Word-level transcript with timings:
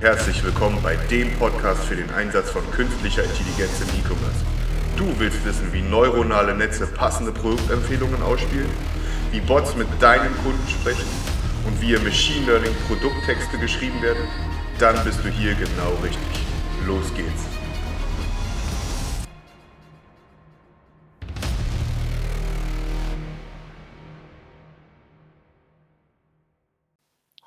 Herzlich 0.00 0.42
willkommen 0.42 0.78
bei 0.82 0.96
dem 1.10 1.30
Podcast 1.32 1.84
für 1.84 1.94
den 1.94 2.08
Einsatz 2.12 2.48
von 2.48 2.62
künstlicher 2.70 3.22
Intelligenz 3.22 3.82
im 3.82 4.00
E-Commerce. 4.00 4.46
Du 4.96 5.04
willst 5.18 5.44
wissen, 5.44 5.70
wie 5.74 5.82
neuronale 5.82 6.54
Netze 6.54 6.86
passende 6.86 7.32
Produktempfehlungen 7.32 8.22
ausspielen, 8.22 8.70
wie 9.30 9.40
Bots 9.40 9.76
mit 9.76 9.88
deinen 10.00 10.34
Kunden 10.38 10.66
sprechen 10.70 11.04
und 11.66 11.78
wie 11.82 11.92
im 11.92 12.02
Machine 12.02 12.46
Learning 12.46 12.74
Produkttexte 12.88 13.58
geschrieben 13.58 14.00
werden? 14.00 14.24
Dann 14.78 14.96
bist 15.04 15.22
du 15.22 15.28
hier 15.28 15.52
genau 15.52 15.92
richtig. 16.02 16.46
Los 16.86 17.12
geht's. 17.14 17.59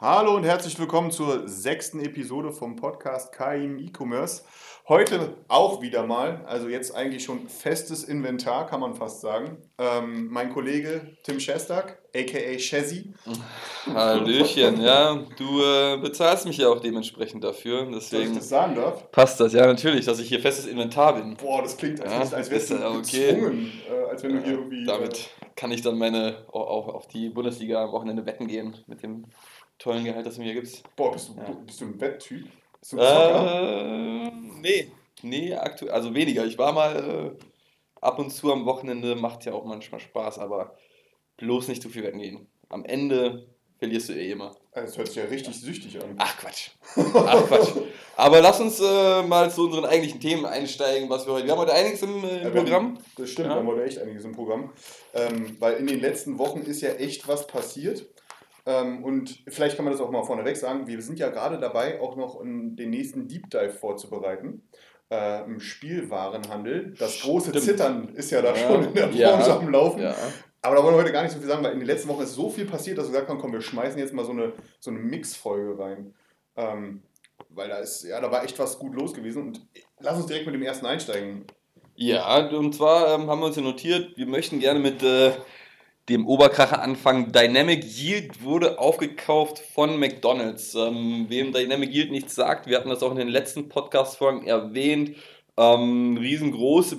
Hallo 0.06 0.36
und 0.36 0.44
herzlich 0.44 0.78
willkommen 0.78 1.12
zur 1.12 1.48
sechsten 1.48 2.02
Episode 2.02 2.52
vom 2.52 2.76
Podcast 2.76 3.32
KI 3.32 3.64
im 3.64 3.80
E-Commerce. 3.80 4.44
Heute 4.90 5.38
auch 5.48 5.82
wieder 5.82 6.06
mal, 6.06 6.44
also 6.46 6.68
jetzt 6.68 6.94
eigentlich 6.94 7.24
schon 7.24 7.48
festes 7.48 8.04
Inventar, 8.04 8.68
kann 8.68 8.82
man 8.82 8.96
fast 8.96 9.22
sagen. 9.22 9.56
Ähm, 9.78 10.28
mein 10.30 10.52
Kollege 10.52 11.16
Tim 11.24 11.40
Schestak, 11.40 12.00
aka 12.14 12.58
Chezzy. 12.58 13.14
Hallöchen, 13.94 14.82
ja. 14.82 15.24
Du 15.38 15.62
äh, 15.62 15.96
bezahlst 16.02 16.48
mich 16.48 16.58
ja 16.58 16.68
auch 16.68 16.82
dementsprechend 16.82 17.46
dafür. 17.46 17.88
Deswegen 17.90 18.24
Dass 18.24 18.32
ich 18.32 18.38
das 18.40 18.50
sagen 18.50 18.76
darf? 18.76 19.10
Passt 19.10 19.40
das, 19.40 19.54
ja, 19.54 19.66
natürlich, 19.66 20.04
dass 20.04 20.20
ich 20.20 20.28
hier 20.28 20.42
festes 20.42 20.66
Inventar 20.66 21.16
bin. 21.16 21.38
Boah, 21.38 21.62
das 21.62 21.78
klingt, 21.78 22.02
als, 22.02 22.32
ja, 22.32 22.38
als 22.38 22.52
wärst 22.52 22.72
du 22.72 22.76
okay. 22.76 23.36
gezwungen, 23.36 23.72
äh, 23.90 24.10
als 24.10 24.22
wenn 24.22 24.34
du 24.34 24.44
hier 24.44 24.54
irgendwie. 24.56 24.84
Damit 24.84 25.30
äh, 25.40 25.46
kann 25.56 25.72
ich 25.72 25.82
dann 25.82 25.98
meine 25.98 26.44
auch 26.52 26.90
auf 26.90 27.08
die 27.08 27.30
Bundesliga 27.30 27.86
am 27.86 27.94
Wochenende 27.94 28.26
wetten 28.26 28.48
gehen 28.48 28.76
mit 28.88 29.02
dem 29.02 29.28
tollen 29.80 30.06
Gehalt, 30.06 30.26
das 30.26 30.36
du 30.36 30.42
mir 30.42 30.54
gibst. 30.54 30.84
Boah, 30.96 31.12
bist 31.12 31.30
du, 31.30 31.36
ja. 31.36 31.50
bist 31.66 31.82
du 31.82 31.86
ein 31.86 32.00
Wetttyp? 32.00 32.48
Bist 32.80 32.94
du? 32.94 32.98
Äh, 32.98 34.32
nee, 34.62 34.92
nee, 35.22 35.54
aktuell, 35.54 35.92
also 35.92 36.14
weniger. 36.14 36.46
Ich 36.46 36.58
war 36.58 36.72
mal 36.72 37.36
äh, 37.38 37.46
ab 38.02 38.20
und 38.20 38.32
zu 38.32 38.52
am 38.52 38.66
Wochenende, 38.66 39.16
macht 39.16 39.46
ja 39.46 39.54
auch 39.54 39.66
manchmal 39.66 40.00
Spaß, 40.00 40.40
aber 40.40 40.76
bloß 41.38 41.68
nicht 41.68 41.82
zu 41.82 41.90
viel 41.90 42.04
wetten 42.04 42.20
gehen. 42.20 42.48
Am 42.70 42.86
Ende 42.86 43.48
verlierst 43.84 44.10
du 44.10 44.14
eh 44.14 44.32
immer. 44.32 44.56
Also 44.72 44.88
das 44.88 44.98
hört 44.98 45.08
sich 45.08 45.18
ja 45.18 45.26
richtig 45.26 45.60
süchtig 45.60 46.02
an. 46.02 46.16
Ach 46.18 46.38
Quatsch. 46.38 46.70
Ach 46.96 47.48
Quatsch. 47.48 47.72
Aber 48.16 48.42
lass 48.42 48.60
uns 48.60 48.80
äh, 48.80 49.24
mal 49.24 49.52
zu 49.52 49.66
unseren 49.66 49.86
eigentlichen 49.86 50.20
Themen 50.20 50.46
einsteigen, 50.46 51.10
was 51.10 51.26
wir 51.26 51.34
heute. 51.34 51.46
Wir 51.46 51.52
haben 51.52 51.60
heute 51.60 51.74
einiges 51.74 52.02
im, 52.02 52.24
äh, 52.24 52.44
im 52.44 52.54
Programm. 52.54 52.98
das 53.18 53.30
stimmt, 53.30 53.50
ja. 53.50 53.56
wir 53.56 53.60
haben 53.60 53.68
heute 53.68 53.84
echt 53.84 54.00
einiges 54.00 54.24
im 54.24 54.32
Programm. 54.32 54.72
Ähm, 55.14 55.58
weil 55.60 55.76
in 55.76 55.88
den 55.88 56.00
letzten 56.00 56.38
Wochen 56.38 56.62
ist 56.62 56.82
ja 56.82 56.94
echt 56.94 57.28
was 57.28 57.46
passiert. 57.46 58.06
Ähm, 58.66 59.04
und 59.04 59.44
vielleicht 59.48 59.76
kann 59.76 59.86
man 59.86 59.92
das 59.92 60.02
auch 60.02 60.12
mal 60.12 60.24
vorneweg 60.24 60.56
sagen, 60.56 60.88
wir 60.88 61.02
sind 61.02 61.20
ja 61.20 61.30
gerade 61.30 61.60
dabei, 61.60 62.00
auch 62.00 62.16
noch 62.16 62.42
den 62.42 62.90
nächsten 62.90 63.28
Deep 63.28 63.50
Dive 63.50 63.72
vorzubereiten. 63.72 64.68
Äh, 65.10 65.44
Im 65.44 65.60
Spielwarenhandel. 65.60 66.96
Das 66.98 67.22
große 67.22 67.50
Stimmt. 67.50 67.66
Zittern 67.66 68.10
ist 68.16 68.32
ja 68.32 68.42
da 68.42 68.56
ja, 68.56 68.68
schon 68.68 68.86
in 68.86 68.94
der 68.94 69.08
Branche 69.08 69.20
ja, 69.20 69.58
am 69.58 69.70
Laufen. 69.70 70.02
Ja. 70.02 70.16
Aber 70.62 70.78
da 70.78 70.84
wollen 70.84 70.96
wir 70.96 71.02
heute 71.02 71.12
gar 71.12 71.24
nicht 71.24 71.34
so 71.34 71.40
viel 71.40 71.48
sagen, 71.48 71.64
weil 71.64 71.74
in 71.74 71.80
den 71.80 71.88
letzten 71.88 72.08
Wochen 72.08 72.24
ist 72.24 72.34
so 72.34 72.50
viel 72.50 72.66
passiert, 72.66 72.98
dass 72.98 73.08
wir 73.08 73.12
gesagt 73.12 73.30
haben, 73.30 73.38
komm, 73.38 73.52
wir 73.52 73.62
schmeißen 73.62 74.00
jetzt 74.00 74.14
mal 74.14 74.24
so 74.24 74.32
eine, 74.32 74.54
so 74.80 74.92
eine 74.92 75.00
Mix-Folge 75.00 75.78
rein. 75.78 76.14
Ähm, 76.56 77.04
weil 77.50 77.68
da 77.68 77.78
ist, 77.80 78.04
ja, 78.04 78.22
da 78.22 78.32
war 78.32 78.44
echt 78.46 78.58
was 78.60 78.80
gut 78.80 78.96
los 78.96 79.14
gewesen. 79.14 79.48
Und 79.48 79.68
lass 80.00 80.16
uns 80.16 80.28
direkt 80.28 80.46
mit 80.46 80.56
dem 80.56 80.64
ersten 80.64 80.86
einsteigen. 80.86 81.46
Ja, 81.96 82.48
und 82.48 82.74
zwar 82.74 83.14
ähm, 83.14 83.30
haben 83.30 83.40
wir 83.42 83.48
uns 83.48 83.56
ja 83.56 83.62
notiert, 83.62 84.18
wir 84.18 84.26
möchten 84.26 84.60
gerne 84.60 84.80
mit 84.80 85.04
äh, 85.04 85.34
dem 86.10 86.28
Oberkracher 86.28 86.82
anfangen. 86.82 87.32
Dynamic 87.32 87.86
Yield 87.86 88.44
wurde 88.44 88.80
aufgekauft 88.80 89.60
von 89.60 89.98
McDonald's. 90.00 90.76
Ähm, 90.76 91.26
wem 91.30 91.54
Dynamic 91.54 91.94
Yield 91.94 92.12
nichts 92.12 92.36
sagt, 92.36 92.68
wir 92.68 92.78
hatten 92.78 92.90
das 92.90 93.04
auch 93.04 93.12
in 93.12 93.18
den 93.18 93.30
letzten 93.30 93.70
Podcast-Folgen 93.70 94.46
erwähnt. 94.46 95.16
Ähm, 95.56 96.18
riesengroße 96.18 96.98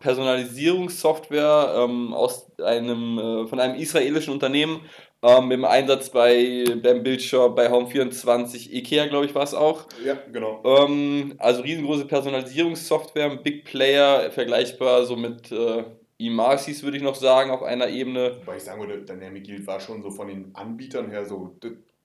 Personalisierungssoftware 0.00 1.74
ähm, 1.76 2.14
aus 2.14 2.50
einem, 2.60 3.18
äh, 3.18 3.46
von 3.46 3.60
einem 3.60 3.74
israelischen 3.74 4.32
Unternehmen 4.32 4.80
ähm, 5.22 5.50
im 5.50 5.64
Einsatz 5.64 6.10
bei 6.10 6.64
beim 6.82 7.02
Bildshop, 7.02 7.56
bei 7.56 7.70
Home24, 7.70 8.70
Ikea, 8.72 9.06
glaube 9.06 9.26
ich, 9.26 9.34
war 9.34 9.42
es 9.42 9.54
auch. 9.54 9.84
Ja, 10.04 10.16
genau. 10.32 10.62
Ähm, 10.64 11.34
also 11.38 11.62
riesengroße 11.62 12.06
Personalisierungssoftware, 12.06 13.30
ein 13.30 13.42
Big 13.42 13.64
Player, 13.64 14.30
vergleichbar 14.30 15.04
so 15.04 15.16
mit 15.16 15.50
äh, 15.50 15.84
Imasis 16.18 16.82
würde 16.82 16.96
ich 16.96 17.02
noch 17.02 17.14
sagen, 17.14 17.50
auf 17.50 17.62
einer 17.62 17.88
Ebene. 17.88 18.38
Wobei 18.40 18.56
ich 18.56 18.62
sagen 18.62 18.80
würde, 18.80 19.02
Dynamic 19.02 19.46
Yield 19.48 19.66
war 19.66 19.80
schon 19.80 20.02
so 20.02 20.10
von 20.10 20.28
den 20.28 20.54
Anbietern 20.54 21.10
her 21.10 21.24
so 21.24 21.56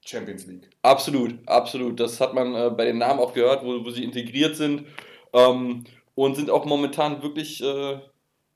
Champions 0.04 0.46
League. 0.46 0.68
Absolut, 0.82 1.38
absolut. 1.46 1.98
Das 1.98 2.20
hat 2.20 2.34
man 2.34 2.54
äh, 2.54 2.70
bei 2.70 2.84
den 2.84 2.98
Namen 2.98 3.20
auch 3.20 3.32
gehört, 3.32 3.64
wo, 3.64 3.84
wo 3.84 3.90
sie 3.90 4.04
integriert 4.04 4.56
sind. 4.56 4.86
Ähm, 5.32 5.84
und 6.14 6.34
sind 6.34 6.50
auch 6.50 6.66
momentan 6.66 7.22
wirklich 7.22 7.62
äh, 7.62 7.98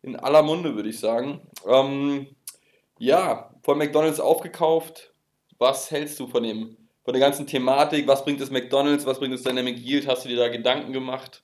in 0.03 0.17
aller 0.17 0.43
Munde, 0.43 0.75
würde 0.75 0.91
ich 0.91 1.01
sagen. 1.01 1.41
Ähm, 1.67 2.27
ja, 2.99 3.51
von 3.63 3.79
McDonalds 3.79 4.21
aufgekauft. 4.21 5.13
Was 5.59 5.91
hältst 5.91 6.21
du 6.21 6.27
von 6.27 6.43
dem, 6.43 6.77
von 7.05 7.15
der 7.15 7.21
ganzen 7.21 7.47
Thematik? 7.47 8.07
Was 8.07 8.25
bringt 8.25 8.41
es 8.41 8.51
McDonalds? 8.51 9.07
Was 9.07 9.19
bringt 9.19 9.35
es 9.35 9.43
Dynamic 9.43 9.79
Yield? 9.79 10.07
Hast 10.07 10.25
du 10.25 10.29
dir 10.29 10.37
da 10.37 10.49
Gedanken 10.49 10.93
gemacht? 10.93 11.43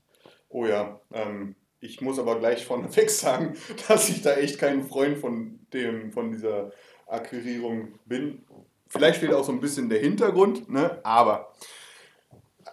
Oh 0.51 0.67
ja, 0.67 1.01
ähm, 1.13 1.57
ich 1.83 2.01
muss 2.01 2.19
aber 2.19 2.39
gleich 2.39 2.65
vorneweg 2.65 3.11
sagen, 3.11 3.57
dass 3.89 4.09
ich 4.09 4.23
da 4.23 4.35
echt 4.35 4.59
kein 4.59 4.85
Freund 4.85 5.19
von, 5.19 5.59
dem, 5.73 6.13
von 6.13 6.31
dieser 6.31 6.73
Akquirierung 7.07 7.99
bin. 8.07 8.47
Vielleicht 8.89 9.21
fehlt 9.21 9.35
auch 9.35 9.45
so 9.45 9.53
ein 9.53 9.61
bisschen 9.61 9.89
der 9.89 9.99
Hintergrund, 9.99 10.71
ne? 10.71 11.01
aber 11.03 11.53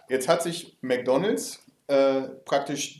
jetzt 0.09 0.28
hat 0.28 0.44
sich 0.44 0.78
McDonald's 0.81 1.66
äh, 1.88 2.22
praktisch 2.46 3.00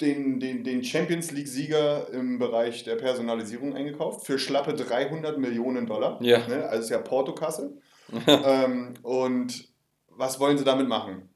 den, 0.00 0.40
den, 0.40 0.64
den 0.64 0.84
Champions 0.84 1.30
League-Sieger 1.30 2.10
im 2.12 2.38
Bereich 2.38 2.84
der 2.84 2.96
Personalisierung 2.96 3.74
eingekauft 3.74 4.26
für 4.26 4.38
schlappe 4.38 4.74
300 4.74 5.38
Millionen 5.38 5.86
Dollar. 5.86 6.20
Ja. 6.20 6.46
Ne? 6.46 6.68
Also 6.68 6.84
ist 6.84 6.90
ja 6.90 6.98
Portokasse. 6.98 7.78
ähm, 8.26 8.94
und 9.02 9.68
was 10.08 10.38
wollen 10.38 10.58
sie 10.58 10.64
damit 10.64 10.88
machen? 10.88 11.30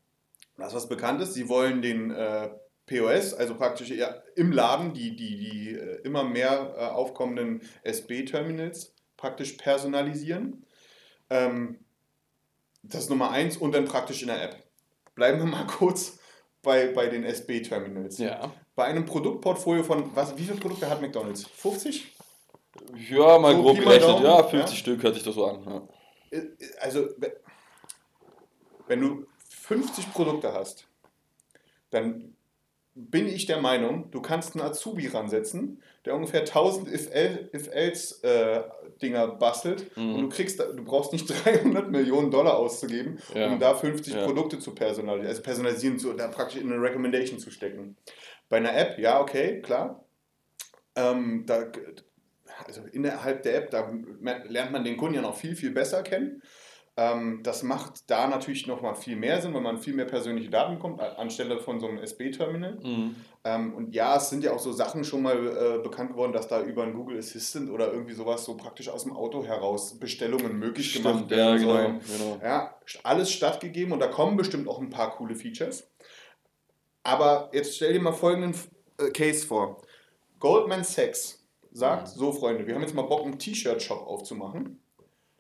Das, 0.56 0.74
was 0.74 0.88
bekannt 0.88 1.22
ist, 1.22 1.34
sie 1.34 1.48
wollen 1.48 1.82
den 1.82 2.10
äh, 2.10 2.50
POS, 2.88 3.34
also 3.34 3.54
praktisch 3.54 3.92
im 4.34 4.52
Laden 4.52 4.92
die, 4.94 5.14
die, 5.14 5.36
die 5.36 5.74
äh, 5.74 6.00
immer 6.02 6.24
mehr 6.24 6.74
äh, 6.76 6.80
aufkommenden 6.86 7.62
SB-Terminals 7.84 8.94
praktisch 9.16 9.52
personalisieren. 9.52 10.64
Ähm, 11.30 11.78
das 12.82 13.04
ist 13.04 13.10
Nummer 13.10 13.30
eins 13.30 13.56
und 13.56 13.72
dann 13.72 13.84
praktisch 13.84 14.22
in 14.22 14.28
der 14.28 14.42
App. 14.42 14.56
Bleiben 15.14 15.38
wir 15.38 15.46
mal 15.46 15.66
kurz 15.78 16.18
bei, 16.62 16.88
bei 16.88 17.08
den 17.08 17.24
SB-Terminals. 17.24 18.18
Ja. 18.18 18.52
Bei 18.74 18.84
einem 18.84 19.04
Produktportfolio 19.04 19.82
von, 19.82 20.14
was, 20.14 20.36
wie 20.36 20.44
viele 20.44 20.58
Produkte 20.58 20.88
hat 20.88 21.00
McDonalds? 21.00 21.46
50? 21.46 22.14
Ja, 23.10 23.38
mal 23.38 23.54
so 23.54 23.62
grob 23.62 23.78
gerechnet, 23.78 24.20
ja, 24.22 24.42
50 24.42 24.52
ja? 24.52 24.66
Stück 24.76 25.02
hört 25.02 25.14
sich 25.14 25.24
das 25.24 25.34
so 25.34 25.46
an. 25.46 25.64
Ja. 25.64 26.38
Äh, 26.38 26.46
also, 26.80 27.08
wenn 28.86 29.00
du 29.00 29.26
50 29.50 30.12
Produkte 30.12 30.52
hast, 30.52 30.86
dann 31.90 32.36
bin 32.98 33.28
ich 33.28 33.46
der 33.46 33.60
Meinung, 33.60 34.10
du 34.10 34.20
kannst 34.20 34.56
einen 34.56 34.64
Azubi 34.66 35.06
ransetzen, 35.06 35.80
der 36.04 36.16
ungefähr 36.16 36.40
1000 36.40 36.92
If-Else-Dinger 37.54 39.24
äh, 39.24 39.36
bastelt 39.38 39.96
mhm. 39.96 40.14
und 40.14 40.22
du 40.22 40.28
kriegst, 40.28 40.58
du 40.58 40.84
brauchst 40.84 41.12
nicht 41.12 41.28
300 41.44 41.90
Millionen 41.90 42.32
Dollar 42.32 42.58
auszugeben, 42.58 43.18
ja. 43.34 43.46
um 43.52 43.60
da 43.60 43.74
50 43.74 44.14
ja. 44.14 44.24
Produkte 44.24 44.58
zu 44.58 44.74
personalisieren, 44.74 45.28
also 45.28 45.42
personalisieren, 45.42 45.98
zu, 45.98 46.12
da 46.12 46.26
praktisch 46.28 46.60
in 46.60 46.72
eine 46.72 46.82
Recommendation 46.82 47.38
zu 47.38 47.52
stecken. 47.52 47.96
Bei 48.48 48.56
einer 48.56 48.76
App, 48.76 48.98
ja, 48.98 49.20
okay, 49.20 49.62
klar. 49.62 50.04
Ähm, 50.96 51.44
da, 51.46 51.70
also 52.66 52.82
innerhalb 52.92 53.44
der 53.44 53.56
App, 53.56 53.70
da 53.70 53.88
lernt 54.48 54.72
man 54.72 54.82
den 54.82 54.96
Kunden 54.96 55.14
ja 55.14 55.22
noch 55.22 55.36
viel, 55.36 55.54
viel 55.54 55.70
besser 55.70 56.02
kennen. 56.02 56.42
Ähm, 56.98 57.44
das 57.44 57.62
macht 57.62 58.10
da 58.10 58.26
natürlich 58.26 58.66
nochmal 58.66 58.96
viel 58.96 59.14
mehr 59.14 59.40
Sinn, 59.40 59.54
weil 59.54 59.60
man 59.60 59.78
viel 59.78 59.94
mehr 59.94 60.04
persönliche 60.04 60.50
Daten 60.50 60.74
bekommt, 60.74 61.00
anstelle 61.00 61.60
von 61.60 61.78
so 61.78 61.86
einem 61.86 61.98
SB-Terminal. 61.98 62.80
Mhm. 62.82 63.14
Ähm, 63.44 63.74
und 63.74 63.94
ja, 63.94 64.16
es 64.16 64.30
sind 64.30 64.42
ja 64.42 64.52
auch 64.52 64.58
so 64.58 64.72
Sachen 64.72 65.04
schon 65.04 65.22
mal 65.22 65.36
äh, 65.36 65.78
bekannt 65.80 66.10
geworden, 66.10 66.32
dass 66.32 66.48
da 66.48 66.60
über 66.60 66.82
ein 66.82 66.94
Google 66.94 67.16
Assistant 67.18 67.70
oder 67.70 67.92
irgendwie 67.92 68.14
sowas 68.14 68.44
so 68.44 68.56
praktisch 68.56 68.88
aus 68.88 69.04
dem 69.04 69.12
Auto 69.12 69.44
heraus 69.44 69.96
Bestellungen 70.00 70.58
möglich 70.58 70.90
Stimmt, 70.90 71.04
gemacht 71.04 71.30
werden 71.30 71.60
ja, 71.60 71.68
sollen. 71.68 72.00
Genau, 72.00 72.34
genau. 72.34 72.44
Ja, 72.44 72.74
alles 73.04 73.30
stattgegeben 73.30 73.92
und 73.92 74.00
da 74.00 74.08
kommen 74.08 74.36
bestimmt 74.36 74.66
auch 74.66 74.80
ein 74.80 74.90
paar 74.90 75.14
coole 75.14 75.36
Features. 75.36 75.88
Aber 77.04 77.48
jetzt 77.52 77.76
stell 77.76 77.92
dir 77.92 78.00
mal 78.00 78.10
folgenden 78.10 78.54
äh, 78.98 79.10
Case 79.10 79.46
vor. 79.46 79.82
Goldman 80.40 80.82
Sachs 80.82 81.46
sagt, 81.70 82.08
mhm. 82.08 82.18
so 82.18 82.32
Freunde, 82.32 82.66
wir 82.66 82.74
haben 82.74 82.82
jetzt 82.82 82.94
mal 82.96 83.02
Bock, 83.02 83.24
einen 83.24 83.38
T-Shirt-Shop 83.38 84.04
aufzumachen 84.04 84.80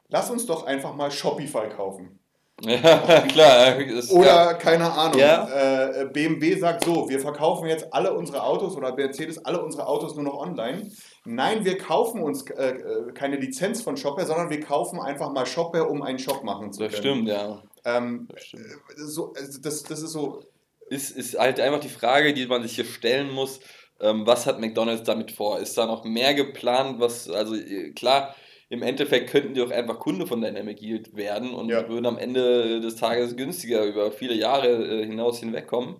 lass 0.08 0.30
uns 0.30 0.46
doch 0.46 0.66
einfach 0.66 0.94
mal 0.94 1.10
Shopify 1.10 1.68
kaufen. 1.68 2.18
Ja, 2.66 3.20
klar. 3.28 3.78
Oder, 4.10 4.54
keine 4.54 4.92
Ahnung, 4.92 5.20
ja. 5.20 6.00
äh, 6.02 6.06
BMW 6.06 6.56
sagt 6.56 6.84
so, 6.84 7.08
wir 7.08 7.20
verkaufen 7.20 7.68
jetzt 7.68 7.94
alle 7.94 8.12
unsere 8.12 8.42
Autos 8.42 8.76
oder 8.76 8.94
Mercedes 8.96 9.44
alle 9.44 9.62
unsere 9.62 9.86
Autos 9.86 10.16
nur 10.16 10.24
noch 10.24 10.34
online. 10.34 10.90
Nein, 11.24 11.64
wir 11.64 11.78
kaufen 11.78 12.20
uns 12.20 12.50
äh, 12.50 12.70
äh 12.70 13.12
keine 13.12 13.36
Lizenz 13.36 13.82
von 13.82 13.96
Shopware, 13.96 14.26
sondern 14.26 14.50
wir 14.50 14.60
kaufen 14.60 14.98
einfach 14.98 15.30
mal 15.30 15.46
Shopware, 15.46 15.88
um 15.88 16.02
einen 16.02 16.18
Shop 16.18 16.42
machen 16.42 16.72
zu 16.72 16.80
können. 16.80 16.90
Das 16.90 16.98
stimmt, 16.98 17.28
ja. 17.28 17.62
Ähm, 17.84 18.26
das, 18.32 18.46
stimmt. 18.46 18.64
Äh, 18.64 18.74
so, 18.96 19.32
also 19.34 19.60
das, 19.60 19.84
das 19.84 20.02
ist 20.02 20.10
so... 20.10 20.42
Ist, 20.90 21.16
ist 21.16 21.38
halt 21.38 21.60
einfach 21.60 21.80
die 21.80 21.88
Frage, 21.88 22.34
die 22.34 22.46
man 22.46 22.62
sich 22.62 22.74
hier 22.74 22.86
stellen 22.86 23.30
muss, 23.30 23.60
ähm, 24.00 24.26
was 24.26 24.46
hat 24.46 24.60
McDonald's 24.60 25.04
damit 25.04 25.32
vor? 25.32 25.60
Ist 25.60 25.76
da 25.76 25.86
noch 25.86 26.04
mehr 26.04 26.34
geplant? 26.34 26.98
Was, 26.98 27.28
also 27.28 27.54
äh, 27.54 27.92
klar, 27.92 28.34
im 28.70 28.82
Endeffekt 28.82 29.30
könnten 29.30 29.54
die 29.54 29.62
auch 29.62 29.70
einfach 29.70 29.98
Kunde 29.98 30.26
von 30.26 30.40
Dynamic 30.40 30.82
Yield 30.82 31.16
werden 31.16 31.54
und 31.54 31.68
ja. 31.68 31.88
würden 31.88 32.06
am 32.06 32.18
Ende 32.18 32.80
des 32.80 32.96
Tages 32.96 33.36
günstiger 33.36 33.84
über 33.84 34.12
viele 34.12 34.34
Jahre 34.34 34.68
äh, 34.68 35.06
hinaus 35.06 35.40
hinwegkommen. 35.40 35.96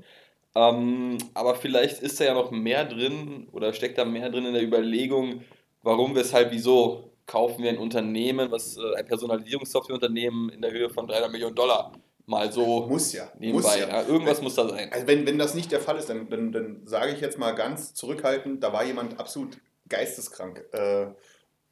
Ähm, 0.55 1.19
aber 1.35 1.55
vielleicht 1.55 2.03
ist 2.03 2.21
da 2.21 2.25
ja 2.25 2.35
noch 2.35 2.51
mehr 2.51 2.85
drin 2.85 3.49
oder 3.53 3.73
steckt 3.73 3.97
da 3.99 4.05
mehr 4.05 4.29
drin 4.31 4.47
in 4.47 4.55
der 4.55 4.63
Überlegung, 4.63 5.43
warum, 5.83 6.15
weshalb, 6.15 6.53
wieso 6.53 7.13
kaufen 7.27 7.63
wir 7.63 7.71
ein 7.71 7.79
Unternehmen, 7.79 8.51
was 8.51 8.77
äh, 8.77 8.97
ein 8.97 9.07
Personalisierungssoftwareunternehmen 9.07 10.51
in 10.51 10.61
der 10.61 10.73
Höhe 10.73 10.91
von 10.91 11.07
300 11.07 11.31
Millionen 11.31 11.55
Dollar 11.55 11.93
mal 12.27 12.53
so 12.53 12.87
muss 12.87 13.13
ja, 13.15 13.31
nebenbei. 13.39 13.69
Muss 13.69 13.79
ja. 13.79 13.89
ja. 13.89 14.07
Irgendwas 14.07 14.43
muss 14.43 14.55
da 14.55 14.69
sein. 14.69 14.93
Also 14.93 15.07
wenn, 15.07 15.27
wenn 15.27 15.39
das 15.39 15.55
nicht 15.55 15.73
der 15.73 15.81
Fall 15.81 15.97
ist, 15.97 16.11
dann, 16.11 16.29
dann, 16.29 16.53
dann 16.53 16.83
sage 16.85 17.13
ich 17.13 17.21
jetzt 17.21 17.39
mal 17.39 17.53
ganz 17.53 17.95
zurückhaltend, 17.95 18.63
da 18.63 18.73
war 18.73 18.85
jemand 18.85 19.19
absolut 19.19 19.59
geisteskrank. 19.89 20.63
Äh, 20.73 21.07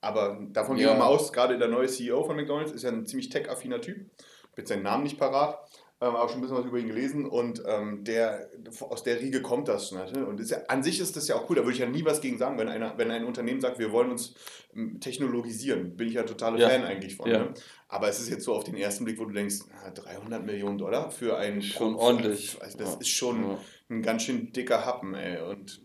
aber 0.06 0.38
davon 0.52 0.76
gehen 0.76 0.86
wir 0.86 0.94
mal 0.94 1.06
aus, 1.06 1.32
gerade 1.32 1.58
der 1.58 1.68
neue 1.68 1.88
CEO 1.88 2.22
von 2.24 2.36
McDonalds 2.36 2.72
ist 2.72 2.82
ja 2.82 2.90
ein 2.90 3.06
ziemlich 3.06 3.28
tech-affiner 3.28 3.80
Typ. 3.80 4.06
Ich 4.52 4.58
jetzt 4.58 4.68
seinen 4.68 4.84
Namen 4.84 5.02
nicht 5.02 5.18
parat, 5.18 5.58
ähm, 6.00 6.14
aber 6.14 6.28
schon 6.28 6.38
ein 6.38 6.40
bisschen 6.42 6.56
was 6.58 6.64
über 6.66 6.78
ihn 6.78 6.86
gelesen 6.86 7.26
und 7.26 7.62
ähm, 7.66 8.04
der, 8.04 8.48
aus 8.80 9.02
der 9.02 9.20
Riege 9.20 9.42
kommt 9.42 9.68
das. 9.68 9.92
Ne? 9.92 10.26
Und 10.26 10.40
ja, 10.48 10.58
an 10.68 10.82
sich 10.82 11.00
ist 11.00 11.16
das 11.16 11.26
ja 11.26 11.36
auch 11.36 11.50
cool, 11.50 11.56
da 11.56 11.62
würde 11.62 11.72
ich 11.72 11.78
ja 11.78 11.88
nie 11.88 12.04
was 12.04 12.20
gegen 12.20 12.38
sagen, 12.38 12.58
wenn, 12.58 12.68
einer, 12.68 12.96
wenn 12.98 13.10
ein 13.10 13.24
Unternehmen 13.24 13.60
sagt, 13.60 13.78
wir 13.78 13.92
wollen 13.92 14.10
uns 14.10 14.34
ähm, 14.74 15.00
technologisieren. 15.00 15.96
Bin 15.96 16.08
ich 16.08 16.14
ja 16.14 16.22
totaler 16.22 16.58
ja. 16.58 16.68
Fan 16.68 16.84
eigentlich 16.84 17.16
von. 17.16 17.30
Ja. 17.30 17.38
Ne? 17.38 17.54
Aber 17.88 18.08
es 18.08 18.20
ist 18.20 18.28
jetzt 18.28 18.44
so 18.44 18.54
auf 18.54 18.64
den 18.64 18.76
ersten 18.76 19.04
Blick, 19.04 19.18
wo 19.18 19.24
du 19.24 19.32
denkst, 19.32 19.56
300 19.94 20.44
Millionen 20.44 20.78
Dollar 20.78 21.10
für 21.10 21.36
einen 21.38 21.62
Schon 21.62 21.94
Pro 21.94 22.02
ordentlich. 22.02 22.56
Also 22.60 22.78
das 22.78 22.94
ja. 22.94 23.00
ist 23.00 23.08
schon 23.08 23.58
ein 23.88 24.02
ganz 24.02 24.22
schön 24.22 24.52
dicker 24.52 24.84
Happen, 24.84 25.14
ey. 25.14 25.40
Und 25.42 25.80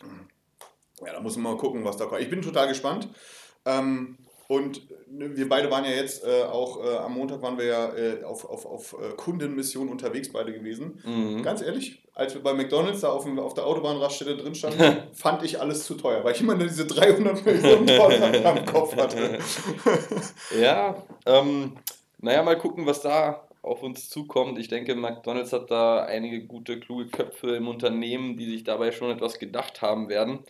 hm, 0.00 0.26
ja, 1.04 1.12
da 1.12 1.20
muss 1.20 1.36
man 1.36 1.52
mal 1.52 1.58
gucken, 1.58 1.84
was 1.84 1.96
da 1.96 2.06
kommt. 2.06 2.22
Ich 2.22 2.30
bin 2.30 2.42
total 2.42 2.68
gespannt. 2.68 3.08
Ähm, 3.64 4.18
und 4.46 4.82
ne, 5.10 5.36
wir 5.36 5.48
beide 5.48 5.70
waren 5.70 5.84
ja 5.84 5.90
jetzt 5.90 6.24
äh, 6.24 6.42
auch 6.42 6.84
äh, 6.84 6.96
am 6.98 7.14
Montag 7.14 7.40
waren 7.40 7.56
wir 7.56 7.64
ja 7.64 7.94
äh, 7.94 8.24
auf, 8.24 8.44
auf, 8.44 8.66
auf 8.66 8.96
äh, 9.00 9.14
Kundenmission 9.16 9.88
unterwegs 9.88 10.30
beide 10.30 10.52
gewesen. 10.52 11.00
Mhm. 11.04 11.42
Ganz 11.42 11.62
ehrlich, 11.62 12.02
als 12.14 12.34
wir 12.34 12.42
bei 12.42 12.52
McDonalds 12.52 13.00
da 13.00 13.08
auf, 13.08 13.26
auf 13.38 13.54
der 13.54 13.66
Autobahnraststelle 13.66 14.36
drin 14.36 14.54
standen, 14.54 15.02
fand 15.12 15.42
ich 15.42 15.60
alles 15.60 15.86
zu 15.86 15.94
teuer, 15.94 16.22
weil 16.24 16.34
ich 16.34 16.40
immer 16.40 16.54
nur 16.54 16.66
diese 16.66 16.86
300 16.86 17.44
Millionen 17.44 17.86
Dollar 17.86 18.44
am 18.44 18.66
Kopf 18.66 18.96
hatte. 18.96 19.38
ja, 20.60 21.02
ähm, 21.24 21.76
naja, 22.18 22.42
mal 22.42 22.58
gucken, 22.58 22.86
was 22.86 23.00
da 23.00 23.48
auf 23.62 23.82
uns 23.82 24.10
zukommt. 24.10 24.58
Ich 24.58 24.68
denke, 24.68 24.94
McDonalds 24.94 25.54
hat 25.54 25.70
da 25.70 26.04
einige 26.04 26.44
gute, 26.44 26.78
kluge 26.78 27.06
Köpfe 27.06 27.56
im 27.56 27.66
Unternehmen, 27.66 28.36
die 28.36 28.44
sich 28.44 28.64
dabei 28.64 28.92
schon 28.92 29.10
etwas 29.10 29.38
gedacht 29.38 29.80
haben 29.80 30.10
werden. 30.10 30.40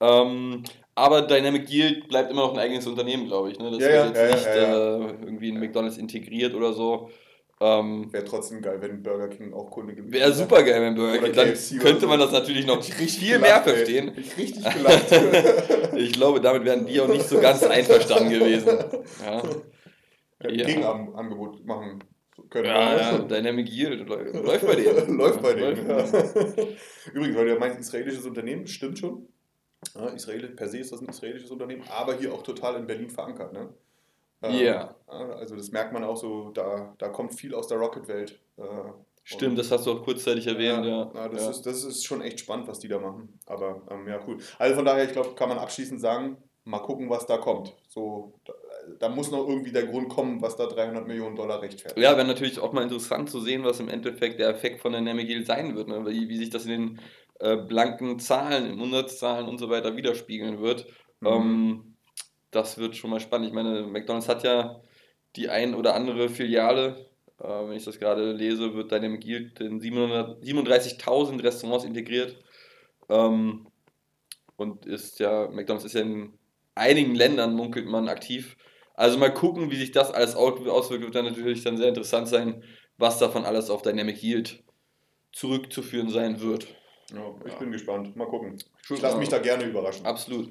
Ähm, 0.00 0.62
aber 1.00 1.22
Dynamic 1.22 1.68
Yield 1.70 2.08
bleibt 2.08 2.30
immer 2.30 2.42
noch 2.42 2.52
ein 2.54 2.58
eigenes 2.58 2.86
Unternehmen, 2.86 3.26
glaube 3.26 3.50
ich. 3.50 3.58
Ne? 3.58 3.70
Das 3.70 3.80
ja, 3.80 4.04
wird 4.04 4.16
ja, 4.16 4.28
jetzt 4.28 4.46
ja, 4.46 4.54
nicht 4.56 5.20
äh, 5.20 5.24
irgendwie 5.24 5.48
in 5.48 5.58
McDonalds 5.58 5.98
integriert 5.98 6.54
oder 6.54 6.72
so. 6.72 7.10
Ähm, 7.62 8.10
wäre 8.10 8.24
trotzdem 8.24 8.62
geil, 8.62 8.78
wenn 8.80 9.02
Burger 9.02 9.28
King 9.28 9.52
auch 9.52 9.70
Kunde 9.70 9.94
gewesen 9.94 10.12
wäre. 10.12 10.24
Wäre 10.24 10.32
super 10.32 10.62
geil, 10.62 10.80
wenn 10.80 10.94
Burger 10.94 11.18
King. 11.18 11.34
Dann 11.34 11.78
könnte 11.80 12.06
man 12.06 12.18
das 12.18 12.32
natürlich 12.32 12.66
noch 12.66 12.82
viel 12.82 13.06
gelacht, 13.28 13.40
mehr 13.42 13.62
verstehen. 13.62 14.12
Ich 14.16 14.36
richtig 14.38 14.64
gelacht. 14.64 15.92
ich 15.96 16.12
glaube, 16.12 16.40
damit 16.40 16.64
wären 16.64 16.86
die 16.86 17.00
auch 17.00 17.08
nicht 17.08 17.28
so 17.28 17.38
ganz 17.38 17.62
einverstanden 17.62 18.30
gewesen. 18.30 18.78
Ja. 19.22 19.42
Ja. 20.42 20.64
Gegenangebot 20.64 21.64
machen 21.66 22.02
können. 22.48 22.66
Ja, 22.66 22.96
ja, 22.96 23.18
Dynamic 23.18 23.68
Yield 23.68 24.08
läuft 24.08 24.66
bei 24.66 24.74
denen. 24.74 25.16
läuft 25.18 25.42
bei 25.42 25.52
denen. 25.52 25.88
Ja. 25.88 25.98
Übrigens, 27.12 27.36
weil 27.36 27.44
du 27.44 27.52
ja 27.52 27.58
meinst, 27.58 27.78
israelisches 27.78 28.24
Unternehmen, 28.24 28.66
stimmt 28.66 28.98
schon. 28.98 29.28
Ja, 29.94 30.06
Israel, 30.08 30.48
per 30.48 30.68
se 30.68 30.78
ist 30.78 30.92
das 30.92 31.00
ein 31.00 31.08
israelisches 31.08 31.50
Unternehmen, 31.50 31.84
aber 31.88 32.14
hier 32.14 32.32
auch 32.32 32.42
total 32.42 32.76
in 32.76 32.86
Berlin 32.86 33.10
verankert. 33.10 33.52
Ne? 33.52 33.68
Ja. 34.42 34.50
Yeah. 34.50 34.96
Also 35.06 35.56
das 35.56 35.70
merkt 35.70 35.92
man 35.92 36.04
auch 36.04 36.16
so, 36.16 36.50
da, 36.50 36.94
da 36.98 37.08
kommt 37.08 37.34
viel 37.34 37.54
aus 37.54 37.68
der 37.68 37.78
Rocket-Welt. 37.78 38.38
Äh, 38.56 38.62
Stimmt, 39.22 39.58
das 39.58 39.70
hast 39.70 39.86
du 39.86 39.92
auch 39.92 40.02
kurzzeitig 40.02 40.46
erwähnt, 40.46 40.84
ja. 40.84 41.10
ja. 41.14 41.28
das, 41.28 41.48
Ist, 41.48 41.62
das 41.62 41.84
ist 41.84 42.04
schon 42.04 42.22
echt 42.22 42.40
spannend, 42.40 42.66
was 42.68 42.80
die 42.80 42.88
da 42.88 42.98
machen. 42.98 43.38
Aber 43.46 43.82
ähm, 43.90 44.08
ja, 44.08 44.18
cool. 44.26 44.38
Also 44.58 44.74
von 44.76 44.84
daher, 44.84 45.04
ich 45.04 45.12
glaube, 45.12 45.34
kann 45.34 45.48
man 45.48 45.58
abschließend 45.58 46.00
sagen, 46.00 46.38
mal 46.64 46.78
gucken, 46.80 47.08
was 47.10 47.26
da 47.26 47.36
kommt. 47.36 47.74
So, 47.88 48.34
da, 48.44 48.54
da, 48.98 49.08
muss 49.08 49.30
noch 49.30 49.46
irgendwie 49.46 49.72
der 49.72 49.86
Grund 49.86 50.08
kommen, 50.08 50.40
was 50.40 50.56
da 50.56 50.66
300 50.66 51.06
Millionen 51.06 51.36
Dollar 51.36 51.60
rechtfertigt. 51.60 52.02
Ja, 52.02 52.16
wäre 52.16 52.26
natürlich 52.26 52.58
auch 52.58 52.72
mal 52.72 52.82
interessant 52.82 53.30
zu 53.30 53.40
sehen, 53.40 53.62
was 53.62 53.78
im 53.80 53.88
Endeffekt 53.88 54.40
der 54.40 54.48
Effekt 54.48 54.80
von 54.80 54.92
der 54.92 55.00
Namegil 55.00 55.44
sein 55.44 55.76
wird. 55.76 55.88
Ne? 55.88 56.04
Wie, 56.06 56.28
wie 56.28 56.36
sich 56.36 56.50
das 56.50 56.64
in 56.64 56.70
den 56.70 57.00
äh, 57.40 57.56
blanken 57.56 58.18
Zahlen, 58.18 58.66
in 58.66 58.80
Hundertszahlen 58.80 59.48
und 59.48 59.58
so 59.58 59.70
weiter 59.70 59.96
widerspiegeln 59.96 60.60
wird. 60.60 60.86
Mhm. 61.20 61.26
Ähm, 61.26 61.96
das 62.50 62.78
wird 62.78 62.96
schon 62.96 63.10
mal 63.10 63.20
spannend. 63.20 63.48
Ich 63.48 63.54
meine, 63.54 63.82
McDonalds 63.82 64.28
hat 64.28 64.44
ja 64.44 64.80
die 65.36 65.48
ein 65.48 65.74
oder 65.74 65.94
andere 65.94 66.28
Filiale. 66.28 67.06
Äh, 67.38 67.48
wenn 67.48 67.76
ich 67.76 67.84
das 67.84 67.98
gerade 67.98 68.32
lese, 68.32 68.74
wird 68.74 68.92
Dynamic 68.92 69.24
Yield 69.24 69.60
in 69.60 69.80
37.000 69.80 71.42
Restaurants 71.42 71.84
integriert. 71.84 72.36
Ähm, 73.08 73.66
und 74.56 74.84
ist 74.84 75.18
ja, 75.20 75.48
McDonalds 75.48 75.86
ist 75.86 75.94
ja 75.94 76.02
in 76.02 76.38
einigen 76.74 77.14
Ländern, 77.14 77.54
munkelt 77.54 77.86
man, 77.86 78.08
aktiv. 78.08 78.56
Also 78.94 79.16
mal 79.16 79.32
gucken, 79.32 79.70
wie 79.70 79.76
sich 79.76 79.92
das 79.92 80.12
alles 80.12 80.36
auswirkt, 80.36 81.04
wird 81.04 81.14
dann 81.14 81.24
natürlich 81.24 81.64
dann 81.64 81.78
sehr 81.78 81.88
interessant 81.88 82.28
sein, 82.28 82.62
was 82.98 83.18
davon 83.18 83.46
alles 83.46 83.70
auf 83.70 83.80
Dynamic 83.80 84.22
Yield 84.22 84.62
zurückzuführen 85.32 86.10
sein 86.10 86.40
wird. 86.40 86.66
Ja, 87.12 87.34
ich 87.44 87.52
ja. 87.52 87.58
bin 87.58 87.72
gespannt. 87.72 88.16
Mal 88.16 88.26
gucken. 88.26 88.58
Ich 88.88 89.00
lasse 89.00 89.18
mich 89.18 89.28
da 89.28 89.38
gerne 89.38 89.64
überraschen. 89.64 90.06
Absolut. 90.06 90.50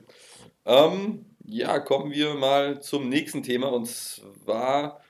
Ähm, 0.66 1.26
ja, 1.46 1.80
kommen 1.80 2.12
wir 2.12 2.34
mal 2.36 2.82
zum 2.82 3.10
nächsten 3.10 3.44
Thema 3.44 3.72
und 3.72 3.88
zwar 3.88 5.02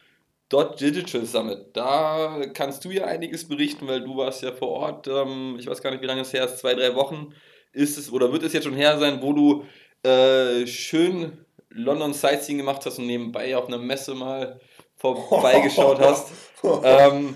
Dot 0.49 0.79
Digital 0.81 1.25
Summit. 1.25 1.67
Da 1.73 2.41
kannst 2.53 2.83
du 2.85 2.91
ja 2.91 3.05
einiges 3.05 3.47
berichten, 3.47 3.87
weil 3.87 4.01
du 4.01 4.17
warst 4.17 4.41
ja 4.41 4.51
vor 4.51 4.69
Ort. 4.69 5.07
Ähm, 5.07 5.57
ich 5.59 5.67
weiß 5.67 5.81
gar 5.81 5.91
nicht, 5.91 6.01
wie 6.01 6.07
lange 6.07 6.21
es 6.21 6.33
her 6.33 6.45
ist, 6.45 6.59
zwei, 6.59 6.73
drei 6.73 6.95
Wochen 6.95 7.33
ist 7.71 7.97
es 7.97 8.11
oder 8.11 8.31
wird 8.31 8.43
es 8.43 8.53
jetzt 8.53 8.63
schon 8.63 8.73
her 8.73 8.97
sein, 8.97 9.21
wo 9.21 9.33
du 9.33 9.63
äh, 10.07 10.65
schön 10.65 11.45
London 11.69 12.13
Sightseeing 12.13 12.57
gemacht 12.57 12.85
hast 12.85 12.97
und 12.97 13.05
nebenbei 13.05 13.55
auf 13.55 13.67
einer 13.67 13.77
Messe 13.77 14.15
mal 14.15 14.59
vorbeigeschaut 14.95 15.99
hast. 15.99 16.31
ähm, 16.83 17.35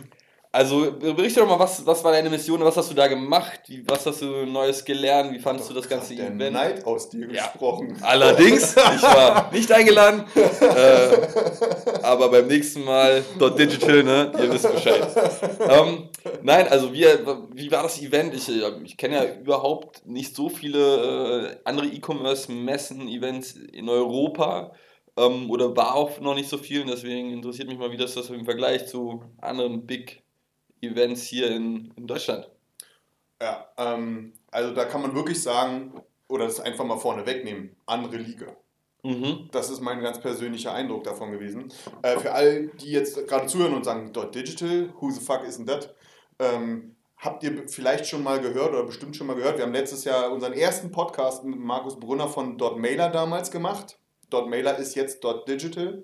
also 0.56 0.92
berichte 1.00 1.40
doch 1.40 1.48
mal, 1.48 1.58
was, 1.58 1.84
was 1.84 2.04
war 2.04 2.12
deine 2.12 2.30
Mission, 2.30 2.64
was 2.64 2.78
hast 2.78 2.92
du 2.92 2.94
da 2.94 3.08
gemacht, 3.08 3.62
wie, 3.66 3.84
was 3.90 4.06
hast 4.06 4.22
du 4.22 4.46
Neues 4.46 4.86
gelernt, 4.86 5.34
wie 5.34 5.40
fandest 5.40 5.72
du 5.72 5.74
das 5.74 5.90
ganze 5.90 6.16
der 6.16 6.28
Event? 6.28 6.54
Neid 6.54 6.86
aus 6.86 7.10
dir 7.10 7.22
ja. 7.22 7.48
gesprochen. 7.48 7.98
Allerdings, 8.02 8.76
ich 8.96 9.02
war 9.02 9.52
nicht 9.52 9.72
eingeladen, 9.72 10.26
äh, 10.36 12.04
aber 12.04 12.30
beim 12.30 12.46
nächsten 12.46 12.84
Mal 12.84 13.26
dort 13.40 13.58
digital, 13.58 14.04
ne, 14.04 14.32
ihr 14.38 14.54
wisst 14.54 14.72
Bescheid. 14.72 15.08
Ähm, 15.68 16.10
nein, 16.44 16.68
also 16.68 16.94
wie, 16.94 17.08
wie 17.54 17.72
war 17.72 17.82
das 17.82 18.00
Event? 18.00 18.36
Ich, 18.36 18.48
ich 18.48 18.96
kenne 18.96 19.16
ja 19.16 19.34
überhaupt 19.34 20.06
nicht 20.06 20.36
so 20.36 20.50
viele 20.50 21.48
äh, 21.48 21.56
andere 21.64 21.88
E-Commerce-Messen, 21.88 23.08
Events 23.08 23.54
in 23.54 23.90
Europa 23.90 24.72
ähm, 25.18 25.50
oder 25.50 25.76
war 25.76 25.96
auch 25.96 26.20
noch 26.20 26.36
nicht 26.36 26.50
so 26.50 26.60
viel, 26.60 26.86
deswegen 26.86 27.32
interessiert 27.32 27.68
mich 27.68 27.80
mal, 27.80 27.92
wie 27.92 27.98
das, 27.98 28.14
das 28.14 28.30
im 28.30 28.46
Vergleich 28.46 28.86
zu 28.86 29.24
anderen 29.42 29.88
Big 29.88 30.23
Events 30.84 31.24
hier 31.24 31.50
in, 31.52 31.94
in 31.96 32.08
Deutschland. 32.08 32.50
Ja, 33.42 33.68
ähm, 33.78 34.34
also 34.52 34.74
da 34.74 34.86
kann 34.86 35.02
man 35.02 35.16
wirklich 35.16 35.42
sagen, 35.42 36.02
oder 36.28 36.46
das 36.46 36.60
einfach 36.60 36.86
mal 36.86 36.98
vorne 36.98 37.26
wegnehmen, 37.26 37.76
andere 37.86 38.18
Liga. 38.18 38.56
Mhm. 39.04 39.50
Das 39.52 39.70
ist 39.70 39.82
mein 39.82 40.02
ganz 40.02 40.22
persönlicher 40.22 40.74
Eindruck 40.74 41.04
davon 41.04 41.32
gewesen. 41.32 41.72
Äh, 42.04 42.18
für 42.20 42.32
all 42.32 42.68
die 42.68 42.92
jetzt 42.92 43.28
gerade 43.28 43.48
zuhören 43.48 43.74
und 43.74 43.84
sagen, 43.84 44.12
dort 44.14 44.34
digital, 44.34 44.94
who 45.00 45.12
the 45.12 45.20
fuck 45.20 45.42
isn't 45.44 45.68
that? 45.68 45.94
Ähm, 46.40 46.96
habt 47.18 47.44
ihr 47.44 47.68
vielleicht 47.68 48.08
schon 48.08 48.24
mal 48.24 48.40
gehört 48.40 48.70
oder 48.70 48.84
bestimmt 48.84 49.16
schon 49.16 49.28
mal 49.28 49.36
gehört? 49.36 49.58
Wir 49.58 49.66
haben 49.66 49.74
letztes 49.74 50.06
Jahr 50.06 50.32
unseren 50.32 50.54
ersten 50.54 50.92
Podcast 50.92 51.44
mit 51.44 51.60
Markus 51.60 52.00
Brunner 52.00 52.30
von 52.30 52.58
Dot 52.58 52.80
Mailer 52.80 53.10
damals 53.10 53.52
gemacht. 53.52 54.00
Dot 54.30 54.50
Mailer 54.50 54.78
ist 54.78 54.96
jetzt 54.96 55.24
Dot 55.24 55.48
Digital. 55.48 56.04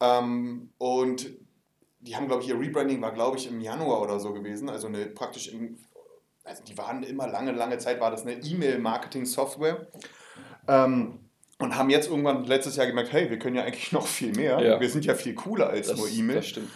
Ähm, 0.00 0.70
und 0.78 1.30
die 2.06 2.16
haben, 2.16 2.28
glaube 2.28 2.42
ich, 2.42 2.48
ihr 2.48 2.58
Rebranding 2.58 3.00
war, 3.02 3.12
glaube 3.12 3.36
ich, 3.36 3.48
im 3.48 3.60
Januar 3.60 4.00
oder 4.00 4.20
so 4.20 4.32
gewesen. 4.32 4.68
Also 4.68 4.86
eine 4.86 5.06
praktisch 5.06 5.48
im, 5.48 5.78
also 6.44 6.62
die 6.64 6.78
waren 6.78 7.02
immer 7.02 7.26
lange, 7.26 7.52
lange 7.52 7.78
Zeit, 7.78 8.00
war 8.00 8.10
das 8.10 8.22
eine 8.22 8.34
E-Mail-Marketing-Software. 8.34 9.88
Ähm, 10.68 11.20
und 11.58 11.76
haben 11.76 11.90
jetzt 11.90 12.08
irgendwann 12.08 12.44
letztes 12.44 12.76
Jahr 12.76 12.86
gemerkt, 12.86 13.12
hey, 13.12 13.30
wir 13.30 13.38
können 13.38 13.56
ja 13.56 13.62
eigentlich 13.62 13.92
noch 13.92 14.06
viel 14.06 14.32
mehr. 14.32 14.60
Ja. 14.60 14.80
Wir 14.80 14.90
sind 14.90 15.04
ja 15.04 15.14
viel 15.14 15.34
cooler 15.34 15.68
als 15.68 15.88
das, 15.88 15.98
nur 15.98 16.08
E-Mail. 16.08 16.36
Das 16.36 16.46
stimmt. 16.46 16.70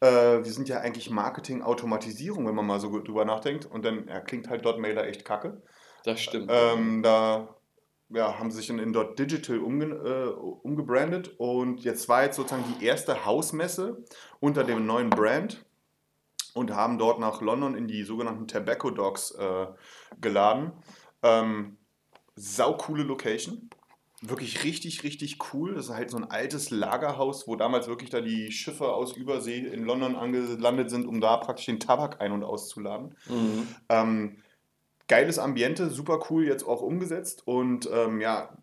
Äh, 0.00 0.44
wir 0.44 0.52
sind 0.52 0.68
ja 0.68 0.80
eigentlich 0.80 1.10
Marketing-Automatisierung, 1.10 2.46
wenn 2.46 2.54
man 2.54 2.66
mal 2.66 2.80
so 2.80 2.98
drüber 2.98 3.24
nachdenkt. 3.24 3.66
Und 3.66 3.84
dann 3.84 4.08
ja, 4.08 4.20
klingt 4.20 4.48
halt 4.48 4.64
Mailer 4.78 5.06
echt 5.06 5.24
kacke. 5.24 5.62
Das 6.04 6.20
stimmt. 6.20 6.50
Ähm, 6.52 7.02
da 7.02 7.56
ja, 8.14 8.38
haben 8.38 8.50
sich 8.50 8.70
in, 8.70 8.78
in 8.78 8.92
Dot 8.92 9.18
Digital 9.18 9.58
umge, 9.58 9.86
äh, 9.86 10.28
umgebrandet 10.28 11.34
und 11.38 11.80
jetzt 11.80 12.08
war 12.08 12.24
jetzt 12.24 12.36
sozusagen 12.36 12.64
die 12.78 12.84
erste 12.84 13.24
Hausmesse 13.24 14.04
unter 14.40 14.64
dem 14.64 14.86
neuen 14.86 15.10
Brand 15.10 15.64
und 16.54 16.72
haben 16.72 16.98
dort 16.98 17.18
nach 17.18 17.40
London 17.40 17.74
in 17.74 17.86
die 17.86 18.02
sogenannten 18.02 18.46
Tobacco 18.46 18.90
Dogs 18.90 19.32
äh, 19.32 19.66
geladen. 20.20 20.72
Ähm, 21.22 21.78
saukoole 22.36 23.02
Location. 23.04 23.70
Wirklich 24.20 24.62
richtig, 24.62 25.02
richtig 25.02 25.38
cool. 25.52 25.74
Das 25.74 25.86
ist 25.86 25.94
halt 25.94 26.10
so 26.10 26.16
ein 26.16 26.30
altes 26.30 26.70
Lagerhaus, 26.70 27.48
wo 27.48 27.56
damals 27.56 27.88
wirklich 27.88 28.10
da 28.10 28.20
die 28.20 28.52
Schiffe 28.52 28.92
aus 28.92 29.16
Übersee 29.16 29.58
in 29.58 29.84
London 29.84 30.14
angelandet 30.14 30.90
sind, 30.90 31.06
um 31.06 31.20
da 31.20 31.38
praktisch 31.38 31.66
den 31.66 31.80
Tabak 31.80 32.20
ein- 32.20 32.30
und 32.30 32.44
auszuladen. 32.44 33.16
Mhm. 33.28 33.66
Ähm, 33.88 34.36
geiles 35.08 35.38
Ambiente, 35.38 35.90
super 35.90 36.20
cool 36.30 36.46
jetzt 36.46 36.64
auch 36.64 36.82
umgesetzt 36.82 37.46
und 37.46 37.88
ähm, 37.92 38.20
ja, 38.20 38.56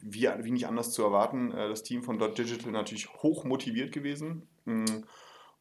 wie, 0.00 0.28
wie 0.38 0.50
nicht 0.50 0.66
anders 0.66 0.92
zu 0.92 1.02
erwarten, 1.02 1.52
äh, 1.52 1.68
das 1.68 1.82
Team 1.82 2.02
von 2.02 2.18
Dot 2.18 2.38
Digital 2.38 2.72
natürlich 2.72 3.08
hoch 3.22 3.44
motiviert 3.44 3.92
gewesen. 3.92 4.48
Mm, 4.64 4.84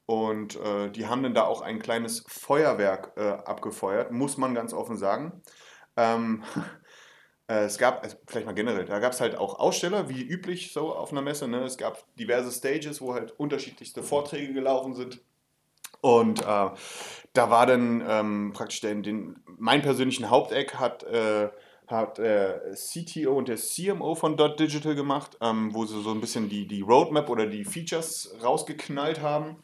und 0.06 0.56
äh, 0.58 0.90
die 0.92 1.08
haben 1.08 1.24
dann 1.24 1.34
da 1.34 1.44
auch 1.44 1.62
ein 1.62 1.80
kleines 1.80 2.24
Feuerwerk 2.28 3.14
äh, 3.18 3.30
abgefeuert, 3.30 4.12
muss 4.12 4.38
man 4.38 4.54
ganz 4.54 4.74
offen 4.74 4.98
sagen. 4.98 5.42
Ähm, 5.98 6.44
äh, 7.48 7.66
es 7.66 7.78
gab, 7.78 8.04
also 8.04 8.18
vielleicht 8.28 8.46
mal 8.46 8.54
generell, 8.54 8.86
da 8.86 9.00
gab 9.00 9.14
es 9.14 9.22
halt 9.22 9.36
auch 9.36 9.60
Aussteller, 9.60 10.08
wie 10.10 10.22
üblich 10.22 10.74
so 10.74 10.94
auf 10.94 11.12
einer 11.12 11.22
Messe. 11.22 11.48
Ne? 11.48 11.64
Es 11.64 11.78
gab 11.78 12.06
diverse 12.18 12.52
Stages, 12.52 13.02
wo 13.02 13.14
halt 13.14 13.32
unterschiedlichste 13.40 14.04
Vorträge 14.04 14.54
gelaufen 14.54 14.94
sind. 14.94 15.22
Und 16.02 16.44
äh, 16.44 16.70
da 17.36 17.50
war 17.50 17.66
dann 17.66 18.04
ähm, 18.08 18.52
praktisch 18.54 18.82
den, 18.82 19.04
den, 19.04 19.36
mein 19.58 19.82
persönlichen 19.82 20.30
Haupteck 20.30 20.76
hat, 20.76 21.04
äh, 21.04 21.50
hat 21.88 22.18
äh, 22.18 22.74
CTO 22.74 23.38
und 23.38 23.48
der 23.48 23.58
CMO 23.58 24.16
von 24.16 24.38
Dot 24.38 24.60
Digital 24.60 24.96
gemacht, 24.96 25.38
ähm, 25.42 25.74
wo 25.74 25.86
sie 25.86 26.02
so 26.02 26.12
ein 26.12 26.22
bisschen 26.22 26.50
die, 26.50 26.68
die 26.68 26.82
Roadmap 26.82 27.30
oder 27.30 27.46
die 27.46 27.66
Features 27.66 28.36
rausgeknallt 28.42 29.22
haben, 29.22 29.58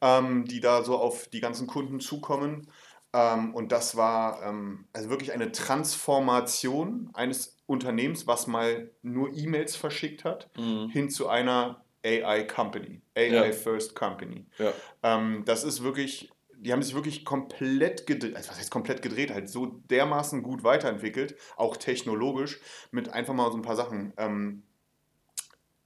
ähm, 0.00 0.44
die 0.44 0.60
da 0.60 0.82
so 0.84 0.96
auf 0.96 1.28
die 1.28 1.40
ganzen 1.40 1.66
Kunden 1.66 2.00
zukommen. 2.00 2.70
Ähm, 3.12 3.54
und 3.54 3.72
das 3.72 3.96
war 3.96 4.42
ähm, 4.42 4.86
also 4.92 5.10
wirklich 5.10 5.32
eine 5.32 5.50
Transformation 5.50 7.10
eines 7.14 7.58
Unternehmens, 7.66 8.26
was 8.26 8.46
mal 8.46 8.90
nur 9.02 9.34
E-Mails 9.34 9.76
verschickt 9.76 10.24
hat, 10.24 10.48
mhm. 10.56 10.88
hin 10.90 11.10
zu 11.10 11.28
einer 11.28 11.84
AI 12.04 12.44
Company, 12.44 13.02
AI 13.16 13.26
ja. 13.26 13.52
First 13.52 13.94
Company. 13.94 14.46
Ja. 14.58 14.72
Ähm, 15.02 15.42
das 15.44 15.64
ist 15.64 15.82
wirklich, 15.82 16.30
die 16.60 16.72
haben 16.72 16.82
sich 16.82 16.94
wirklich 16.94 17.24
komplett 17.24 18.06
gedreht, 18.06 18.36
also 18.36 18.50
was 18.50 18.58
heißt 18.58 18.70
komplett 18.70 19.02
gedreht, 19.02 19.32
halt 19.32 19.48
so 19.48 19.66
dermaßen 19.66 20.42
gut 20.42 20.64
weiterentwickelt, 20.64 21.36
auch 21.56 21.76
technologisch, 21.76 22.60
mit 22.90 23.12
einfach 23.12 23.34
mal 23.34 23.50
so 23.50 23.56
ein 23.56 23.62
paar 23.62 23.76
Sachen. 23.76 24.12
Ähm, 24.16 24.62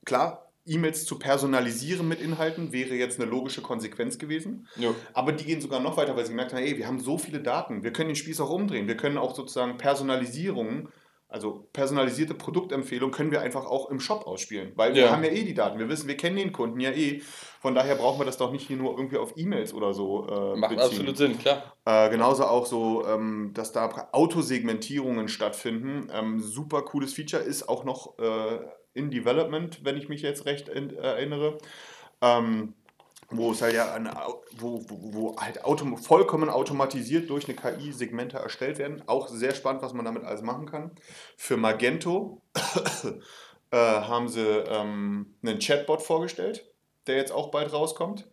klar, 0.04 0.52
E-Mails 0.64 1.04
zu 1.04 1.18
personalisieren 1.18 2.06
mit 2.06 2.20
Inhalten 2.20 2.72
wäre 2.72 2.94
jetzt 2.94 3.20
eine 3.20 3.28
logische 3.28 3.62
Konsequenz 3.62 4.18
gewesen. 4.18 4.68
Ja. 4.76 4.94
Aber 5.12 5.32
die 5.32 5.44
gehen 5.44 5.60
sogar 5.60 5.80
noch 5.80 5.96
weiter, 5.96 6.16
weil 6.16 6.24
sie 6.24 6.30
gemerkt 6.30 6.52
haben, 6.52 6.62
ey, 6.62 6.78
wir 6.78 6.86
haben 6.86 7.00
so 7.00 7.18
viele 7.18 7.40
Daten, 7.40 7.82
wir 7.82 7.92
können 7.92 8.10
den 8.10 8.16
Spieß 8.16 8.40
auch 8.40 8.50
umdrehen, 8.50 8.86
wir 8.86 8.96
können 8.96 9.18
auch 9.18 9.34
sozusagen 9.34 9.76
Personalisierungen 9.76 10.88
also 11.32 11.68
personalisierte 11.72 12.34
Produktempfehlung 12.34 13.10
können 13.10 13.30
wir 13.30 13.40
einfach 13.40 13.64
auch 13.64 13.90
im 13.90 14.00
Shop 14.00 14.26
ausspielen, 14.26 14.72
weil 14.76 14.94
wir 14.94 15.10
haben 15.10 15.24
ja 15.24 15.30
eh 15.30 15.44
die 15.44 15.54
Daten. 15.54 15.78
Wir 15.78 15.88
wissen, 15.88 16.06
wir 16.08 16.16
kennen 16.16 16.36
den 16.36 16.52
Kunden 16.52 16.78
ja 16.80 16.90
eh. 16.90 17.22
Von 17.60 17.74
daher 17.74 17.94
brauchen 17.94 18.20
wir 18.20 18.24
das 18.24 18.36
doch 18.36 18.52
nicht 18.52 18.66
hier 18.66 18.76
nur 18.76 18.96
irgendwie 18.96 19.16
auf 19.16 19.34
E-Mails 19.36 19.72
oder 19.72 19.94
so 19.94 20.26
äh, 20.28 20.56
Macht 20.56 20.70
beziehen. 20.70 20.86
absolut 20.86 21.16
Sinn, 21.16 21.38
klar. 21.38 21.74
Äh, 21.84 22.10
genauso 22.10 22.44
auch 22.44 22.66
so, 22.66 23.06
ähm, 23.06 23.52
dass 23.54 23.72
da 23.72 24.08
Autosegmentierungen 24.12 25.28
stattfinden. 25.28 26.08
Ähm, 26.12 26.40
super 26.40 26.82
cooles 26.82 27.14
Feature 27.14 27.42
ist 27.42 27.68
auch 27.68 27.84
noch 27.84 28.18
äh, 28.18 28.58
in 28.94 29.10
Development, 29.10 29.84
wenn 29.84 29.96
ich 29.96 30.08
mich 30.08 30.22
jetzt 30.22 30.44
recht 30.44 30.68
erinnere. 30.68 31.58
Ähm, 32.20 32.74
wo 33.32 33.52
es 33.52 33.62
halt 33.62 33.74
ja 33.74 33.92
eine, 33.92 34.14
wo, 34.58 34.84
wo, 34.88 35.12
wo 35.12 35.36
halt 35.36 35.64
autom 35.64 35.96
vollkommen 35.96 36.48
automatisiert 36.48 37.30
durch 37.30 37.48
eine 37.48 37.56
KI 37.56 37.92
Segmente 37.92 38.38
erstellt 38.38 38.78
werden. 38.78 39.02
Auch 39.06 39.28
sehr 39.28 39.54
spannend, 39.54 39.82
was 39.82 39.92
man 39.92 40.04
damit 40.04 40.24
alles 40.24 40.42
machen 40.42 40.66
kann. 40.66 40.92
Für 41.36 41.56
Magento 41.56 42.42
äh, 43.70 43.76
haben 43.76 44.28
sie 44.28 44.46
ähm, 44.46 45.34
einen 45.42 45.58
Chatbot 45.58 46.02
vorgestellt, 46.02 46.64
der 47.06 47.16
jetzt 47.16 47.32
auch 47.32 47.50
bald 47.50 47.72
rauskommt. 47.72 48.28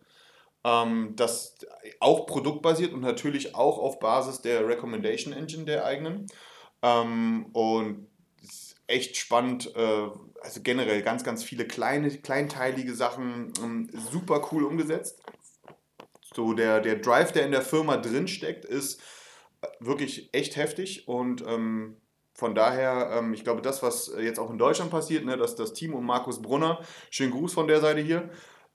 Ähm, 0.64 1.14
das 1.16 1.58
auch 2.00 2.26
produktbasiert 2.26 2.92
und 2.92 3.00
natürlich 3.00 3.54
auch 3.54 3.78
auf 3.78 3.98
Basis 3.98 4.42
der 4.42 4.66
Recommendation 4.68 5.32
Engine 5.32 5.64
der 5.64 5.84
eigenen. 5.84 6.26
Ähm, 6.82 7.46
und 7.52 8.06
echt 8.90 9.16
spannend, 9.16 9.74
äh, 9.74 10.08
also 10.42 10.60
generell 10.62 11.02
ganz, 11.02 11.24
ganz 11.24 11.42
viele 11.44 11.66
kleine, 11.66 12.10
kleinteilige 12.10 12.94
Sachen, 12.94 13.52
ähm, 13.62 13.90
super 14.10 14.48
cool 14.52 14.64
umgesetzt. 14.64 15.22
So 16.34 16.52
der, 16.52 16.80
der 16.80 16.96
Drive, 16.96 17.32
der 17.32 17.44
in 17.44 17.52
der 17.52 17.62
Firma 17.62 17.96
drin 17.96 18.28
steckt, 18.28 18.64
ist 18.64 19.00
äh, 19.62 19.66
wirklich 19.80 20.32
echt 20.32 20.56
heftig 20.56 21.08
und 21.08 21.44
ähm, 21.46 21.96
von 22.34 22.54
daher, 22.54 23.18
ähm, 23.18 23.34
ich 23.34 23.44
glaube, 23.44 23.60
das, 23.60 23.82
was 23.82 24.12
jetzt 24.18 24.38
auch 24.38 24.50
in 24.50 24.58
Deutschland 24.58 24.90
passiert, 24.90 25.24
ne, 25.24 25.36
dass 25.36 25.56
das 25.56 25.74
Team 25.74 25.94
um 25.94 26.06
Markus 26.06 26.40
Brunner, 26.40 26.80
schönen 27.10 27.32
Gruß 27.32 27.52
von 27.52 27.68
der 27.68 27.80
Seite 27.80 28.00
hier 28.00 28.30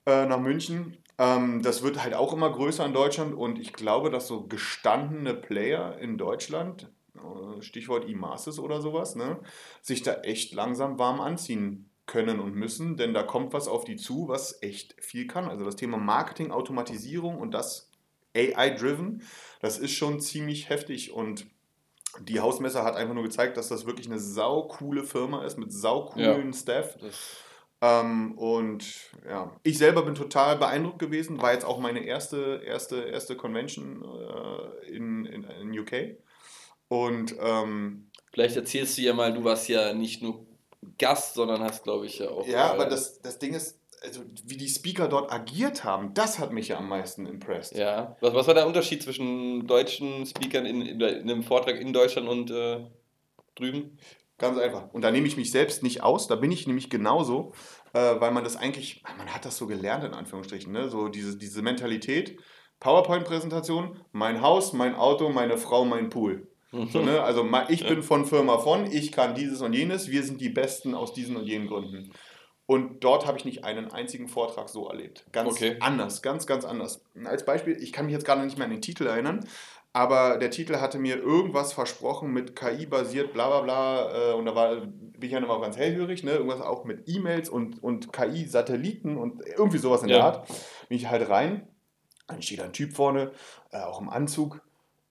äh, 0.05 0.25
nach 0.25 0.39
München, 0.39 0.97
ähm, 1.17 1.61
das 1.63 1.81
wird 1.81 2.03
halt 2.03 2.13
auch 2.13 2.33
immer 2.33 2.51
größer 2.51 2.85
in 2.85 2.93
Deutschland 2.93 3.33
und 3.33 3.57
ich 3.57 3.73
glaube, 3.73 4.09
dass 4.09 4.27
so 4.27 4.45
gestandene 4.47 5.33
Player 5.33 5.97
in 5.97 6.17
Deutschland 6.17 6.83
äh, 6.83 6.94
Stichwort 7.61 8.07
E-Masters 8.07 8.59
oder 8.59 8.81
sowas, 8.81 9.15
ne, 9.15 9.39
sich 9.81 10.03
da 10.03 10.15
echt 10.21 10.53
langsam 10.53 10.99
warm 10.99 11.21
anziehen 11.21 11.89
können 12.05 12.39
und 12.39 12.55
müssen, 12.55 12.97
denn 12.97 13.13
da 13.13 13.23
kommt 13.23 13.53
was 13.53 13.67
auf 13.67 13.83
die 13.83 13.95
zu, 13.95 14.27
was 14.27 14.61
echt 14.61 14.95
viel 14.99 15.27
kann. 15.27 15.49
Also 15.49 15.65
das 15.65 15.75
Thema 15.75 15.97
Marketing, 15.97 16.51
Automatisierung 16.51 17.39
und 17.39 17.51
das 17.51 17.89
AI-driven, 18.35 19.23
das 19.61 19.79
ist 19.79 19.93
schon 19.93 20.19
ziemlich 20.19 20.69
heftig 20.69 21.11
und 21.13 21.47
die 22.19 22.39
Hausmesse 22.39 22.83
hat 22.83 22.95
einfach 22.95 23.13
nur 23.13 23.23
gezeigt, 23.23 23.57
dass 23.57 23.69
das 23.69 23.85
wirklich 23.85 24.07
eine 24.07 24.19
saukoole 24.19 25.03
Firma 25.03 25.43
ist 25.43 25.57
mit 25.57 25.73
saucoolen 25.73 26.47
ja, 26.47 26.53
Staff. 26.53 26.97
Ähm, 27.81 28.37
und 28.37 28.85
ja, 29.27 29.55
ich 29.63 29.77
selber 29.77 30.03
bin 30.03 30.15
total 30.15 30.57
beeindruckt 30.57 30.99
gewesen, 30.99 31.41
war 31.41 31.53
jetzt 31.53 31.65
auch 31.65 31.79
meine 31.79 32.05
erste, 32.05 32.61
erste, 32.65 33.01
erste 33.01 33.35
Convention 33.35 34.03
äh, 34.03 34.91
in, 34.91 35.25
in, 35.25 35.43
in 35.43 35.79
UK. 35.79 36.17
Und 36.87 37.35
ähm, 37.39 38.09
vielleicht 38.31 38.55
erzählst 38.55 38.97
du 38.97 39.01
ja 39.01 39.13
mal, 39.13 39.33
du 39.33 39.43
warst 39.43 39.67
ja 39.69 39.93
nicht 39.93 40.21
nur 40.21 40.45
Gast, 40.97 41.33
sondern 41.33 41.61
hast, 41.61 41.83
glaube 41.83 42.05
ich, 42.05 42.19
ja 42.19 42.29
auch. 42.29 42.47
Ja, 42.47 42.67
äh, 42.67 42.71
aber 42.71 42.85
das, 42.85 43.19
das 43.21 43.39
Ding 43.39 43.53
ist, 43.53 43.79
also 44.03 44.21
wie 44.45 44.57
die 44.57 44.67
Speaker 44.67 45.07
dort 45.07 45.31
agiert 45.31 45.83
haben, 45.83 46.13
das 46.13 46.39
hat 46.39 46.51
mich 46.51 46.67
ja 46.67 46.77
am 46.77 46.87
meisten 46.87 47.25
impressed. 47.25 47.77
Ja. 47.77 48.15
Was, 48.21 48.33
was 48.33 48.47
war 48.47 48.53
der 48.53 48.67
Unterschied 48.67 49.01
zwischen 49.01 49.65
deutschen 49.67 50.25
Speakern 50.25 50.65
in, 50.65 50.81
in, 50.81 51.01
in 51.01 51.29
einem 51.29 51.43
Vortrag 51.43 51.79
in 51.79 51.91
Deutschland 51.91 52.27
und 52.27 52.51
äh, 52.51 52.85
drüben? 53.55 53.97
Ganz 54.37 54.57
einfach. 54.57 54.93
Und 54.93 55.01
da 55.01 55.11
nehme 55.11 55.27
ich 55.27 55.37
mich 55.37 55.51
selbst 55.51 55.81
nicht 55.81 56.03
aus, 56.03 56.27
da 56.27 56.35
bin 56.35 56.51
ich 56.51 56.67
nämlich 56.67 56.89
genauso, 56.89 57.53
äh, 57.93 58.19
weil 58.19 58.31
man 58.31 58.43
das 58.43 58.57
eigentlich, 58.57 59.01
man 59.17 59.33
hat 59.33 59.45
das 59.45 59.57
so 59.57 59.65
gelernt 59.65 60.03
in 60.03 60.13
Anführungsstrichen, 60.13 60.71
ne? 60.73 60.89
so 60.89 61.07
diese, 61.07 61.37
diese 61.37 61.61
Mentalität, 61.61 62.37
PowerPoint-Präsentation, 62.81 64.01
mein 64.11 64.41
Haus, 64.41 64.73
mein 64.73 64.95
Auto, 64.95 65.29
meine 65.29 65.57
Frau, 65.57 65.85
mein 65.85 66.09
Pool. 66.09 66.49
So, 66.91 67.01
ne? 67.01 67.21
Also 67.23 67.47
ich 67.69 67.87
bin 67.87 68.03
von 68.03 68.25
Firma 68.25 68.57
von, 68.57 68.91
ich 68.91 69.11
kann 69.11 69.35
dieses 69.35 69.61
und 69.61 69.73
jenes, 69.73 70.09
wir 70.09 70.23
sind 70.23 70.41
die 70.41 70.49
Besten 70.49 70.93
aus 70.93 71.13
diesen 71.13 71.35
und 71.37 71.45
jenen 71.45 71.67
Gründen. 71.67 72.11
Und 72.67 73.03
dort 73.03 73.27
habe 73.27 73.37
ich 73.37 73.45
nicht 73.45 73.63
einen 73.63 73.91
einzigen 73.91 74.27
Vortrag 74.27 74.69
so 74.69 74.89
erlebt. 74.89 75.25
Ganz 75.31 75.51
okay. 75.51 75.77
anders, 75.79 76.21
ganz, 76.21 76.47
ganz 76.47 76.65
anders. 76.65 77.03
Als 77.23 77.45
Beispiel, 77.45 77.77
ich 77.79 77.93
kann 77.93 78.05
mich 78.05 78.13
jetzt 78.13 78.25
gerade 78.25 78.43
nicht 78.43 78.57
mehr 78.57 78.65
an 78.65 78.71
den 78.71 78.81
Titel 78.81 79.05
erinnern, 79.05 79.45
aber 79.93 80.37
der 80.37 80.49
Titel 80.49 80.77
hatte 80.77 80.97
mir 80.97 81.17
irgendwas 81.17 81.73
versprochen 81.73 82.33
mit 82.33 82.55
KI 82.55 82.85
basiert, 82.85 83.33
bla 83.33 83.47
bla 83.47 83.61
bla. 83.61 84.31
Äh, 84.31 84.33
und 84.33 84.45
da 84.45 84.55
war, 84.55 84.75
bin 84.77 85.21
ich 85.21 85.31
ja 85.31 85.37
immer 85.37 85.61
ganz 85.61 85.77
hellhörig, 85.77 86.23
ne? 86.23 86.31
irgendwas 86.31 86.59
auch 86.59 86.85
mit 86.85 87.07
E-Mails 87.07 87.49
und, 87.49 87.81
und 87.81 88.11
KI-Satelliten 88.11 89.15
und 89.15 89.41
irgendwie 89.47 89.77
sowas 89.77 90.01
in 90.01 90.09
ja. 90.09 90.17
der 90.17 90.25
Art. 90.25 90.47
Bin 90.89 90.97
ich 90.97 91.09
halt 91.09 91.29
rein, 91.29 91.67
dann 92.27 92.41
steht 92.41 92.61
ein 92.61 92.73
Typ 92.73 92.93
vorne, 92.93 93.31
äh, 93.71 93.77
auch 93.77 94.01
im 94.01 94.09
Anzug, 94.09 94.61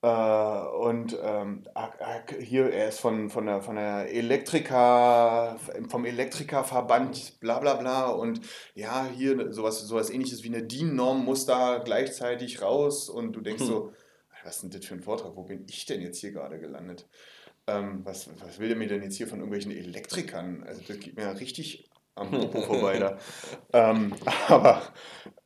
und 0.07 1.17
ähm, 1.23 1.65
hier, 2.41 2.71
er 2.71 2.89
ist 2.89 3.01
von, 3.01 3.31
von, 3.31 3.47
der, 3.47 3.63
von 3.63 3.77
der 3.77 4.13
Elektriker, 4.13 5.59
vom 5.89 6.05
Elektrikerverband, 6.05 7.41
bla 7.41 7.59
bla 7.59 7.75
bla. 7.75 8.09
Und 8.09 8.41
ja, 8.75 9.09
hier 9.17 9.53
sowas, 9.53 9.81
sowas 9.81 10.11
ähnliches 10.11 10.43
wie 10.45 10.49
eine 10.49 10.63
DIN-Norm 10.63 11.25
muss 11.25 11.47
da 11.47 11.79
gleichzeitig 11.79 12.61
raus. 12.61 13.09
Und 13.09 13.33
du 13.33 13.41
denkst 13.41 13.63
hm. 13.63 13.69
so, 13.69 13.93
was 14.45 14.57
ist 14.57 14.63
denn 14.63 14.71
das 14.71 14.85
für 14.85 14.95
ein 14.95 15.03
Vortrag? 15.03 15.37
Wo 15.37 15.45
bin 15.45 15.65
ich 15.69 15.87
denn 15.87 16.03
jetzt 16.03 16.19
hier 16.19 16.33
gerade 16.33 16.59
gelandet? 16.59 17.09
Ähm, 17.67 18.03
was, 18.05 18.29
was 18.41 18.59
will 18.59 18.69
der 18.69 18.77
mir 18.77 18.89
denn 18.89 19.03
jetzt 19.03 19.17
hier 19.17 19.27
von 19.27 19.39
irgendwelchen 19.39 19.73
Elektrikern? 19.73 20.65
Also 20.65 20.83
das 20.87 20.99
geht 20.99 21.17
mir 21.17 21.41
richtig 21.41 21.89
am 22.17 22.31
Popo 22.31 22.63
vorbei 22.63 22.99
da. 22.99 23.19
ähm, 23.73 24.15
aber 24.49 24.83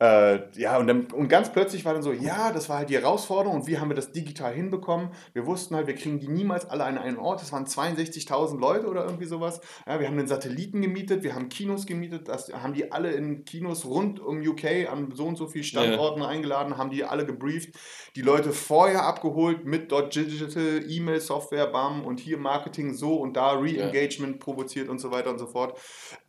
Äh, 0.00 0.56
ja, 0.56 0.78
und, 0.78 0.86
dann, 0.86 1.06
und 1.06 1.28
ganz 1.28 1.50
plötzlich 1.50 1.84
war 1.84 1.92
dann 1.92 2.04
so, 2.04 2.12
ja, 2.12 2.52
das 2.52 2.68
war 2.68 2.78
halt 2.78 2.90
die 2.90 2.94
Herausforderung 2.94 3.60
und 3.60 3.66
wie 3.66 3.78
haben 3.78 3.90
wir 3.90 3.96
das 3.96 4.12
digital 4.12 4.54
hinbekommen? 4.54 5.10
Wir 5.32 5.44
wussten 5.44 5.74
halt, 5.74 5.88
wir 5.88 5.96
kriegen 5.96 6.20
die 6.20 6.28
niemals 6.28 6.70
alle 6.70 6.84
an 6.84 6.98
einen 6.98 7.16
Ort. 7.16 7.42
Das 7.42 7.50
waren 7.50 7.66
62.000 7.66 8.60
Leute 8.60 8.86
oder 8.86 9.04
irgendwie 9.04 9.24
sowas. 9.24 9.60
Ja, 9.88 9.98
wir 9.98 10.06
haben 10.06 10.16
den 10.16 10.28
Satelliten 10.28 10.82
gemietet, 10.82 11.24
wir 11.24 11.34
haben 11.34 11.48
Kinos 11.48 11.84
gemietet, 11.84 12.28
das 12.28 12.52
haben 12.52 12.74
die 12.74 12.92
alle 12.92 13.10
in 13.10 13.44
Kinos 13.44 13.86
rund 13.86 14.20
um 14.20 14.40
UK 14.40 14.88
an 14.88 15.10
so 15.12 15.26
und 15.26 15.36
so 15.36 15.48
vielen 15.48 15.64
Standorten 15.64 16.22
ja. 16.22 16.28
eingeladen, 16.28 16.78
haben 16.78 16.90
die 16.90 17.02
alle 17.02 17.26
gebrieft, 17.26 17.74
die 18.14 18.22
Leute 18.22 18.52
vorher 18.52 19.02
abgeholt 19.02 19.64
mit 19.64 19.90
dort 19.90 20.14
Digital, 20.14 20.80
E-Mail-Software, 20.88 21.66
BAM 21.66 22.04
und 22.04 22.20
hier 22.20 22.38
Marketing 22.38 22.94
so 22.94 23.16
und 23.16 23.36
da 23.36 23.52
Re-Engagement 23.52 24.36
ja. 24.36 24.38
provoziert 24.38 24.88
und 24.88 25.00
so 25.00 25.10
weiter 25.10 25.30
und 25.30 25.38
so 25.38 25.46
fort. 25.46 25.76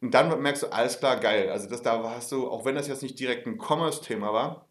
Und 0.02 0.16
dann 0.16 0.29
merkst 0.38 0.64
du, 0.64 0.68
alles 0.68 1.00
klar, 1.00 1.18
geil. 1.18 1.50
Also 1.50 1.70
das 1.70 1.82
da 1.82 2.02
hast 2.04 2.32
du, 2.32 2.50
auch 2.50 2.66
wenn 2.66 2.76
das 2.76 2.88
jetzt 2.88 3.04
nicht 3.04 3.20
direkt 3.20 3.48
ein 3.48 3.58
Commerce-Thema 3.58 4.34
war, 4.34 4.70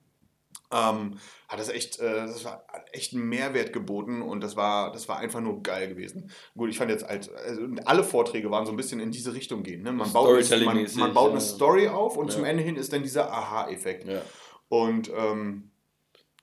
ähm, 0.70 1.18
hat 1.48 1.58
das 1.58 1.70
echt, 1.70 1.98
äh, 1.98 2.26
das 2.26 2.44
war 2.44 2.64
echt 2.92 3.14
einen 3.14 3.28
Mehrwert 3.28 3.72
geboten 3.72 4.20
und 4.20 4.42
das 4.42 4.54
war, 4.56 4.92
das 4.92 5.08
war 5.08 5.18
einfach 5.18 5.40
nur 5.40 5.62
geil 5.62 5.88
gewesen. 5.88 6.30
Gut, 6.56 6.68
ich 6.68 6.76
fand 6.76 6.90
jetzt 6.90 7.08
halt, 7.08 7.30
also 7.34 7.62
alle 7.86 8.04
Vorträge 8.04 8.50
waren 8.50 8.66
so 8.66 8.72
ein 8.72 8.76
bisschen 8.76 9.00
in 9.00 9.10
diese 9.10 9.32
Richtung 9.32 9.62
gehen. 9.62 9.82
Ne? 9.82 9.92
Man, 9.92 10.12
baut, 10.12 10.50
man, 10.64 10.86
man 10.96 11.14
baut 11.14 11.30
eine 11.30 11.40
Story 11.40 11.88
auf 11.88 12.16
und 12.16 12.28
ja. 12.28 12.34
zum 12.34 12.44
Ende 12.44 12.62
hin 12.62 12.76
ist 12.76 12.92
dann 12.92 13.02
dieser 13.02 13.32
Aha-Effekt. 13.32 14.06
Ja. 14.06 14.20
Und 14.68 15.10
ähm, 15.16 15.70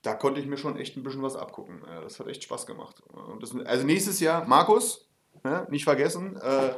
da 0.01 0.13
konnte 0.13 0.39
ich 0.39 0.47
mir 0.47 0.57
schon 0.57 0.77
echt 0.77 0.97
ein 0.97 1.03
bisschen 1.03 1.21
was 1.21 1.35
abgucken. 1.35 1.83
Das 2.03 2.19
hat 2.19 2.27
echt 2.27 2.43
Spaß 2.43 2.65
gemacht. 2.65 3.03
Das, 3.39 3.55
also 3.65 3.85
nächstes 3.85 4.19
Jahr, 4.19 4.45
Markus, 4.45 5.09
ne, 5.43 5.67
nicht 5.69 5.83
vergessen, 5.83 6.37
äh, 6.37 6.73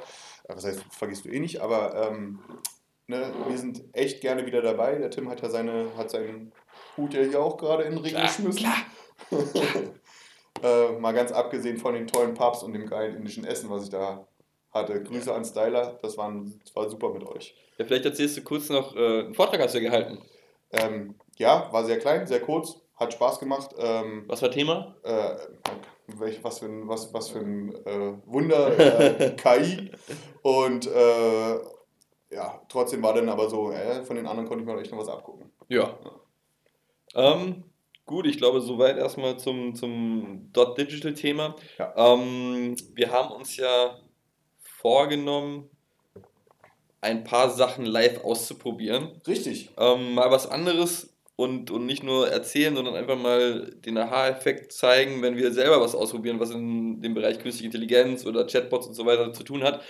was 0.55 0.65
heißt, 0.65 0.81
vergisst 0.91 1.25
du 1.25 1.29
eh 1.29 1.39
nicht, 1.39 1.61
aber 1.61 2.09
ähm, 2.09 2.39
Ne, 3.09 3.33
wir 3.47 3.57
sind 3.57 3.85
echt 3.93 4.19
gerne 4.19 4.45
wieder 4.45 4.61
dabei. 4.61 4.95
Der 4.95 5.09
Tim 5.09 5.29
hat 5.29 5.41
ja 5.41 5.49
seine, 5.49 5.95
hat 5.95 6.11
seinen 6.11 6.51
Hut 6.97 7.13
ja 7.13 7.21
hier 7.21 7.41
auch 7.41 7.55
gerade 7.55 7.83
in 7.83 7.91
den 7.91 7.99
Ring 7.99 8.11
klar, 8.11 8.27
geschmissen. 8.27 8.67
Klar. 9.31 9.71
äh, 10.91 10.99
mal 10.99 11.13
ganz 11.13 11.31
abgesehen 11.31 11.77
von 11.77 11.93
den 11.93 12.05
tollen 12.05 12.33
Pubs 12.33 12.63
und 12.63 12.73
dem 12.73 12.85
geilen 12.85 13.15
indischen 13.15 13.45
Essen, 13.45 13.69
was 13.69 13.85
ich 13.85 13.89
da 13.89 14.27
hatte. 14.71 15.01
Grüße 15.01 15.33
an 15.33 15.45
Styler, 15.45 15.97
das, 16.01 16.17
waren, 16.17 16.59
das 16.65 16.75
war 16.75 16.89
super 16.89 17.13
mit 17.13 17.23
euch. 17.23 17.55
Ja, 17.77 17.85
vielleicht 17.85 18.03
erzählst 18.03 18.35
du 18.35 18.41
kurz 18.41 18.67
noch, 18.67 18.93
äh, 18.93 19.19
einen 19.19 19.35
Vortrag 19.35 19.61
hast 19.61 19.73
du 19.73 19.79
ja 19.79 19.89
gehalten. 19.89 20.21
Ähm, 20.71 21.15
ja, 21.37 21.71
war 21.71 21.85
sehr 21.85 21.99
klein, 21.99 22.27
sehr 22.27 22.41
kurz, 22.41 22.75
hat 22.97 23.13
Spaß 23.13 23.39
gemacht. 23.39 23.73
Ähm, 23.77 24.25
was 24.27 24.41
war 24.41 24.51
Thema? 24.51 24.97
Äh, 25.03 25.37
was 26.07 26.59
für 26.59 26.65
ein, 26.65 26.87
was, 26.87 27.13
was 27.13 27.29
für 27.29 27.39
ein 27.39 27.73
äh, 27.85 28.13
Wunder, 28.25 28.77
äh, 28.79 29.35
KI. 29.35 29.91
Und 30.41 30.87
äh, 30.87 31.55
ja, 32.29 32.61
trotzdem 32.69 33.03
war 33.03 33.13
dann 33.13 33.29
aber 33.29 33.49
so, 33.49 33.71
äh, 33.71 34.03
von 34.03 34.15
den 34.15 34.27
anderen 34.27 34.47
konnte 34.47 34.63
ich 34.63 34.69
mir 34.69 34.79
echt 34.79 34.91
noch 34.91 34.99
was 34.99 35.09
abgucken. 35.09 35.51
Ja. 35.67 35.97
ja. 37.13 37.33
Ähm, 37.33 37.63
gut, 38.05 38.25
ich 38.27 38.37
glaube, 38.37 38.61
soweit 38.61 38.97
erstmal 38.97 39.37
zum, 39.37 39.75
zum 39.75 40.49
Dot 40.53 40.77
Digital 40.77 41.13
Thema. 41.13 41.55
Ja. 41.77 41.93
Ähm, 41.95 42.75
wir 42.93 43.11
haben 43.11 43.33
uns 43.33 43.57
ja 43.57 43.97
vorgenommen, 44.59 45.69
ein 47.01 47.23
paar 47.23 47.49
Sachen 47.49 47.85
live 47.85 48.23
auszuprobieren. 48.23 49.21
Richtig. 49.27 49.69
Ähm, 49.77 50.15
mal 50.15 50.31
was 50.31 50.47
anderes 50.47 51.16
und, 51.37 51.69
und 51.69 51.85
nicht 51.85 52.03
nur 52.03 52.29
erzählen, 52.29 52.75
sondern 52.75 52.95
einfach 52.95 53.15
mal 53.15 53.71
den 53.85 53.97
Aha-Effekt 53.97 54.73
zeigen, 54.73 55.21
wenn 55.21 55.37
wir 55.37 55.53
selber 55.53 55.79
was 55.79 55.93
ausprobieren, 55.93 56.39
was 56.39 56.49
in 56.49 56.99
dem 56.99 57.13
Bereich 57.13 57.39
künstliche 57.39 57.67
Intelligenz 57.67 58.25
oder 58.25 58.47
Chatbots 58.47 58.87
und 58.87 58.95
so 58.95 59.05
weiter 59.05 59.31
zu 59.31 59.43
tun 59.43 59.63
hat. 59.63 59.81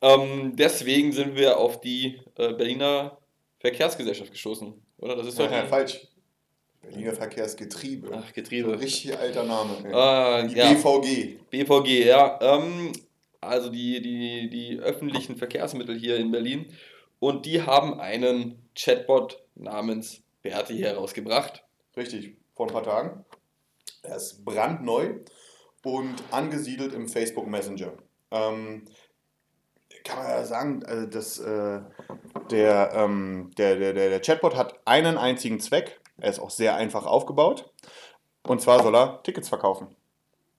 Ähm, 0.00 0.56
deswegen 0.56 1.12
sind 1.12 1.36
wir 1.36 1.58
auf 1.58 1.82
die 1.82 2.20
äh, 2.36 2.54
Berliner 2.54 3.18
Verkehrsgesellschaft 3.60 4.32
gestoßen, 4.32 4.72
oder? 4.96 5.14
Das 5.14 5.26
ist 5.26 5.38
ja, 5.38 5.50
ja 5.50 5.66
falsch. 5.66 6.08
Berliner 6.80 7.12
Verkehrsgetriebe. 7.12 8.08
Ach, 8.12 8.32
Getriebe. 8.32 8.70
So 8.70 8.76
richtig 8.76 9.18
alter 9.18 9.44
Name. 9.44 9.74
Äh, 9.84 10.48
die 10.48 10.54
ja. 10.54 10.72
BVG. 10.72 11.38
BVG, 11.50 12.06
ja. 12.06 12.38
Ähm, 12.40 12.92
also 13.42 13.68
die, 13.68 14.00
die, 14.00 14.48
die 14.48 14.78
öffentlichen 14.78 15.36
Verkehrsmittel 15.36 15.98
hier 15.98 16.16
in 16.16 16.30
Berlin. 16.30 16.66
Und 17.18 17.44
die 17.44 17.60
haben 17.60 18.00
einen 18.00 18.58
Chatbot 18.74 19.42
namens 19.54 20.23
Berti 20.44 20.78
herausgebracht. 20.78 21.64
Richtig, 21.96 22.36
vor 22.54 22.66
ein 22.66 22.72
paar 22.72 22.82
Tagen. 22.82 23.24
Er 24.02 24.16
ist 24.16 24.44
brandneu 24.44 25.14
und 25.82 26.22
angesiedelt 26.30 26.92
im 26.92 27.08
Facebook 27.08 27.46
Messenger. 27.46 27.94
Ähm, 28.30 28.84
kann 30.04 30.18
man 30.18 30.28
ja 30.28 30.44
sagen, 30.44 30.84
also 30.84 31.06
das, 31.06 31.38
äh, 31.38 31.80
der, 32.50 32.92
ähm, 32.94 33.52
der, 33.56 33.76
der, 33.76 33.94
der 33.94 34.20
Chatbot 34.20 34.54
hat 34.54 34.78
einen 34.84 35.16
einzigen 35.16 35.60
Zweck. 35.60 35.98
Er 36.18 36.30
ist 36.30 36.40
auch 36.40 36.50
sehr 36.50 36.76
einfach 36.76 37.06
aufgebaut. 37.06 37.72
Und 38.42 38.60
zwar 38.60 38.82
soll 38.82 38.94
er 38.94 39.22
Tickets 39.22 39.48
verkaufen. 39.48 39.96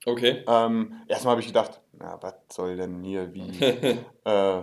Okay. 0.04 0.42
Ähm, 0.48 1.00
erstmal 1.06 1.32
habe 1.32 1.40
ich 1.40 1.46
gedacht, 1.46 1.80
na, 1.92 2.20
was 2.20 2.34
soll 2.52 2.76
denn 2.76 3.04
hier 3.04 3.32
wie? 3.32 3.50
äh, 4.24 4.62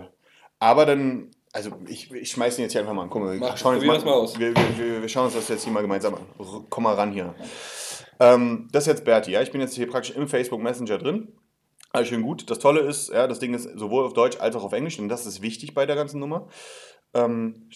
aber 0.58 0.86
dann, 0.86 1.30
also 1.54 1.70
ich, 1.86 2.10
ich 2.12 2.32
schmeiße 2.32 2.60
ihn 2.60 2.64
jetzt 2.64 2.72
hier 2.72 2.80
einfach 2.80 2.94
mal 2.94 3.04
an. 3.04 3.10
Guck 3.10 3.22
mal, 3.22 3.40
wir, 3.40 3.56
schauen 3.56 3.78
mal, 3.86 3.98
mal 4.00 4.12
aus. 4.12 4.38
Wir, 4.38 4.52
wir, 4.56 5.00
wir, 5.02 5.08
schauen 5.08 5.26
uns 5.26 5.34
das 5.34 5.48
jetzt 5.48 5.62
hier 5.62 5.72
mal 5.72 5.82
gemeinsam 5.82 6.14
an. 6.14 6.26
Komm 6.68 6.82
mal 6.82 6.94
ran 6.94 7.12
hier. 7.12 7.32
Ähm, 8.18 8.68
das 8.72 8.84
ist 8.84 8.88
jetzt 8.88 9.04
Berti, 9.04 9.30
ja. 9.30 9.40
Ich 9.40 9.52
bin 9.52 9.60
jetzt 9.60 9.74
hier 9.74 9.88
praktisch 9.88 10.16
im 10.16 10.26
Facebook 10.26 10.60
Messenger 10.60 10.98
drin. 10.98 11.32
Alles 11.92 12.08
schön 12.08 12.22
gut. 12.22 12.50
Das 12.50 12.58
Tolle 12.58 12.80
ist, 12.80 13.10
ja, 13.10 13.28
das 13.28 13.38
Ding 13.38 13.54
ist 13.54 13.68
sowohl 13.78 14.04
auf 14.04 14.14
Deutsch 14.14 14.40
als 14.40 14.56
auch 14.56 14.64
auf 14.64 14.72
Englisch, 14.72 14.98
und 14.98 15.08
das 15.08 15.26
ist 15.26 15.42
wichtig 15.42 15.74
bei 15.74 15.86
der 15.86 15.94
ganzen 15.94 16.18
Nummer. 16.18 16.48
Ähm, 17.14 17.68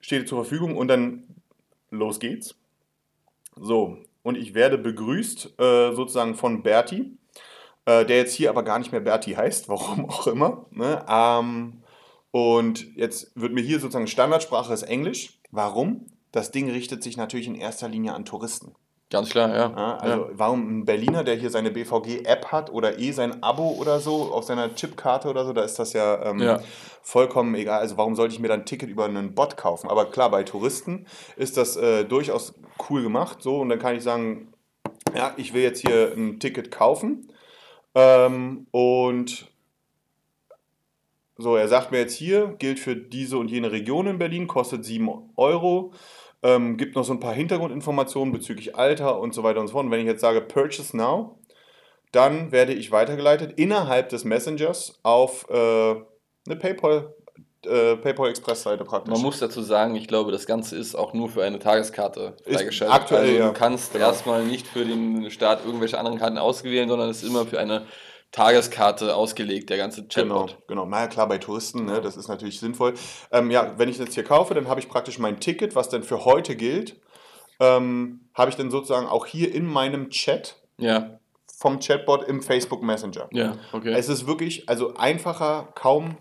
steht 0.00 0.28
zur 0.28 0.44
Verfügung 0.44 0.76
und 0.76 0.88
dann 0.88 1.36
los 1.90 2.18
geht's. 2.18 2.56
So, 3.54 3.98
und 4.24 4.36
ich 4.36 4.54
werde 4.54 4.76
begrüßt 4.76 5.60
äh, 5.60 5.92
sozusagen 5.92 6.34
von 6.34 6.64
Berti, 6.64 7.16
äh, 7.84 8.04
der 8.04 8.16
jetzt 8.16 8.34
hier 8.34 8.50
aber 8.50 8.64
gar 8.64 8.80
nicht 8.80 8.90
mehr 8.90 9.00
Berti 9.00 9.34
heißt, 9.34 9.68
warum 9.68 10.10
auch 10.10 10.26
immer. 10.26 10.66
Ne? 10.72 11.04
Ähm, 11.08 11.82
und 12.30 12.96
jetzt 12.96 13.32
wird 13.34 13.52
mir 13.52 13.62
hier 13.62 13.80
sozusagen 13.80 14.06
Standardsprache 14.06 14.72
ist 14.72 14.82
Englisch. 14.82 15.40
Warum? 15.50 16.06
Das 16.32 16.52
Ding 16.52 16.70
richtet 16.70 17.02
sich 17.02 17.16
natürlich 17.16 17.48
in 17.48 17.56
erster 17.56 17.88
Linie 17.88 18.14
an 18.14 18.24
Touristen. 18.24 18.74
Ganz 19.10 19.30
klar, 19.30 19.48
ja. 19.48 19.70
ja 19.70 19.96
also 19.96 20.22
ja. 20.26 20.30
warum 20.34 20.78
ein 20.78 20.84
Berliner, 20.84 21.24
der 21.24 21.34
hier 21.34 21.50
seine 21.50 21.72
BVG-App 21.72 22.52
hat 22.52 22.72
oder 22.72 23.00
eh 23.00 23.10
sein 23.10 23.42
Abo 23.42 23.70
oder 23.70 23.98
so 23.98 24.32
auf 24.32 24.44
seiner 24.44 24.72
Chipkarte 24.72 25.28
oder 25.28 25.44
so, 25.44 25.52
da 25.52 25.62
ist 25.62 25.80
das 25.80 25.92
ja, 25.94 26.24
ähm, 26.26 26.38
ja, 26.38 26.60
vollkommen 27.02 27.56
egal. 27.56 27.80
Also 27.80 27.96
warum 27.96 28.14
sollte 28.14 28.34
ich 28.34 28.40
mir 28.40 28.46
dann 28.46 28.60
ein 28.60 28.66
Ticket 28.66 28.88
über 28.88 29.06
einen 29.06 29.34
Bot 29.34 29.56
kaufen? 29.56 29.90
Aber 29.90 30.04
klar, 30.12 30.30
bei 30.30 30.44
Touristen 30.44 31.06
ist 31.36 31.56
das 31.56 31.76
äh, 31.76 32.04
durchaus 32.04 32.54
cool 32.88 33.02
gemacht. 33.02 33.42
So, 33.42 33.58
und 33.58 33.68
dann 33.68 33.80
kann 33.80 33.96
ich 33.96 34.04
sagen, 34.04 34.52
ja, 35.16 35.34
ich 35.36 35.54
will 35.54 35.62
jetzt 35.62 35.80
hier 35.80 36.12
ein 36.16 36.38
Ticket 36.38 36.70
kaufen. 36.70 37.32
Ähm, 37.96 38.68
und 38.70 39.49
so, 41.40 41.56
er 41.56 41.68
sagt 41.68 41.90
mir 41.90 41.98
jetzt 41.98 42.14
hier, 42.14 42.54
gilt 42.58 42.78
für 42.78 42.96
diese 42.96 43.38
und 43.38 43.50
jene 43.50 43.72
Region 43.72 44.06
in 44.06 44.18
Berlin, 44.18 44.46
kostet 44.46 44.84
7 44.84 45.08
Euro. 45.36 45.92
Ähm, 46.42 46.78
gibt 46.78 46.96
noch 46.96 47.04
so 47.04 47.12
ein 47.12 47.20
paar 47.20 47.34
Hintergrundinformationen 47.34 48.32
bezüglich 48.32 48.74
Alter 48.74 49.20
und 49.20 49.34
so 49.34 49.42
weiter 49.42 49.60
und 49.60 49.66
so 49.66 49.72
fort. 49.72 49.84
Und 49.84 49.90
wenn 49.90 50.00
ich 50.00 50.06
jetzt 50.06 50.22
sage 50.22 50.40
Purchase 50.40 50.96
Now, 50.96 51.38
dann 52.12 52.50
werde 52.50 52.72
ich 52.72 52.90
weitergeleitet 52.90 53.52
innerhalb 53.58 54.08
des 54.08 54.24
Messengers 54.24 54.98
auf 55.02 55.46
äh, 55.50 55.54
eine 56.46 56.56
PayPal, 56.58 57.14
äh, 57.66 57.96
PayPal 57.96 58.30
Express-Seite 58.30 58.84
praktisch. 58.84 59.12
Man 59.12 59.22
muss 59.22 59.38
dazu 59.38 59.60
sagen, 59.60 59.94
ich 59.96 60.08
glaube, 60.08 60.32
das 60.32 60.46
Ganze 60.46 60.76
ist 60.76 60.94
auch 60.94 61.12
nur 61.12 61.28
für 61.28 61.44
eine 61.44 61.58
Tageskarte 61.58 62.36
freigeschaltet. 62.44 62.96
Aktuell, 62.96 63.20
also, 63.20 63.32
du 63.32 63.38
ja. 63.38 63.50
kannst 63.50 63.92
genau. 63.92 64.06
erstmal 64.06 64.44
nicht 64.44 64.66
für 64.66 64.84
den 64.84 65.30
Start 65.30 65.64
irgendwelche 65.64 65.98
anderen 65.98 66.18
Karten 66.18 66.38
auswählen, 66.38 66.88
sondern 66.88 67.10
es 67.10 67.22
ist 67.22 67.28
immer 67.28 67.46
für 67.46 67.60
eine 67.60 67.86
Tageskarte 68.32 69.16
ausgelegt, 69.16 69.70
der 69.70 69.76
ganze 69.76 70.06
Chatbot. 70.06 70.50
Genau, 70.50 70.62
genau. 70.68 70.86
Na 70.86 71.00
ja, 71.00 71.06
klar, 71.08 71.28
bei 71.28 71.38
Touristen, 71.38 71.84
ne, 71.84 72.00
das 72.00 72.16
ist 72.16 72.28
natürlich 72.28 72.60
sinnvoll. 72.60 72.94
Ähm, 73.32 73.50
ja, 73.50 73.74
wenn 73.76 73.88
ich 73.88 73.98
das 73.98 74.14
hier 74.14 74.22
kaufe, 74.22 74.54
dann 74.54 74.68
habe 74.68 74.78
ich 74.78 74.88
praktisch 74.88 75.18
mein 75.18 75.40
Ticket, 75.40 75.74
was 75.74 75.88
dann 75.88 76.04
für 76.04 76.24
heute 76.24 76.54
gilt, 76.54 77.00
ähm, 77.58 78.28
habe 78.34 78.50
ich 78.50 78.56
dann 78.56 78.70
sozusagen 78.70 79.06
auch 79.06 79.26
hier 79.26 79.52
in 79.52 79.66
meinem 79.66 80.10
Chat 80.10 80.62
ja. 80.78 81.18
vom 81.52 81.80
Chatbot 81.80 82.24
im 82.24 82.40
Facebook 82.40 82.82
Messenger. 82.82 83.28
Ja, 83.32 83.56
okay. 83.72 83.92
Es 83.92 84.08
ist 84.08 84.28
wirklich, 84.28 84.68
also 84.68 84.94
einfacher 84.94 85.68
kaum 85.74 86.16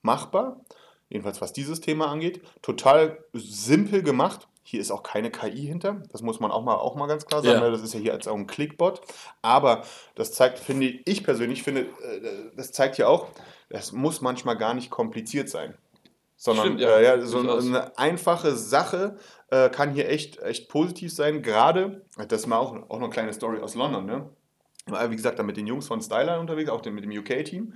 machbar, 0.00 0.64
jedenfalls 1.10 1.42
was 1.42 1.52
dieses 1.52 1.80
Thema 1.82 2.06
angeht. 2.06 2.40
Total 2.62 3.18
simpel 3.34 4.02
gemacht. 4.02 4.48
Hier 4.72 4.80
ist 4.80 4.90
auch 4.90 5.02
keine 5.02 5.30
KI 5.30 5.66
hinter, 5.66 6.00
das 6.10 6.22
muss 6.22 6.40
man 6.40 6.50
auch 6.50 6.64
mal, 6.64 6.76
auch 6.76 6.94
mal 6.94 7.06
ganz 7.06 7.26
klar 7.26 7.42
sagen. 7.42 7.60
Ja. 7.60 7.70
Das 7.70 7.82
ist 7.82 7.92
ja 7.92 8.00
hier 8.00 8.14
als 8.14 8.26
auch 8.26 8.34
ein 8.34 8.46
Clickbot. 8.46 9.02
Aber 9.42 9.84
das 10.14 10.32
zeigt, 10.32 10.58
finde 10.58 10.86
ich 10.86 11.24
persönlich, 11.24 11.62
finde, 11.62 11.82
äh, 11.82 12.56
das 12.56 12.72
zeigt 12.72 12.96
ja 12.96 13.06
auch, 13.06 13.28
das 13.68 13.92
muss 13.92 14.22
manchmal 14.22 14.56
gar 14.56 14.72
nicht 14.72 14.88
kompliziert 14.88 15.50
sein. 15.50 15.74
Sondern 16.36 16.64
Stimmt, 16.64 16.80
ja. 16.80 16.96
Äh, 16.96 17.04
ja, 17.04 17.20
so 17.20 17.40
eine, 17.40 17.52
eine, 17.52 17.98
einfache 17.98 18.56
Sache 18.56 19.18
äh, 19.50 19.68
kann 19.68 19.92
hier 19.92 20.08
echt, 20.08 20.40
echt 20.40 20.70
positiv 20.70 21.12
sein. 21.12 21.42
Gerade, 21.42 22.06
das 22.16 22.40
ist 22.40 22.46
mal 22.46 22.56
auch, 22.56 22.72
auch 22.72 22.98
noch 22.98 23.02
eine 23.02 23.10
kleine 23.10 23.34
Story 23.34 23.60
aus 23.60 23.74
London, 23.74 24.06
ne? 24.06 24.30
Wie 24.86 25.16
gesagt, 25.16 25.38
da 25.38 25.42
mit 25.42 25.58
den 25.58 25.66
Jungs 25.66 25.86
von 25.86 26.00
Styler 26.00 26.40
unterwegs, 26.40 26.70
auch 26.70 26.82
mit 26.86 27.04
dem 27.04 27.10
UK-Team. 27.10 27.74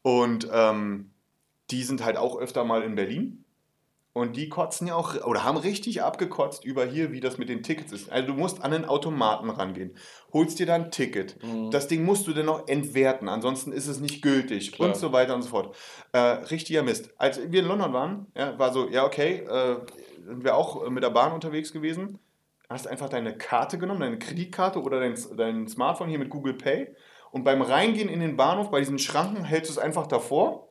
Und 0.00 0.48
ähm, 0.50 1.10
die 1.70 1.82
sind 1.82 2.02
halt 2.02 2.16
auch 2.16 2.38
öfter 2.38 2.64
mal 2.64 2.82
in 2.82 2.94
Berlin 2.94 3.44
Und 4.18 4.36
die 4.36 4.48
kotzen 4.48 4.88
ja 4.88 4.96
auch, 4.96 5.24
oder 5.24 5.44
haben 5.44 5.56
richtig 5.56 6.02
abgekotzt 6.02 6.64
über 6.64 6.84
hier, 6.84 7.12
wie 7.12 7.20
das 7.20 7.38
mit 7.38 7.48
den 7.48 7.62
Tickets 7.62 7.92
ist. 7.92 8.10
Also 8.10 8.28
du 8.28 8.34
musst 8.34 8.62
an 8.62 8.72
den 8.72 8.84
Automaten 8.84 9.48
rangehen, 9.48 9.96
holst 10.32 10.58
dir 10.58 10.66
dann 10.66 10.86
ein 10.86 10.90
Ticket. 10.90 11.42
Mhm. 11.42 11.70
Das 11.70 11.86
Ding 11.86 12.04
musst 12.04 12.26
du 12.26 12.32
dann 12.32 12.46
noch 12.46 12.66
entwerten, 12.66 13.28
ansonsten 13.28 13.72
ist 13.72 13.86
es 13.86 14.00
nicht 14.00 14.20
gültig 14.20 14.72
Klar. 14.72 14.88
und 14.88 14.96
so 14.96 15.12
weiter 15.12 15.34
und 15.34 15.42
so 15.42 15.50
fort. 15.50 15.76
Äh, 16.12 16.18
richtiger 16.18 16.82
Mist. 16.82 17.10
Als 17.16 17.40
wir 17.50 17.60
in 17.60 17.66
London 17.66 17.92
waren, 17.92 18.26
ja, 18.36 18.58
war 18.58 18.72
so, 18.72 18.88
ja 18.88 19.04
okay, 19.04 19.44
äh, 19.48 19.76
sind 20.26 20.42
wir 20.42 20.56
auch 20.56 20.88
mit 20.90 21.02
der 21.02 21.10
Bahn 21.10 21.32
unterwegs 21.32 21.72
gewesen. 21.72 22.18
Hast 22.68 22.88
einfach 22.88 23.08
deine 23.08 23.38
Karte 23.38 23.78
genommen, 23.78 24.00
deine 24.00 24.18
Kreditkarte 24.18 24.82
oder 24.82 25.00
dein, 25.00 25.14
dein 25.36 25.68
Smartphone 25.68 26.08
hier 26.08 26.18
mit 26.18 26.28
Google 26.28 26.54
Pay. 26.54 26.88
Und 27.30 27.44
beim 27.44 27.62
Reingehen 27.62 28.08
in 28.08 28.20
den 28.20 28.36
Bahnhof, 28.36 28.70
bei 28.70 28.80
diesen 28.80 28.98
Schranken, 28.98 29.44
hältst 29.44 29.70
du 29.70 29.74
es 29.74 29.78
einfach 29.78 30.06
davor 30.06 30.67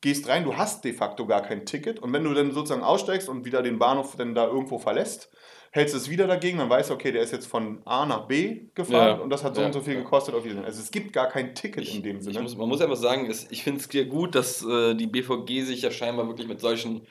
gehst 0.00 0.28
rein, 0.28 0.44
du 0.44 0.56
hast 0.56 0.84
de 0.84 0.92
facto 0.92 1.26
gar 1.26 1.42
kein 1.42 1.66
Ticket 1.66 1.98
und 1.98 2.12
wenn 2.12 2.24
du 2.24 2.32
dann 2.32 2.52
sozusagen 2.52 2.82
aussteigst 2.82 3.28
und 3.28 3.44
wieder 3.44 3.62
den 3.62 3.78
Bahnhof 3.78 4.16
dann 4.16 4.34
da 4.34 4.46
irgendwo 4.46 4.78
verlässt, 4.78 5.30
hältst 5.72 5.94
du 5.94 5.98
es 5.98 6.10
wieder 6.10 6.26
dagegen, 6.26 6.58
dann 6.58 6.70
weißt 6.70 6.90
du, 6.90 6.94
okay, 6.94 7.12
der 7.12 7.22
ist 7.22 7.32
jetzt 7.32 7.46
von 7.46 7.80
A 7.84 8.06
nach 8.06 8.26
B 8.26 8.66
gefahren 8.74 9.18
ja, 9.18 9.22
und 9.22 9.30
das 9.30 9.44
hat 9.44 9.54
so 9.54 9.60
ja, 9.60 9.66
und 9.68 9.72
so 9.72 9.80
viel 9.80 9.94
ja. 9.94 10.00
gekostet 10.00 10.34
auf 10.34 10.44
jeden 10.44 10.64
Also 10.64 10.80
es 10.80 10.90
gibt 10.90 11.12
gar 11.12 11.28
kein 11.28 11.54
Ticket 11.54 11.84
ich, 11.84 11.96
in 11.96 12.02
dem 12.02 12.20
Sinne. 12.20 12.42
Muss, 12.42 12.56
man 12.56 12.68
muss 12.68 12.80
einfach 12.80 12.96
sagen, 12.96 13.30
ich 13.50 13.62
finde 13.62 13.80
es 13.80 13.86
sehr 13.86 14.06
gut, 14.06 14.34
dass 14.34 14.64
äh, 14.64 14.94
die 14.94 15.06
BVG 15.06 15.62
sich 15.62 15.82
ja 15.82 15.90
scheinbar 15.90 16.26
wirklich 16.26 16.48
mit 16.48 16.60
solchen 16.60 17.06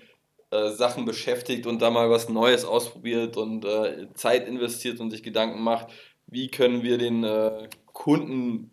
äh, 0.52 0.72
Sachen 0.72 1.06
beschäftigt 1.06 1.68
und 1.68 1.82
da 1.82 1.90
mal 1.90 2.10
was 2.10 2.28
Neues 2.28 2.66
ausprobiert 2.66 3.38
und 3.38 3.66
äh, 3.66 4.08
Zeit 4.16 4.48
investiert 4.48 5.00
und 5.00 5.12
sich 5.12 5.24
Gedanken 5.24 5.62
macht, 5.62 5.88
wie 6.28 6.50
können 6.50 6.84
wir 6.84 6.98
den 6.98 7.24
äh, 7.24 7.70
Kunden 7.94 8.72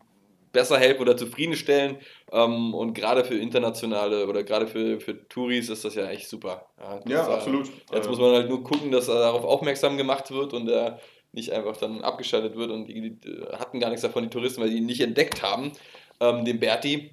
besser 0.53 0.79
helfen 0.79 1.03
oder 1.03 1.17
zufriedenstellen. 1.17 1.99
Ähm, 2.33 2.75
und 2.75 2.95
gerade 2.95 3.25
für 3.25 3.37
internationale 3.37 4.27
oder 4.27 4.43
gerade 4.43 4.67
für, 4.67 5.01
für 5.01 5.29
Touris 5.29 5.69
ist 5.69 5.85
das 5.85 5.95
ja 5.95 6.09
echt 6.09 6.29
super. 6.29 6.69
Ja, 6.79 6.99
das, 6.99 7.13
ja 7.13 7.29
absolut. 7.29 7.69
Äh, 7.69 7.97
jetzt 7.97 8.09
muss 8.09 8.19
man 8.19 8.33
halt 8.33 8.49
nur 8.49 8.65
gucken, 8.65 8.91
dass 8.91 9.09
er 9.09 9.21
darauf 9.21 9.45
aufmerksam 9.45 9.97
gemacht 9.97 10.31
wird 10.31 10.53
und 10.53 10.69
er 10.69 10.99
nicht 11.33 11.53
einfach 11.53 11.77
dann 11.77 12.03
abgeschaltet 12.03 12.57
wird 12.57 12.71
und 12.71 12.87
die, 12.87 13.19
die 13.21 13.43
hatten 13.53 13.79
gar 13.79 13.91
nichts 13.91 14.03
davon, 14.03 14.25
die 14.25 14.31
Touristen, 14.31 14.61
weil 14.61 14.71
die 14.71 14.79
ihn 14.79 14.87
nicht 14.87 15.01
entdeckt 15.01 15.43
haben, 15.43 15.73
ähm, 16.21 16.45
den 16.45 16.59
Berti. 16.59 17.11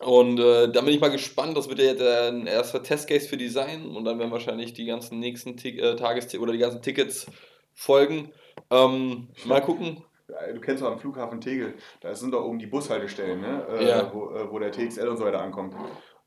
Und 0.00 0.40
äh, 0.40 0.70
da 0.70 0.80
bin 0.80 0.94
ich 0.94 1.00
mal 1.00 1.10
gespannt, 1.10 1.56
das 1.56 1.68
wird 1.68 1.78
ja 1.78 1.84
jetzt 1.84 2.02
ein 2.02 2.46
erster 2.46 2.82
Testcase 2.82 3.28
für 3.28 3.36
die 3.36 3.48
sein 3.48 3.86
und 3.86 4.04
dann 4.04 4.18
werden 4.18 4.32
wahrscheinlich 4.32 4.72
die 4.72 4.86
ganzen 4.86 5.20
nächsten 5.20 5.56
T 5.56 5.78
äh, 5.78 5.94
Tages- 5.94 6.36
oder 6.36 6.52
die 6.52 6.58
ganzen 6.58 6.82
Tickets 6.82 7.26
folgen. 7.72 8.32
Ähm, 8.70 9.28
mal 9.44 9.60
gucken, 9.60 10.02
du 10.26 10.60
kennst 10.60 10.82
doch 10.82 10.90
am 10.90 10.98
Flughafen 10.98 11.40
Tegel, 11.40 11.74
da 12.00 12.14
sind 12.14 12.32
doch 12.32 12.44
oben 12.44 12.58
die 12.58 12.66
Bushaltestellen, 12.66 13.40
ne? 13.40 13.66
Äh, 13.68 13.88
ja. 13.88 14.12
wo, 14.12 14.30
äh, 14.30 14.50
wo 14.50 14.58
der 14.58 14.72
TXL 14.72 15.08
und 15.08 15.16
so 15.16 15.24
weiter 15.24 15.40
ankommt. 15.40 15.74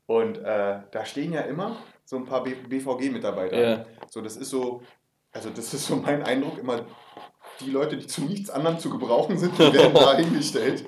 Und 0.06 0.38
äh, 0.38 0.80
da 0.90 1.04
stehen 1.04 1.32
ja 1.32 1.42
immer 1.42 1.76
so 2.04 2.16
ein 2.16 2.24
paar 2.24 2.42
BVG-Mitarbeiter. 2.42 3.58
Ja. 3.58 3.86
So, 4.08 4.22
das 4.22 4.36
ist 4.36 4.50
so, 4.50 4.82
also 5.32 5.50
das 5.50 5.74
ist 5.74 5.86
so 5.86 5.96
mein 5.96 6.22
Eindruck, 6.22 6.58
immer 6.58 6.86
die 7.60 7.70
Leute, 7.70 7.96
die 7.96 8.06
zu 8.06 8.22
nichts 8.22 8.50
anderem 8.50 8.78
zu 8.78 8.88
gebrauchen 8.88 9.36
sind, 9.36 9.58
die 9.58 9.72
werden 9.72 9.92
da 9.92 10.16
hingestellt. 10.16 10.84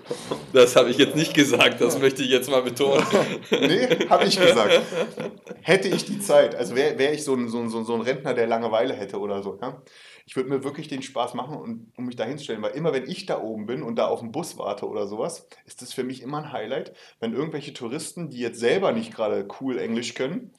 Das 0.52 0.76
habe 0.76 0.90
ich 0.90 0.98
jetzt 0.98 1.16
nicht 1.16 1.34
gesagt, 1.34 1.80
das 1.80 1.98
möchte 1.98 2.22
ich 2.22 2.30
jetzt 2.30 2.50
mal 2.50 2.62
betonen. 2.62 3.04
nee, 3.50 3.88
habe 4.08 4.24
ich 4.24 4.38
gesagt. 4.38 4.80
Hätte 5.62 5.88
ich 5.88 6.04
die 6.04 6.20
Zeit, 6.20 6.54
also 6.54 6.74
wäre 6.74 6.98
wär 6.98 7.12
ich 7.12 7.24
so 7.24 7.34
ein, 7.34 7.48
so, 7.48 7.58
ein, 7.58 7.68
so 7.68 7.94
ein 7.94 8.00
Rentner, 8.00 8.34
der 8.34 8.46
Langeweile 8.46 8.94
hätte 8.94 9.18
oder 9.18 9.42
so, 9.42 9.58
ja? 9.60 9.82
Ich 10.30 10.36
würde 10.36 10.48
mir 10.48 10.62
wirklich 10.62 10.86
den 10.86 11.02
Spaß 11.02 11.34
machen 11.34 11.56
und 11.56 11.92
um 11.96 12.04
mich 12.04 12.14
da 12.14 12.22
hinzustellen, 12.22 12.62
weil 12.62 12.76
immer 12.76 12.92
wenn 12.92 13.10
ich 13.10 13.26
da 13.26 13.40
oben 13.40 13.66
bin 13.66 13.82
und 13.82 13.96
da 13.96 14.06
auf 14.06 14.20
den 14.20 14.30
Bus 14.30 14.56
warte 14.58 14.86
oder 14.86 15.08
sowas, 15.08 15.48
ist 15.66 15.82
das 15.82 15.92
für 15.92 16.04
mich 16.04 16.22
immer 16.22 16.38
ein 16.38 16.52
Highlight, 16.52 16.92
wenn 17.18 17.34
irgendwelche 17.34 17.74
Touristen, 17.74 18.30
die 18.30 18.38
jetzt 18.38 18.60
selber 18.60 18.92
nicht 18.92 19.12
gerade 19.12 19.48
cool 19.60 19.76
Englisch 19.76 20.14
können, 20.14 20.52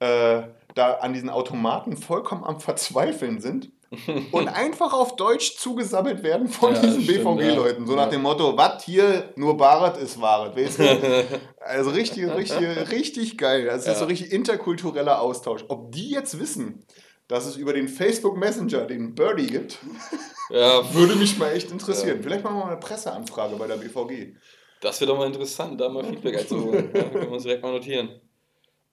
äh, 0.00 0.42
da 0.74 0.92
an 1.00 1.14
diesen 1.14 1.30
Automaten 1.30 1.96
vollkommen 1.96 2.44
am 2.44 2.60
Verzweifeln 2.60 3.40
sind 3.40 3.72
und 4.32 4.48
einfach 4.48 4.92
auf 4.92 5.16
Deutsch 5.16 5.56
zugesammelt 5.56 6.22
werden 6.22 6.48
von 6.48 6.74
ja, 6.74 6.82
diesen 6.82 7.06
BVG-Leuten. 7.06 7.86
So 7.86 7.96
nach 7.96 8.10
dem 8.10 8.20
Motto, 8.20 8.54
was 8.58 8.84
hier 8.84 9.32
nur 9.36 9.56
Barat 9.56 9.96
ist 9.96 10.20
Waret. 10.20 10.54
Weißt 10.54 10.78
du? 10.78 11.24
Also 11.58 11.90
richtig, 11.90 12.28
richtig, 12.28 12.92
richtig 12.92 13.38
geil. 13.38 13.64
Das 13.64 13.88
ist 13.88 13.98
so 13.98 14.04
richtig 14.04 14.30
interkultureller 14.30 15.20
Austausch. 15.20 15.64
Ob 15.66 15.90
die 15.90 16.10
jetzt 16.10 16.38
wissen, 16.38 16.86
dass 17.28 17.46
es 17.46 17.56
über 17.56 17.72
den 17.72 17.88
Facebook 17.88 18.36
Messenger 18.36 18.86
den 18.86 19.14
Birdie 19.14 19.46
gibt, 19.46 19.78
ja. 20.50 20.82
würde 20.94 21.16
mich 21.16 21.38
mal 21.38 21.52
echt 21.52 21.70
interessieren. 21.70 22.18
Ja. 22.18 22.22
Vielleicht 22.22 22.44
machen 22.44 22.56
wir 22.56 22.64
mal 22.64 22.72
eine 22.72 22.80
Presseanfrage 22.80 23.56
bei 23.56 23.66
der 23.66 23.76
BVG. 23.76 24.36
Das 24.80 25.00
wäre 25.00 25.10
doch 25.10 25.18
mal 25.18 25.26
interessant, 25.26 25.80
da 25.80 25.88
mal 25.88 26.04
Feedback 26.04 26.38
einzuholen. 26.38 26.90
ja, 26.94 27.02
können 27.04 27.24
wir 27.24 27.32
uns 27.32 27.42
direkt 27.42 27.62
mal 27.62 27.72
notieren. 27.72 28.20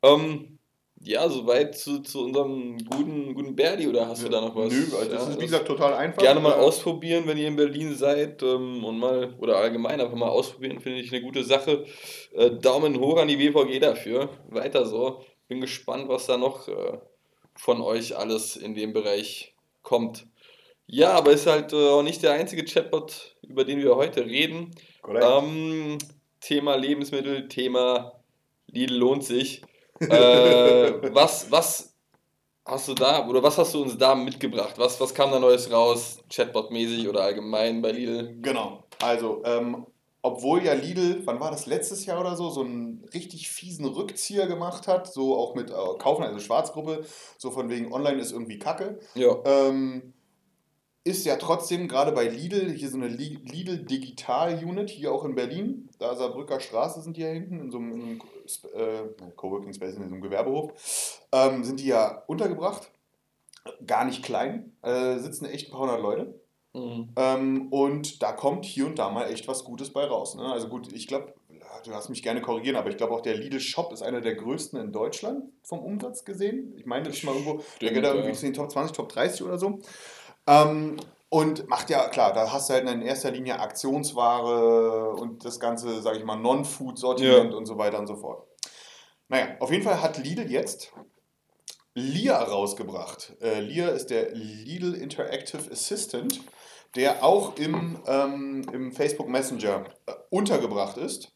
Ähm, 0.02 0.58
ja, 1.06 1.28
soweit 1.30 1.78
zu, 1.78 2.00
zu 2.00 2.24
unserem 2.24 2.78
guten, 2.78 3.34
guten 3.34 3.56
Birdie 3.56 3.88
oder 3.88 4.08
hast 4.08 4.24
ja. 4.24 4.30
du 4.30 4.32
da 4.32 4.41
noch 4.41 4.56
was? 4.56 4.72
Nö, 4.72 4.86
also 4.98 5.12
das 5.12 5.28
ist 5.28 5.39
wie 5.39 5.46
gesagt 5.46 5.67
total 5.67 5.93
einfach. 5.93 6.22
Gerne 6.22 6.39
mal 6.39 6.54
ausprobieren, 6.54 7.28
wenn 7.28 7.38
ihr 7.38 7.50
in 7.50 7.58
Berlin 7.58 7.93
seid 7.93 8.41
ähm, 8.41 8.84
und 8.86 8.98
mal, 8.98 9.36
oder 9.39 9.58
allgemein 9.58 10.00
einfach 10.00 10.15
mal 10.15 10.30
ausprobieren, 10.30 10.80
finde 10.80 11.00
ich 11.00 11.12
eine 11.12 11.22
gute 11.22 11.43
Sache. 11.43 11.86
Äh, 12.34 12.52
Daumen 12.52 13.00
hoch 13.00 13.17
an 13.17 13.28
die 13.28 13.36
BVG 13.36 13.80
dafür. 13.80 14.30
Weiter 14.50 14.86
so. 14.86 15.22
Bin 15.50 15.60
gespannt, 15.60 16.08
was 16.08 16.26
da 16.26 16.38
noch 16.38 16.69
äh, 16.69 16.98
von 17.56 17.82
euch 17.82 18.18
alles 18.18 18.56
in 18.56 18.76
dem 18.76 18.94
Bereich 18.94 19.54
kommt. 19.82 20.26
Ja, 20.86 21.12
aber 21.13 21.32
ist 21.32 21.48
halt 21.48 21.74
äh, 21.74 21.89
auch 21.89 22.04
nicht 22.04 22.24
der 22.24 22.34
einzige 22.34 22.66
Chatbot, 22.66 23.36
über 23.42 23.63
den 23.63 23.80
wir 23.80 23.96
heute 23.96 24.26
reden. 24.26 24.72
Ähm, 25.08 25.98
Thema 26.39 26.76
Lebensmittel, 26.76 27.48
Thema 27.48 28.20
Lidl 28.68 28.96
lohnt 28.96 29.24
sich. 29.24 29.62
äh, 30.00 31.13
was, 31.13 31.50
was 31.52 31.96
hast 32.66 32.88
du 32.88 32.94
da 32.94 33.28
oder 33.28 33.44
was 33.44 33.58
hast 33.58 33.74
du 33.74 33.84
uns 33.84 33.98
da 33.98 34.16
mitgebracht? 34.16 34.74
Was, 34.78 35.00
was 35.00 35.13
kam 35.13 35.32
da 35.32 35.39
Neues 35.39 35.72
raus, 35.72 36.20
Chatbot-mäßig 36.30 37.08
oder 37.08 37.22
allgemein 37.22 37.82
bei 37.82 37.92
Lidl? 37.92 38.38
Genau, 38.42 38.84
also 39.02 39.42
ähm, 39.46 39.86
obwohl 40.24 40.64
ja 40.64 40.74
Lidl, 40.74 41.22
wann 41.26 41.42
war 41.42 41.52
das 41.52 41.66
letztes 41.66 42.06
Jahr 42.06 42.20
oder 42.22 42.38
so, 42.38 42.50
so 42.50 42.62
einen 42.62 43.04
richtig 43.14 43.52
fiesen 43.52 43.86
Rückzieher 43.86 44.48
gemacht 44.48 44.88
hat, 44.88 45.12
so 45.12 45.38
auch 45.38 45.54
mit 45.54 45.70
äh, 45.70 45.74
Kaufen, 46.00 46.24
also 46.24 46.40
Schwarzgruppe, 46.40 47.06
so 47.38 47.52
von 47.52 47.70
wegen 47.70 47.94
Online 47.94 48.20
ist 48.20 48.32
irgendwie 48.32 48.58
Kacke. 48.58 49.00
Ja. 49.16 49.38
Ähm, 49.44 50.14
ist 51.04 51.26
ja 51.26 51.36
trotzdem 51.36 51.90
gerade 51.90 52.14
bei 52.14 52.30
Lidl, 52.30 52.72
hier 52.72 52.90
so 52.90 52.96
eine 52.96 53.10
Lidl 53.10 53.84
Digital 53.84 54.64
Unit, 54.64 54.90
hier 54.90 55.12
auch 55.12 55.26
in 55.26 55.36
Berlin, 55.36 55.90
da 56.00 56.16
Saarbrücker 56.16 56.62
Straße 56.62 57.02
sind 57.02 57.18
die 57.18 57.22
ja 57.22 57.28
hinten, 57.28 57.60
in 57.60 57.72
so 57.72 57.78
einem 57.78 58.22
äh, 58.74 59.32
Coworking 59.36 59.74
Space, 59.74 59.96
in 59.96 60.04
so 60.04 60.08
einem 60.08 60.22
Gewerbehof, 60.22 60.72
ähm, 61.34 61.66
sind 61.66 61.82
die 61.82 61.88
ja 61.88 62.24
untergebracht. 62.28 62.90
Gar 63.86 64.06
nicht 64.06 64.24
klein, 64.24 64.78
äh, 64.82 65.18
sitzen 65.20 65.46
echt 65.46 65.68
ein 65.68 65.72
paar 65.72 65.82
hundert 65.82 66.02
Leute. 66.02 66.43
Mhm. 66.74 67.10
Ähm, 67.16 67.68
und 67.72 68.22
da 68.24 68.32
kommt 68.32 68.66
hier 68.66 68.88
und 68.88 68.98
da 68.98 69.10
mal 69.10 69.32
echt 69.32 69.48
was 69.48 69.64
Gutes 69.64 69.92
bei 69.92 70.06
raus. 70.06 70.36
Ne? 70.36 70.44
Also 70.52 70.68
gut, 70.68 70.92
ich 70.92 71.08
glaube, 71.08 71.34
du 71.86 71.94
hast 71.94 72.10
mich 72.10 72.24
gerne 72.24 72.42
korrigieren, 72.42 72.76
aber 72.76 72.90
ich 72.90 72.98
glaube 72.98 73.14
auch 73.14 73.22
der 73.22 73.36
Lidl 73.36 73.60
Shop 73.60 73.94
ist 73.94 74.02
einer 74.02 74.22
der 74.22 74.36
größten 74.36 74.80
in 74.80 74.92
Deutschland 74.92 75.46
vom 75.64 75.80
Umsatz 75.80 76.26
gesehen. 76.26 76.74
Ich 76.78 76.86
meine, 76.86 77.06
das 77.06 77.18
ist 77.18 77.24
mal 77.24 77.34
irgendwo, 77.34 77.64
der 77.82 77.92
geht 77.92 78.04
da 78.04 78.10
irgendwie 78.10 78.30
ja. 78.32 78.40
in 78.40 78.48
den 78.48 78.54
Top 78.54 78.72
20, 78.72 78.96
Top 78.96 79.10
30 79.10 79.44
oder 79.44 79.58
so. 79.58 79.80
Ähm, 80.48 80.98
und 81.30 81.68
macht 81.68 81.90
ja, 81.90 82.08
klar, 82.10 82.32
da 82.34 82.52
hast 82.52 82.70
du 82.70 82.74
halt 82.74 82.88
in 82.88 83.02
erster 83.02 83.32
Linie 83.32 83.60
Aktionsware 83.60 85.16
und 85.16 85.46
das 85.46 85.60
ganze, 85.60 86.02
sage 86.02 86.20
ich 86.20 86.26
mal, 86.26 86.36
Non-Food-Sortiment 86.36 87.52
ja. 87.52 87.58
und 87.58 87.66
so 87.66 87.78
weiter 87.78 88.00
und 88.00 88.08
so 88.08 88.16
fort. 88.16 88.48
Naja, 89.30 89.56
auf 89.60 89.72
jeden 89.72 89.84
Fall 89.84 90.02
hat 90.02 90.18
Lidl 90.20 90.50
jetzt 90.52 90.94
Lia 91.96 92.42
rausgebracht. 92.42 93.36
Äh, 93.42 93.62
Lia 93.62 93.90
ist 93.90 94.12
der 94.12 94.32
Lidl 94.32 94.94
Interactive 94.94 95.72
Assistant 95.72 96.42
der 96.96 97.24
auch 97.24 97.58
im, 97.58 97.98
ähm, 98.08 98.66
im 98.72 98.92
Facebook 98.92 99.28
Messenger 99.28 99.86
äh, 100.06 100.14
untergebracht 100.30 100.98
ist. 100.98 101.32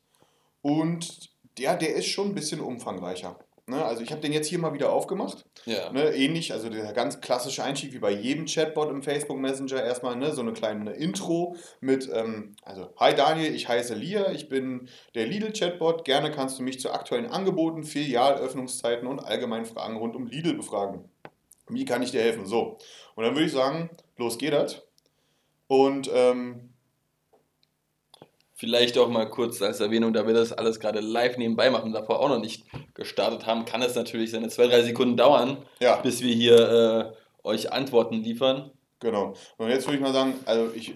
Und 0.62 1.30
der, 1.58 1.76
der 1.76 1.96
ist 1.96 2.08
schon 2.08 2.30
ein 2.30 2.36
bisschen 2.36 2.60
umfangreicher. 2.60 3.40
Ne? 3.70 3.84
Also 3.84 4.02
ich 4.02 4.12
habe 4.12 4.22
den 4.22 4.32
jetzt 4.32 4.48
hier 4.48 4.60
mal 4.60 4.74
wieder 4.74 4.94
aufgemacht. 4.94 5.44
Ja. 5.66 5.92
Ne? 5.92 6.14
Ähnlich, 6.14 6.54
also 6.54 6.70
der 6.70 6.94
ganz 6.94 7.20
klassische 7.20 7.64
Einstieg 7.64 7.94
wie 7.94 8.00
bei 8.00 8.12
jedem 8.12 8.46
Chatbot 8.46 8.90
im 8.90 9.04
Facebook 9.04 9.38
Messenger 9.38 9.84
erstmal 9.84 10.16
ne? 10.16 10.32
so 10.34 10.42
eine 10.42 10.54
kleine 10.54 10.92
Intro 10.94 11.58
mit, 11.82 12.10
ähm, 12.14 12.56
also 12.64 12.94
Hi 12.98 13.14
Daniel, 13.14 13.54
ich 13.54 13.68
heiße 13.68 13.94
Lia, 13.94 14.32
ich 14.32 14.48
bin 14.48 14.88
der 15.16 15.28
Lidl 15.28 15.52
Chatbot. 15.52 16.06
Gerne 16.06 16.32
kannst 16.32 16.60
du 16.60 16.64
mich 16.64 16.80
zu 16.80 16.92
aktuellen 16.92 17.28
Angeboten, 17.28 17.84
Filialöffnungszeiten 17.84 19.08
und 19.08 19.20
allgemeinen 19.20 19.66
Fragen 19.66 19.98
rund 19.98 20.16
um 20.16 20.28
Lidl 20.28 20.54
befragen. 20.54 21.10
Wie 21.68 21.84
kann 21.84 22.02
ich 22.02 22.12
dir 22.12 22.22
helfen? 22.22 22.46
So. 22.46 22.78
Und 23.16 23.26
dann 23.26 23.36
würde 23.36 23.48
ich 23.48 23.52
sagen, 23.52 23.90
los 24.16 24.38
geht 24.38 24.54
das. 24.54 24.87
Und 25.68 26.10
ähm, 26.14 26.68
Vielleicht 28.60 28.98
auch 28.98 29.08
mal 29.08 29.30
kurz 29.30 29.62
als 29.62 29.82
Erwähnung, 29.82 30.14
da 30.14 30.26
wir 30.26 30.34
das 30.34 30.52
alles 30.52 30.80
gerade 30.80 31.00
live 31.00 31.38
nebenbei 31.38 31.70
machen, 31.70 31.94
davor 31.94 32.20
auch 32.20 32.30
noch 32.30 32.40
nicht 32.40 32.66
gestartet 32.96 33.46
haben, 33.46 33.66
kann 33.66 33.84
es 33.84 33.94
natürlich 33.94 34.32
seine 34.32 34.50
zwei, 34.50 34.66
drei 34.66 34.82
Sekunden 34.82 35.16
dauern, 35.16 35.64
ja. 35.80 35.98
bis 35.98 36.24
wir 36.24 36.34
hier 36.34 37.14
äh, 37.44 37.48
euch 37.48 37.72
Antworten 37.72 38.16
liefern. 38.16 38.72
Genau. 39.00 39.36
Und 39.58 39.70
jetzt 39.70 39.86
würde 39.86 39.98
ich 39.98 40.02
mal 40.02 40.12
sagen, 40.12 40.34
also 40.46 40.72
ich, 40.74 40.96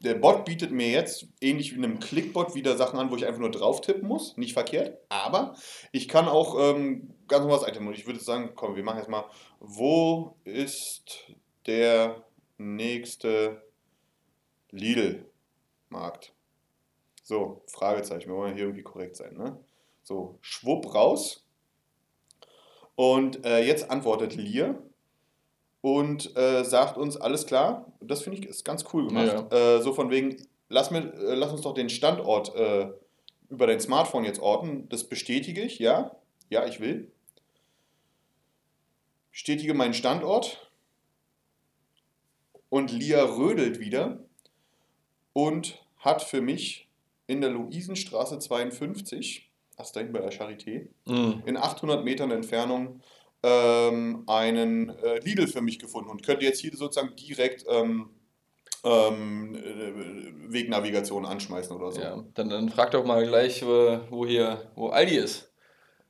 der 0.00 0.12
Bot 0.16 0.44
bietet 0.44 0.72
mir 0.72 0.90
jetzt, 0.90 1.26
ähnlich 1.40 1.72
wie 1.72 1.78
einem 1.78 2.00
Clickbot, 2.00 2.54
wieder 2.54 2.76
Sachen 2.76 2.98
an, 2.98 3.10
wo 3.10 3.16
ich 3.16 3.24
einfach 3.24 3.40
nur 3.40 3.50
drauf 3.50 3.80
tippen 3.80 4.06
muss. 4.06 4.36
Nicht 4.36 4.52
verkehrt. 4.52 4.98
Aber 5.08 5.54
ich 5.90 6.06
kann 6.06 6.28
auch 6.28 6.58
ähm, 6.60 7.14
ganz 7.28 7.44
normales 7.44 7.66
Item. 7.66 7.86
Und 7.86 7.94
ich 7.94 8.06
würde 8.06 8.20
sagen, 8.20 8.50
komm, 8.54 8.76
wir 8.76 8.84
machen 8.84 8.98
jetzt 8.98 9.08
mal, 9.08 9.24
wo 9.58 10.36
ist 10.44 11.32
der 11.66 12.22
nächste 12.58 13.62
Lidl-Markt? 14.74 16.32
So, 17.22 17.62
Fragezeichen. 17.66 18.28
Wir 18.28 18.36
wollen 18.36 18.54
hier 18.54 18.64
irgendwie 18.64 18.82
korrekt 18.82 19.16
sein. 19.16 19.34
Ne? 19.36 19.58
So, 20.02 20.38
schwupp 20.42 20.94
raus. 20.94 21.44
Und 22.96 23.44
äh, 23.44 23.64
jetzt 23.64 23.90
antwortet 23.90 24.36
Lier 24.36 24.80
und 25.80 26.36
äh, 26.36 26.64
sagt 26.64 26.96
uns, 26.96 27.16
alles 27.16 27.46
klar, 27.46 27.92
das 28.00 28.22
finde 28.22 28.38
ich 28.38 28.46
ist 28.46 28.64
ganz 28.64 28.84
cool 28.92 29.08
gemacht. 29.08 29.46
Ja. 29.50 29.76
Äh, 29.76 29.82
so 29.82 29.92
von 29.92 30.10
wegen, 30.10 30.36
lass, 30.68 30.90
mir, 30.90 31.12
äh, 31.14 31.34
lass 31.34 31.50
uns 31.50 31.62
doch 31.62 31.74
den 31.74 31.88
Standort 31.88 32.54
äh, 32.54 32.92
über 33.50 33.66
dein 33.66 33.80
Smartphone 33.80 34.24
jetzt 34.24 34.40
orten. 34.40 34.88
Das 34.88 35.04
bestätige 35.04 35.62
ich, 35.62 35.78
ja. 35.78 36.14
Ja, 36.50 36.66
ich 36.66 36.80
will. 36.80 37.10
Bestätige 39.32 39.74
meinen 39.74 39.94
Standort. 39.94 40.70
Und 42.68 42.92
Lia 42.92 43.24
rödelt 43.24 43.80
wieder 43.80 44.18
und 45.34 45.84
hat 45.98 46.22
für 46.22 46.40
mich 46.40 46.88
in 47.26 47.42
der 47.42 47.50
Luisenstraße 47.50 48.38
52, 48.38 49.50
das 49.76 49.88
ist 49.88 49.96
da 49.96 50.02
bei 50.04 50.20
der 50.20 50.32
Charité, 50.32 50.88
mhm. 51.04 51.42
in 51.44 51.58
800 51.58 52.02
Metern 52.02 52.30
Entfernung 52.30 53.00
ähm, 53.42 54.24
einen 54.26 54.88
äh, 54.88 55.18
Lidl 55.18 55.46
für 55.46 55.60
mich 55.60 55.78
gefunden 55.78 56.08
und 56.08 56.22
könnte 56.22 56.46
jetzt 56.46 56.60
hier 56.60 56.74
sozusagen 56.74 57.14
direkt 57.16 57.66
ähm, 57.68 58.10
ähm, 58.84 59.54
äh, 59.54 60.52
Wegnavigation 60.52 61.26
anschmeißen 61.26 61.76
oder 61.76 61.92
so. 61.92 62.00
Ja, 62.00 62.24
dann, 62.34 62.48
dann 62.48 62.68
frag 62.70 62.92
doch 62.92 63.04
mal 63.04 63.26
gleich, 63.26 63.64
wo 63.64 64.26
hier, 64.26 64.70
wo 64.76 64.88
Aldi 64.88 65.16
ist. 65.16 65.50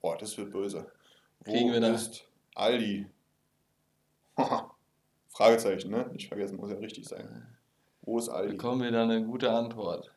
Boah, 0.00 0.18
das 0.18 0.36
wird 0.36 0.52
böse. 0.52 0.90
Wo 1.44 1.52
Kriegen 1.52 1.72
wir 1.72 1.80
da? 1.80 1.94
ist 1.94 2.24
Aldi? 2.54 3.06
Fragezeichen, 5.28 5.90
ne? 5.90 6.10
Nicht 6.12 6.28
vergessen, 6.28 6.56
muss 6.56 6.70
ja 6.70 6.76
richtig 6.76 7.06
sein. 7.06 7.56
Wo 8.04 8.18
ist 8.18 8.28
Aldi? 8.28 8.52
Bekommen 8.52 8.82
wir 8.82 8.90
da 8.90 9.02
eine 9.02 9.22
gute 9.24 9.50
Antwort. 9.50 10.10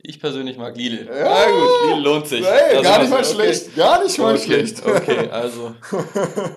Ich 0.00 0.20
persönlich 0.20 0.58
mag 0.58 0.76
Lidl. 0.76 1.06
Ja, 1.06 1.26
ah, 1.26 1.46
gut, 1.46 1.90
Lidl 1.90 2.02
lohnt 2.02 2.26
sich. 2.28 2.44
Hey, 2.44 2.76
also 2.76 2.82
gar 2.82 2.98
nicht 3.00 3.10
mal 3.10 3.20
okay. 3.20 3.34
schlecht. 3.34 3.74
Gar 3.74 4.04
nicht 4.04 4.18
mal 4.18 4.34
okay, 4.34 4.44
schlecht. 4.44 4.86
Okay, 4.86 5.28
also 5.30 5.74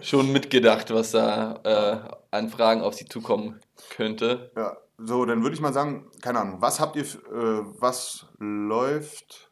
schon 0.02 0.32
mitgedacht, 0.32 0.94
was 0.94 1.12
da 1.12 1.60
äh, 1.64 2.36
an 2.36 2.50
Fragen 2.50 2.82
auf 2.82 2.94
Sie 2.94 3.06
zukommen 3.06 3.60
könnte. 3.96 4.52
Ja, 4.56 4.78
so, 4.98 5.26
dann 5.26 5.42
würde 5.42 5.56
ich 5.56 5.62
mal 5.62 5.74
sagen, 5.74 6.12
keine 6.22 6.40
Ahnung, 6.40 6.62
was 6.62 6.80
habt 6.80 6.96
ihr, 6.98 7.04
äh, 7.04 7.64
was 7.80 8.28
läuft 8.38 9.50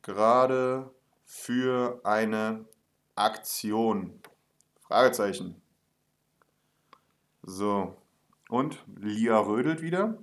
gerade 0.00 0.90
für 1.24 2.00
eine 2.02 2.64
Aktion? 3.14 4.20
Fragezeichen. 4.80 5.62
So, 7.42 7.96
und 8.52 8.84
Lia 9.00 9.38
rödelt 9.38 9.80
wieder. 9.80 10.18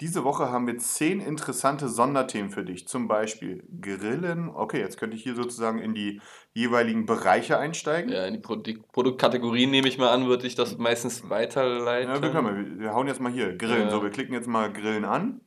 Diese 0.00 0.24
Woche 0.24 0.50
haben 0.50 0.66
wir 0.66 0.78
zehn 0.78 1.20
interessante 1.20 1.88
Sonderthemen 1.88 2.50
für 2.50 2.64
dich. 2.64 2.88
Zum 2.88 3.06
Beispiel 3.06 3.62
Grillen. 3.80 4.48
Okay, 4.48 4.80
jetzt 4.80 4.98
könnte 4.98 5.14
ich 5.14 5.22
hier 5.22 5.36
sozusagen 5.36 5.78
in 5.78 5.94
die 5.94 6.20
jeweiligen 6.52 7.06
Bereiche 7.06 7.58
einsteigen. 7.58 8.10
Ja, 8.10 8.26
in 8.26 8.34
die 8.34 8.40
Produkt 8.40 8.90
Produktkategorien 8.90 9.70
nehme 9.70 9.86
ich 9.86 9.98
mal 9.98 10.08
an, 10.08 10.26
würde 10.26 10.48
ich 10.48 10.56
das 10.56 10.78
meistens 10.78 11.28
weiterleiten. 11.30 12.12
Ja, 12.12 12.22
wir 12.22 12.30
können. 12.30 12.78
Wir, 12.78 12.80
wir 12.80 12.94
hauen 12.94 13.06
jetzt 13.06 13.20
mal 13.20 13.30
hier 13.30 13.56
Grillen. 13.56 13.82
Ja. 13.82 13.90
So, 13.90 14.02
wir 14.02 14.10
klicken 14.10 14.34
jetzt 14.34 14.48
mal 14.48 14.72
Grillen 14.72 15.04
an. 15.04 15.40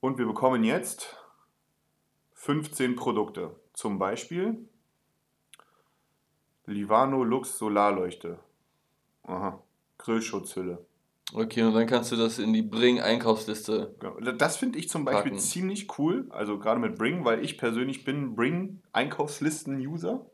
Und 0.00 0.18
wir 0.18 0.26
bekommen 0.26 0.64
jetzt 0.64 1.16
15 2.34 2.94
Produkte. 2.94 3.56
Zum 3.72 3.98
Beispiel 3.98 4.68
Livano 6.66 7.24
Lux 7.24 7.56
Solarleuchte. 7.56 8.38
Aha. 9.22 9.62
Grillschutzhülle. 9.98 10.84
Okay, 11.34 11.62
und 11.62 11.74
dann 11.74 11.86
kannst 11.86 12.10
du 12.10 12.16
das 12.16 12.38
in 12.38 12.52
die 12.52 12.62
Bring-Einkaufsliste. 12.62 13.94
Das 14.38 14.56
finde 14.56 14.78
ich 14.78 14.88
zum 14.88 15.04
Beispiel 15.04 15.32
packen. 15.32 15.42
ziemlich 15.42 15.98
cool, 15.98 16.26
also 16.30 16.58
gerade 16.58 16.80
mit 16.80 16.96
Bring, 16.96 17.24
weil 17.24 17.44
ich 17.44 17.58
persönlich 17.58 18.04
bin 18.04 18.34
Bring-Einkaufslisten-User. 18.34 20.24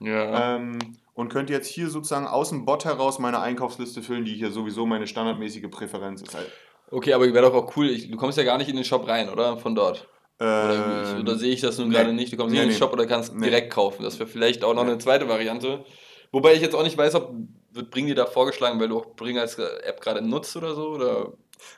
Ja. 0.00 0.56
Ähm, 0.56 0.78
und 1.14 1.28
könnte 1.28 1.52
jetzt 1.52 1.68
hier 1.68 1.88
sozusagen 1.88 2.26
aus 2.26 2.50
dem 2.50 2.64
Bot 2.64 2.84
heraus 2.84 3.18
meine 3.18 3.40
Einkaufsliste 3.40 4.02
füllen, 4.02 4.24
die 4.24 4.34
hier 4.34 4.50
sowieso 4.50 4.86
meine 4.86 5.06
standardmäßige 5.06 5.70
Präferenz 5.70 6.22
ist. 6.22 6.34
Halt. 6.34 6.50
Okay, 6.90 7.12
aber 7.12 7.32
wäre 7.32 7.50
doch 7.50 7.54
auch 7.54 7.76
cool, 7.76 7.88
ich, 7.88 8.10
du 8.10 8.16
kommst 8.16 8.36
ja 8.36 8.44
gar 8.44 8.58
nicht 8.58 8.68
in 8.68 8.76
den 8.76 8.84
Shop 8.84 9.06
rein, 9.06 9.28
oder? 9.28 9.56
Von 9.56 9.74
dort. 9.74 10.08
Oder, 10.38 11.02
ich, 11.02 11.20
oder 11.20 11.32
ähm, 11.32 11.38
sehe 11.38 11.52
ich 11.52 11.60
das 11.60 11.78
nun 11.78 11.88
nee. 11.88 11.94
gerade 11.94 12.12
nicht? 12.14 12.32
Du 12.32 12.36
kommst 12.38 12.52
nee, 12.52 12.60
nicht 12.60 12.68
in 12.68 12.74
den 12.74 12.78
Shop 12.78 12.92
oder 12.92 13.06
kannst 13.06 13.34
direkt 13.34 13.72
kaufen. 13.72 14.02
Das 14.02 14.18
wäre 14.18 14.28
vielleicht 14.28 14.64
auch 14.64 14.74
noch 14.74 14.82
eine 14.82 14.96
zweite 14.98 15.28
Variante. 15.28 15.84
Wobei 16.32 16.54
ich 16.54 16.62
jetzt 16.62 16.74
auch 16.74 16.82
nicht 16.82 16.96
weiß, 16.96 17.14
ob 17.16 17.34
wird 17.72 17.90
Bring 17.90 18.06
dir 18.06 18.14
da 18.14 18.26
vorgeschlagen, 18.26 18.80
weil 18.80 18.88
du 18.88 18.98
auch 18.98 19.14
Bring 19.14 19.38
als 19.38 19.58
App 19.58 20.00
gerade 20.00 20.22
nutzt 20.22 20.56
oder 20.56 20.74
so? 20.74 20.90
Oder? 20.90 21.32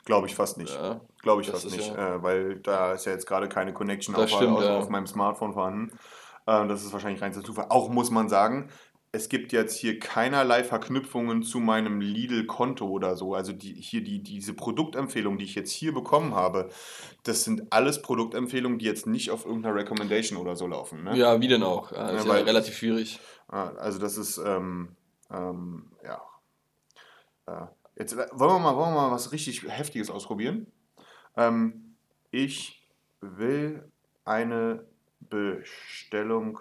Glaube 0.05 0.27
ich 0.27 0.35
fast 0.35 0.59
nicht. 0.59 0.75
Ja, 0.75 1.01
Glaube 1.23 1.43
ich 1.43 1.51
fast 1.51 1.71
nicht, 1.71 1.89
ja. 1.89 2.17
äh, 2.17 2.23
weil 2.23 2.57
da 2.57 2.93
ist 2.93 3.07
ja 3.07 3.13
jetzt 3.13 3.27
gerade 3.27 3.49
keine 3.49 3.73
Connection 3.73 4.15
auf, 4.15 4.29
stimmt, 4.29 4.57
auf, 4.57 4.63
ja. 4.63 4.79
auf, 4.79 4.89
meinem 4.89 5.07
Smartphone 5.07 5.53
vorhanden. 5.53 5.99
Äh, 6.47 6.67
das 6.69 6.85
ist 6.85 6.93
wahrscheinlich 6.93 7.23
rein 7.23 7.33
Zufall. 7.33 7.67
Auch 7.69 7.89
muss 7.89 8.11
man 8.11 8.29
sagen, 8.29 8.71
es 9.15 9.29
gibt 9.29 9.53
jetzt 9.53 9.77
hier 9.77 9.99
keinerlei 9.99 10.65
Verknüpfungen 10.65 11.43
zu 11.43 11.61
meinem 11.61 12.01
Lidl-Konto 12.01 12.89
oder 12.89 13.15
so. 13.15 13.35
Also 13.35 13.53
die, 13.53 13.75
hier 13.75 14.03
die, 14.03 14.23
diese 14.23 14.55
Produktempfehlungen, 14.55 15.39
die 15.39 15.45
ich 15.45 15.55
jetzt 15.55 15.71
hier 15.71 15.93
bekommen 15.93 16.35
habe, 16.35 16.71
das 17.25 17.45
sind 17.45 17.71
alles 17.71 18.01
Produktempfehlungen, 18.01 18.79
die 18.79 18.87
jetzt 18.87 19.07
nicht 19.07 19.31
auf 19.31 19.45
irgendeiner 19.45 19.75
Recommendation 19.75 20.39
oder 20.39 20.57
so 20.57 20.67
laufen. 20.67 21.05
Ne? 21.05 21.17
Ja, 21.17 21.39
wie 21.43 21.49
denn 21.49 21.63
auch? 21.63 21.93
Das 21.93 22.21
ist 22.21 22.25
ja, 22.25 22.33
weil, 22.33 22.45
relativ 22.45 22.75
schwierig. 22.75 23.21
Also 23.49 23.99
das 23.99 24.17
ist, 24.17 24.39
ähm, 24.39 24.97
ähm, 25.33 25.91
ja. 26.05 26.23
Äh, 27.47 27.67
jetzt 27.97 28.13
äh, 28.13 28.29
wollen 28.33 28.53
wir, 28.53 28.59
mal, 28.59 28.77
wollen 28.77 28.95
wir 28.95 29.09
mal 29.09 29.11
was 29.11 29.33
richtig 29.33 29.63
Heftiges 29.69 30.11
ausprobieren. 30.11 30.71
Ähm, 31.37 31.97
ich 32.31 32.89
will 33.21 33.91
eine 34.25 34.85
Bestellung 35.21 36.61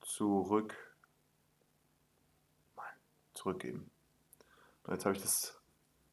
zurück 0.00 0.74
zurückgeben. 3.34 3.90
Jetzt 4.88 5.04
habe 5.04 5.16
ich 5.16 5.22
das 5.22 5.60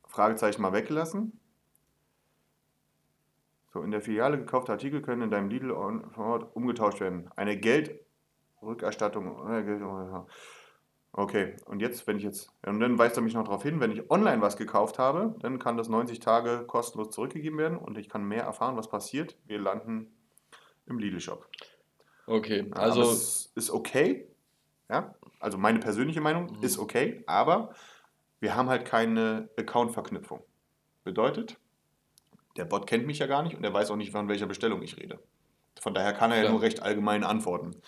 Fragezeichen 0.08 0.62
mal 0.62 0.74
weggelassen. 0.74 1.40
So, 3.72 3.84
in 3.84 3.92
der 3.92 4.02
Filiale 4.02 4.38
gekaufte 4.38 4.72
Artikel 4.72 5.02
können 5.02 5.24
in 5.24 5.30
deinem 5.30 5.50
Lidl 5.50 5.70
vor 6.12 6.26
Ort 6.26 6.56
umgetauscht 6.56 7.00
werden. 7.00 7.30
Eine 7.36 7.58
Geldrückerstattung. 7.58 9.48
Okay, 11.12 11.56
und 11.66 11.82
jetzt, 11.82 12.06
wenn 12.08 12.18
ich 12.18 12.24
jetzt, 12.24 12.52
und 12.66 12.80
dann 12.80 12.98
weist 12.98 13.18
er 13.18 13.24
mich 13.24 13.34
noch 13.34 13.44
darauf 13.44 13.64
hin, 13.64 13.80
wenn 13.80 13.92
ich 13.92 14.10
online 14.12 14.42
was 14.42 14.58
gekauft 14.58 15.00
habe, 15.00 15.36
dann 15.40 15.58
kann 15.58 15.76
das 15.76 15.90
90 15.90 16.20
Tage 16.20 16.64
kostenlos 16.68 17.10
zurückgegeben 17.10 17.58
werden 17.58 17.78
und 17.78 17.98
ich 17.98 18.10
kann 18.10 18.24
mehr 18.24 18.44
erfahren, 18.44 18.78
was 18.78 18.90
passiert. 18.90 19.36
Wir 19.46 19.60
landen 19.60 20.08
im 20.86 21.00
Lidl-Shop. 21.00 21.48
Okay, 22.28 22.70
also. 22.72 23.02
Aber 23.02 23.12
es 23.12 23.52
ist 23.56 23.72
okay, 23.72 24.28
ja, 24.90 25.16
also 25.40 25.58
meine 25.58 25.80
persönliche 25.80 26.22
Meinung 26.22 26.58
mhm. 26.58 26.64
ist 26.64 26.78
okay, 26.78 27.24
aber 27.26 27.74
wir 28.40 28.56
haben 28.56 28.70
halt 28.70 28.86
keine 28.86 29.50
Account-Verknüpfung. 29.58 30.44
Bedeutet, 31.04 31.58
der 32.56 32.66
Bot 32.66 32.88
kennt 32.88 33.08
mich 33.08 33.20
ja 33.20 33.28
gar 33.28 33.42
nicht 33.42 33.56
und 33.56 33.64
er 33.64 33.74
weiß 33.74 33.90
auch 33.90 33.96
nicht, 33.96 34.12
von 34.12 34.28
welcher 34.28 34.46
Bestellung 34.46 34.82
ich 34.84 34.98
rede. 34.98 35.20
Von 35.80 35.94
daher 35.94 36.14
kann 36.14 36.32
er 36.32 36.38
ja, 36.38 36.44
ja 36.44 36.52
nur 36.52 36.62
recht 36.62 36.82
allgemein 36.82 37.24
antworten. 37.24 37.82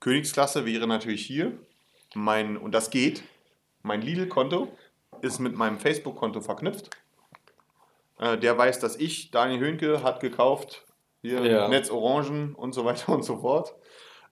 Königsklasse 0.00 0.64
wäre 0.64 0.86
natürlich 0.86 1.26
hier, 1.26 1.58
mein, 2.14 2.56
und 2.56 2.72
das 2.72 2.90
geht, 2.90 3.22
mein 3.82 4.02
Lidl-Konto 4.02 4.68
ist 5.22 5.38
mit 5.38 5.54
meinem 5.54 5.78
Facebook-Konto 5.78 6.40
verknüpft. 6.40 6.90
Äh, 8.18 8.38
der 8.38 8.56
weiß, 8.56 8.80
dass 8.80 8.96
ich, 8.96 9.30
Daniel 9.30 9.60
Höhnke, 9.60 10.02
hat 10.02 10.20
gekauft, 10.20 10.84
hier 11.22 11.44
ja. 11.44 11.68
Netz 11.68 11.90
Orangen 11.90 12.54
und 12.54 12.74
so 12.74 12.84
weiter 12.84 13.12
und 13.12 13.24
so 13.24 13.38
fort, 13.38 13.74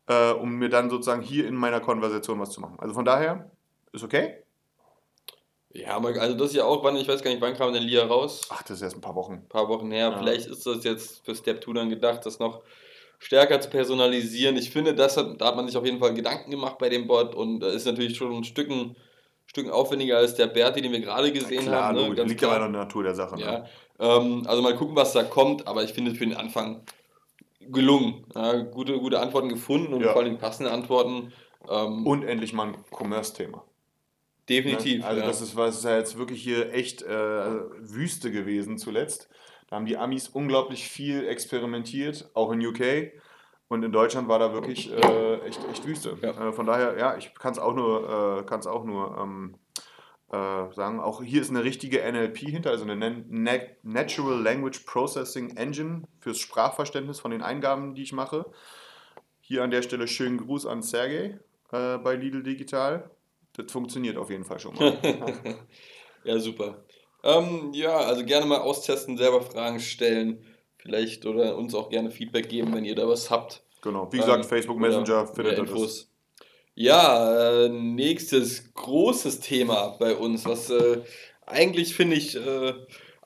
äh, 0.06 0.32
um 0.32 0.56
mir 0.56 0.68
dann 0.68 0.90
sozusagen 0.90 1.22
hier 1.22 1.46
in 1.46 1.54
meiner 1.54 1.80
Konversation 1.80 2.40
was 2.40 2.50
zu 2.50 2.60
machen. 2.60 2.76
Also 2.78 2.94
von 2.94 3.04
daher, 3.04 3.50
ist 3.92 4.04
okay. 4.04 4.42
Ja, 5.70 5.96
aber 5.96 6.08
also 6.20 6.36
das 6.36 6.48
ist 6.48 6.56
ja 6.56 6.64
auch, 6.64 6.82
wann, 6.82 6.96
ich 6.96 7.06
weiß 7.06 7.22
gar 7.22 7.30
nicht, 7.30 7.40
wann 7.40 7.54
kam 7.54 7.72
denn 7.72 7.82
Lia 7.82 8.04
raus? 8.06 8.42
Ach, 8.50 8.62
das 8.62 8.78
ist 8.78 8.82
erst 8.82 8.96
ein 8.96 9.00
paar 9.00 9.14
Wochen. 9.14 9.34
Ein 9.34 9.48
paar 9.48 9.68
Wochen 9.68 9.90
her. 9.90 10.10
Ja. 10.10 10.18
Vielleicht 10.18 10.46
ist 10.46 10.66
das 10.66 10.82
jetzt 10.84 11.24
für 11.24 11.34
Step 11.34 11.62
2 11.62 11.72
dann 11.74 11.90
gedacht, 11.90 12.24
das 12.24 12.38
noch 12.38 12.62
stärker 13.18 13.60
zu 13.60 13.68
personalisieren. 13.70 14.56
Ich 14.56 14.70
finde, 14.70 14.94
das 14.94 15.16
hat, 15.16 15.40
da 15.40 15.46
hat 15.46 15.56
man 15.56 15.66
sich 15.66 15.76
auf 15.76 15.84
jeden 15.84 15.98
Fall 15.98 16.14
Gedanken 16.14 16.50
gemacht 16.50 16.78
bei 16.78 16.88
dem 16.88 17.06
Bot 17.06 17.34
und 17.34 17.62
ist 17.62 17.86
natürlich 17.86 18.16
schon 18.16 18.32
ein 18.32 18.44
Stücken, 18.44 18.96
Stücken 19.46 19.70
aufwendiger 19.70 20.18
als 20.18 20.34
der 20.34 20.46
Berti, 20.46 20.80
den 20.80 20.92
wir 20.92 21.00
gerade 21.00 21.32
gesehen 21.32 21.64
klar, 21.64 21.84
haben. 21.84 21.96
Ne? 21.96 22.14
Ganz 22.14 22.28
liegt 22.28 22.42
ja 22.42 22.48
bei 22.48 22.58
der 22.58 22.68
Natur 22.68 23.02
der 23.02 23.14
Sache. 23.14 23.36
Ne? 23.36 23.42
Ja. 23.42 23.66
Ähm, 23.98 24.44
also 24.46 24.62
mal 24.62 24.76
gucken, 24.76 24.94
was 24.94 25.12
da 25.12 25.24
kommt, 25.24 25.66
aber 25.66 25.82
ich 25.84 25.92
finde 25.92 26.14
für 26.14 26.26
den 26.26 26.36
Anfang 26.36 26.82
gelungen. 27.60 28.24
Ja, 28.34 28.54
gute, 28.62 28.98
gute 28.98 29.20
Antworten 29.20 29.48
gefunden 29.48 29.92
und 29.92 30.02
ja. 30.02 30.12
vor 30.12 30.22
allem 30.22 30.38
passende 30.38 30.70
Antworten. 30.70 31.32
Ähm, 31.68 32.06
und 32.06 32.22
endlich 32.22 32.52
mal 32.52 32.68
ein 32.68 32.76
Commerce-Thema. 32.90 33.64
Definitiv. 34.48 35.00
Ne? 35.00 35.06
Also 35.06 35.20
ja. 35.20 35.26
das 35.26 35.40
ist 35.40 35.56
was 35.56 35.78
ist 35.78 35.84
ja 35.84 35.98
jetzt 35.98 36.16
wirklich 36.16 36.42
hier 36.42 36.72
echt 36.72 37.02
äh, 37.02 37.08
Wüste 37.80 38.30
gewesen 38.30 38.78
zuletzt. 38.78 39.28
Da 39.68 39.76
haben 39.76 39.86
die 39.86 39.98
Amis 39.98 40.28
unglaublich 40.28 40.88
viel 40.88 41.26
experimentiert, 41.28 42.30
auch 42.34 42.50
in 42.52 42.64
UK. 42.64 43.12
Und 43.68 43.82
in 43.82 43.92
Deutschland 43.92 44.28
war 44.28 44.38
da 44.38 44.54
wirklich 44.54 44.90
äh, 44.90 45.40
echt, 45.40 45.60
echt 45.70 45.86
Wüste. 45.86 46.16
Ja. 46.22 46.48
Äh, 46.48 46.52
von 46.52 46.64
daher, 46.64 46.96
ja, 46.98 47.16
ich 47.18 47.34
kann 47.34 47.52
es 47.52 47.58
auch 47.58 47.74
nur, 47.74 48.40
äh, 48.40 48.44
kann's 48.44 48.66
auch 48.66 48.84
nur 48.84 49.18
ähm, 49.18 49.56
äh, 50.30 50.72
sagen. 50.74 51.00
Auch 51.00 51.22
hier 51.22 51.42
ist 51.42 51.50
eine 51.50 51.64
richtige 51.64 52.00
NLP 52.00 52.38
hinter, 52.38 52.70
also 52.70 52.84
eine 52.84 53.26
Natural 53.82 54.40
Language 54.40 54.80
Processing 54.86 55.56
Engine 55.58 56.04
fürs 56.18 56.38
Sprachverständnis 56.38 57.20
von 57.20 57.30
den 57.30 57.42
Eingaben, 57.42 57.94
die 57.94 58.02
ich 58.02 58.14
mache. 58.14 58.46
Hier 59.42 59.62
an 59.62 59.70
der 59.70 59.82
Stelle 59.82 60.08
schönen 60.08 60.38
Gruß 60.38 60.64
an 60.64 60.82
Sergey 60.82 61.38
äh, 61.72 61.98
bei 61.98 62.14
Lidl 62.14 62.42
Digital. 62.42 63.10
Das 63.54 63.70
funktioniert 63.70 64.16
auf 64.16 64.30
jeden 64.30 64.44
Fall 64.44 64.60
schon 64.60 64.74
mal. 64.76 64.98
ja, 66.24 66.38
super. 66.38 66.84
Ähm, 67.24 67.70
ja, 67.72 67.96
also 67.96 68.24
gerne 68.24 68.46
mal 68.46 68.58
austesten, 68.58 69.16
selber 69.16 69.40
Fragen 69.40 69.80
stellen, 69.80 70.44
vielleicht 70.76 71.26
oder 71.26 71.56
uns 71.56 71.74
auch 71.74 71.90
gerne 71.90 72.10
Feedback 72.10 72.48
geben, 72.48 72.74
wenn 72.74 72.84
ihr 72.84 72.94
da 72.94 73.08
was 73.08 73.30
habt. 73.30 73.62
Genau, 73.82 74.12
wie 74.12 74.18
gesagt, 74.18 74.44
ähm, 74.44 74.48
Facebook 74.48 74.78
Messenger 74.78 75.26
findet 75.26 75.58
ihr 75.58 75.64
das. 75.64 76.08
Ja, 76.74 77.64
äh, 77.64 77.68
nächstes 77.68 78.72
großes 78.74 79.40
Thema 79.40 79.96
bei 79.98 80.14
uns, 80.14 80.44
was 80.46 80.70
äh, 80.70 81.02
eigentlich 81.44 81.94
finde 81.94 82.16
ich 82.16 82.36
äh, 82.36 82.72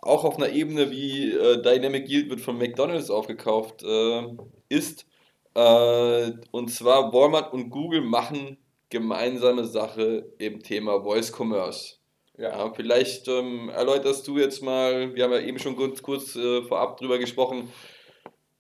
auch 0.01 0.25
auf 0.25 0.37
einer 0.37 0.51
Ebene 0.51 0.91
wie 0.91 1.31
äh, 1.33 1.61
Dynamic 1.61 2.09
Yield 2.09 2.31
wird 2.31 2.41
von 2.41 2.57
McDonald's 2.57 3.11
aufgekauft 3.11 3.83
äh, 3.83 4.27
ist. 4.69 5.07
Äh, 5.55 6.33
und 6.51 6.71
zwar 6.71 7.13
Walmart 7.13 7.53
und 7.53 7.71
Google 7.71 8.01
machen 8.01 8.57
gemeinsame 8.89 9.65
Sache 9.65 10.33
im 10.39 10.63
Thema 10.63 11.03
Voice 11.03 11.33
Commerce. 11.33 11.97
Ja. 12.39 12.73
vielleicht 12.73 13.29
ähm, 13.29 13.69
erläuterst 13.69 14.27
du 14.27 14.39
jetzt 14.39 14.63
mal, 14.63 15.15
wir 15.15 15.25
haben 15.25 15.33
ja 15.33 15.41
eben 15.41 15.59
schon 15.59 15.77
kurz, 15.77 16.03
kurz 16.03 16.35
äh, 16.35 16.63
vorab 16.63 16.97
drüber 16.97 17.19
gesprochen, 17.19 17.71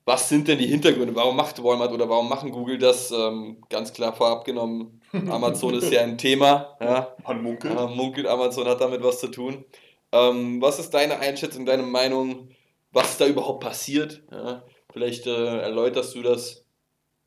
was 0.04 0.28
sind 0.28 0.48
denn 0.48 0.58
die 0.58 0.66
Hintergründe? 0.66 1.14
Warum 1.14 1.36
macht 1.36 1.62
Walmart 1.62 1.92
oder 1.92 2.08
warum 2.08 2.28
machen 2.28 2.50
Google 2.50 2.78
das? 2.78 3.12
Ähm, 3.12 3.62
ganz 3.68 3.92
klar 3.92 4.12
vorab 4.12 4.44
genommen, 4.44 5.00
Amazon 5.12 5.74
ist 5.74 5.92
ja 5.92 6.02
ein 6.02 6.18
Thema. 6.18 6.76
Ja. 6.80 7.14
Man 7.24 7.42
munkelt. 7.42 7.74
Ja, 7.74 7.86
munkelt, 7.86 8.26
Amazon 8.26 8.66
hat 8.66 8.80
damit 8.80 9.02
was 9.02 9.20
zu 9.20 9.28
tun. 9.28 9.64
Ähm, 10.10 10.60
was 10.60 10.78
ist 10.78 10.90
deine 10.90 11.18
Einschätzung, 11.20 11.64
deine 11.66 11.84
Meinung, 11.84 12.50
was 12.90 13.16
da 13.16 13.26
überhaupt 13.26 13.62
passiert? 13.62 14.22
Ja. 14.30 14.64
Vielleicht 14.92 15.26
äh, 15.26 15.58
erläuterst 15.58 16.14
du 16.14 16.22
das 16.22 16.64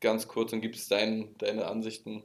ganz 0.01 0.27
kurz 0.27 0.53
und 0.53 0.61
gibst 0.61 0.91
dein, 0.91 1.35
deine 1.37 1.65
Ansichten 1.65 2.23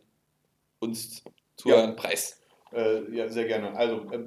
uns 0.81 1.25
zu 1.57 1.69
ja. 1.69 1.83
einem 1.83 1.97
Preis. 1.97 2.40
Äh, 2.73 3.15
ja, 3.15 3.29
sehr 3.29 3.47
gerne. 3.47 3.77
Also, 3.77 4.11
äh, 4.11 4.27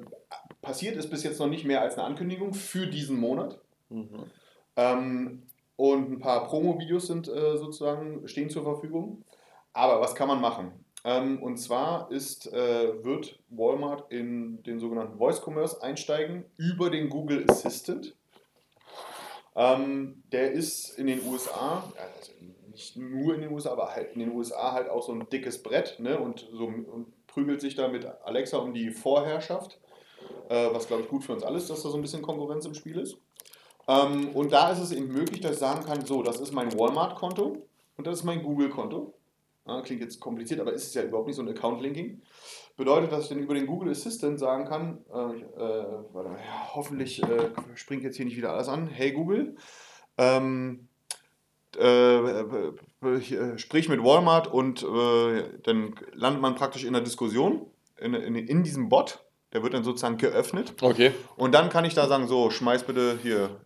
passiert 0.62 0.96
ist 0.96 1.10
bis 1.10 1.22
jetzt 1.22 1.38
noch 1.38 1.48
nicht 1.48 1.64
mehr 1.64 1.80
als 1.80 1.94
eine 1.94 2.04
Ankündigung 2.04 2.54
für 2.54 2.86
diesen 2.86 3.18
Monat. 3.18 3.60
Mhm. 3.88 4.24
Ähm, 4.76 5.42
und 5.76 6.12
ein 6.12 6.18
paar 6.20 6.46
Promo-Videos 6.46 7.06
sind 7.06 7.28
äh, 7.28 7.56
sozusagen, 7.56 8.26
stehen 8.28 8.50
zur 8.50 8.62
Verfügung. 8.62 9.24
Aber 9.72 10.00
was 10.00 10.14
kann 10.14 10.28
man 10.28 10.40
machen? 10.40 10.72
Ähm, 11.04 11.42
und 11.42 11.58
zwar 11.58 12.10
ist, 12.10 12.50
äh, 12.52 13.04
wird 13.04 13.38
Walmart 13.50 14.10
in 14.10 14.62
den 14.62 14.78
sogenannten 14.78 15.18
Voice 15.18 15.42
Commerce 15.44 15.82
einsteigen 15.82 16.44
über 16.56 16.90
den 16.90 17.10
Google 17.10 17.44
Assistant. 17.48 18.16
Ähm, 19.56 20.22
der 20.32 20.52
ist 20.52 20.98
in 20.98 21.06
den 21.06 21.24
USA, 21.26 21.84
also 21.96 22.32
nicht 22.70 22.96
nur 22.96 23.34
in 23.34 23.42
den 23.42 23.52
USA, 23.52 23.72
aber 23.72 23.94
halt 23.94 24.14
in 24.14 24.20
den 24.20 24.32
USA 24.32 24.72
halt 24.72 24.88
auch 24.88 25.02
so 25.02 25.12
ein 25.12 25.28
dickes 25.28 25.62
Brett 25.62 26.00
ne? 26.00 26.18
und, 26.18 26.48
so, 26.52 26.66
und 26.66 27.12
prügelt 27.34 27.60
sich 27.60 27.74
da 27.74 27.88
mit 27.88 28.06
Alexa 28.24 28.58
um 28.58 28.72
die 28.72 28.90
Vorherrschaft. 28.90 29.80
Äh, 30.48 30.68
was 30.72 30.86
glaube 30.86 31.02
ich 31.02 31.08
gut 31.08 31.24
für 31.24 31.32
uns 31.32 31.42
alles, 31.42 31.66
dass 31.66 31.82
da 31.82 31.88
so 31.88 31.96
ein 31.96 32.02
bisschen 32.02 32.22
Konkurrenz 32.22 32.64
im 32.64 32.74
Spiel 32.74 32.98
ist. 32.98 33.18
Ähm, 33.88 34.28
und 34.34 34.52
da 34.52 34.70
ist 34.70 34.78
es 34.78 34.92
eben 34.92 35.08
möglich, 35.08 35.40
dass 35.40 35.52
ich 35.52 35.58
sagen 35.58 35.84
kann, 35.84 36.06
so, 36.06 36.22
das 36.22 36.40
ist 36.40 36.52
mein 36.52 36.72
Walmart-Konto 36.72 37.66
und 37.96 38.06
das 38.06 38.20
ist 38.20 38.24
mein 38.24 38.42
Google-Konto. 38.42 39.14
Ja, 39.66 39.80
klingt 39.80 40.02
jetzt 40.02 40.20
kompliziert, 40.20 40.60
aber 40.60 40.72
ist 40.72 40.86
es 40.86 40.94
ja 40.94 41.02
überhaupt 41.02 41.26
nicht 41.26 41.36
so 41.36 41.42
ein 41.42 41.48
Account-Linking. 41.48 42.22
Bedeutet, 42.76 43.12
dass 43.12 43.24
ich 43.24 43.28
dann 43.30 43.38
über 43.38 43.54
den 43.54 43.66
Google 43.66 43.90
Assistant 43.90 44.38
sagen 44.38 44.66
kann, 44.66 45.04
äh, 45.12 45.16
äh, 45.16 45.86
warte, 46.12 46.30
ja, 46.30 46.74
hoffentlich 46.74 47.22
äh, 47.22 47.50
springt 47.74 48.04
jetzt 48.04 48.16
hier 48.16 48.26
nicht 48.26 48.36
wieder 48.36 48.52
alles 48.52 48.68
an. 48.68 48.86
Hey 48.86 49.12
Google, 49.12 49.56
ähm, 50.18 50.88
äh, 51.76 52.18
äh, 52.18 52.72
äh, 53.02 53.58
sprich 53.58 53.88
mit 53.88 54.02
Walmart 54.02 54.46
und 54.46 54.82
dann 54.82 55.94
landet 56.12 56.42
man 56.42 56.54
praktisch 56.54 56.84
in 56.84 56.94
einer 56.94 57.04
Diskussion 57.04 57.66
in, 57.98 58.14
in, 58.14 58.34
in 58.34 58.62
diesem 58.62 58.88
Bot. 58.88 59.20
Der 59.52 59.62
wird 59.62 59.72
dann 59.72 59.84
sozusagen 59.84 60.16
geöffnet. 60.16 60.74
Okay. 60.82 61.12
Und 61.36 61.54
dann 61.54 61.68
kann 61.68 61.84
ich 61.84 61.94
da 61.94 62.08
sagen, 62.08 62.26
so, 62.26 62.50
schmeiß 62.50 62.82
bitte 62.84 63.18
hier 63.22 63.60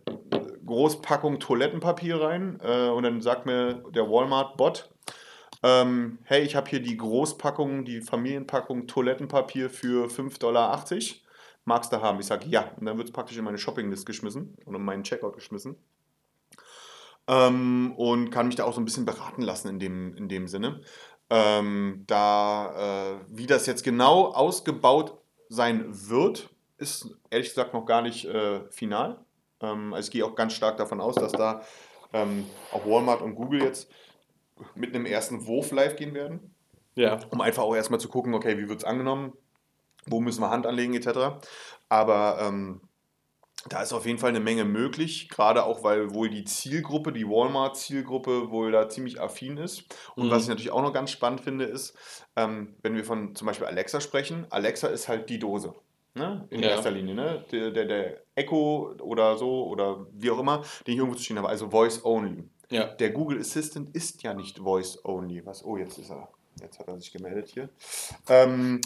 Großpackung 0.69 1.39
Toilettenpapier 1.39 2.21
rein. 2.21 2.59
Äh, 2.63 2.89
und 2.89 3.03
dann 3.03 3.21
sagt 3.21 3.45
mir 3.45 3.83
der 3.93 4.09
Walmart-Bot, 4.09 4.89
ähm, 5.63 6.19
hey, 6.23 6.43
ich 6.43 6.55
habe 6.55 6.69
hier 6.69 6.79
die 6.79 6.95
Großpackung, 6.95 7.83
die 7.83 8.01
Familienpackung 8.01 8.87
Toilettenpapier 8.87 9.69
für 9.69 10.07
5,80 10.07 10.39
Dollar. 10.39 10.85
Magst 11.65 11.91
du 11.91 12.01
haben? 12.01 12.19
Ich 12.19 12.27
sage 12.27 12.47
ja. 12.47 12.71
Und 12.79 12.85
dann 12.85 12.97
wird 12.97 13.09
es 13.09 13.13
praktisch 13.13 13.37
in 13.37 13.43
meine 13.43 13.57
Shoppinglist 13.57 14.05
geschmissen 14.05 14.55
und 14.65 14.75
in 14.75 14.83
meinen 14.83 15.03
Checkout 15.03 15.33
geschmissen. 15.33 15.75
Ähm, 17.29 17.93
und 17.95 18.31
kann 18.31 18.47
mich 18.47 18.55
da 18.55 18.63
auch 18.63 18.73
so 18.73 18.81
ein 18.81 18.85
bisschen 18.85 19.05
beraten 19.05 19.43
lassen 19.43 19.69
in 19.69 19.79
dem, 19.79 20.15
in 20.15 20.27
dem 20.27 20.47
Sinne. 20.47 20.81
Ähm, 21.29 22.03
da, 22.07 23.13
äh, 23.13 23.19
wie 23.27 23.45
das 23.45 23.67
jetzt 23.67 23.83
genau 23.83 24.29
ausgebaut 24.33 25.15
sein 25.47 25.85
wird, 26.09 26.49
ist 26.79 27.15
ehrlich 27.29 27.49
gesagt 27.49 27.75
noch 27.75 27.85
gar 27.85 28.01
nicht 28.01 28.25
äh, 28.25 28.61
final. 28.71 29.23
Ähm, 29.61 29.93
also 29.93 30.07
ich 30.07 30.11
gehe 30.11 30.25
auch 30.25 30.33
ganz 30.33 30.53
stark 30.53 30.77
davon 30.77 30.99
aus, 30.99 31.15
dass 31.15 31.31
da 31.31 31.61
ähm, 32.13 32.45
auch 32.71 32.87
Walmart 32.87 33.21
und 33.21 33.35
Google 33.35 33.61
jetzt 33.61 33.91
mit 34.73 34.95
einem 34.95 35.05
ersten 35.05 35.45
Wurf 35.45 35.71
live 35.71 35.97
gehen 35.97 36.15
werden. 36.15 36.55
Ja. 36.95 37.19
Um 37.29 37.41
einfach 37.41 37.61
auch 37.61 37.75
erstmal 37.75 37.99
zu 37.99 38.09
gucken, 38.09 38.33
okay, 38.33 38.57
wie 38.57 38.67
wird 38.67 38.79
es 38.79 38.85
angenommen, 38.85 39.33
wo 40.07 40.19
müssen 40.19 40.41
wir 40.41 40.49
Hand 40.49 40.65
anlegen, 40.65 40.95
etc. 40.95 41.45
Aber 41.89 42.39
ähm, 42.41 42.81
da 43.67 43.81
ist 43.81 43.91
auf 43.91 44.05
jeden 44.05 44.19
Fall 44.19 44.29
eine 44.29 44.39
Menge 44.39 44.63
möglich, 44.63 45.27
gerade 45.27 45.65
auch, 45.65 45.83
weil 45.83 46.13
wohl 46.13 46.29
die 46.29 46.45
Zielgruppe, 46.45 47.11
die 47.11 47.27
Walmart-Zielgruppe, 47.27 48.51
wohl 48.51 48.71
da 48.71 48.87
ziemlich 48.87 49.19
affin 49.19 49.57
ist. 49.57 49.83
Und 50.15 50.27
mhm. 50.27 50.31
was 50.31 50.43
ich 50.43 50.49
natürlich 50.49 50.71
auch 50.71 50.81
noch 50.81 50.93
ganz 50.93 51.11
spannend 51.11 51.41
finde, 51.41 51.65
ist, 51.65 51.97
ähm, 52.35 52.75
wenn 52.81 52.95
wir 52.95 53.03
von 53.03 53.35
zum 53.35 53.47
Beispiel 53.47 53.67
Alexa 53.67 53.99
sprechen, 53.99 54.47
Alexa 54.49 54.87
ist 54.87 55.09
halt 55.09 55.29
die 55.29 55.39
Dose. 55.39 55.75
Ne? 56.15 56.47
In 56.49 56.63
ja. 56.63 56.69
erster 56.69 56.91
Linie, 56.91 57.13
ne? 57.15 57.45
Der, 57.51 57.71
der, 57.71 57.85
der 57.85 58.21
Echo 58.35 58.95
oder 58.99 59.37
so 59.37 59.67
oder 59.67 60.07
wie 60.13 60.31
auch 60.31 60.39
immer, 60.39 60.63
den 60.87 60.93
ich 60.93 60.97
irgendwo 60.97 61.15
zu 61.15 61.23
stehen 61.23 61.37
habe, 61.37 61.49
also 61.49 61.69
Voice 61.69 62.03
Only. 62.03 62.43
Ja. 62.69 62.85
Der 62.85 63.11
Google 63.11 63.39
Assistant 63.39 63.95
ist 63.95 64.23
ja 64.23 64.33
nicht 64.33 64.59
Voice 64.59 65.03
Only. 65.03 65.45
Was? 65.45 65.63
Oh, 65.63 65.77
jetzt 65.77 65.97
ist 65.97 66.11
er. 66.11 66.29
Jetzt 66.61 66.79
hat 66.79 66.87
er 66.87 66.99
sich 66.99 67.11
gemeldet 67.11 67.49
hier. 67.49 67.69
Ähm, 68.27 68.81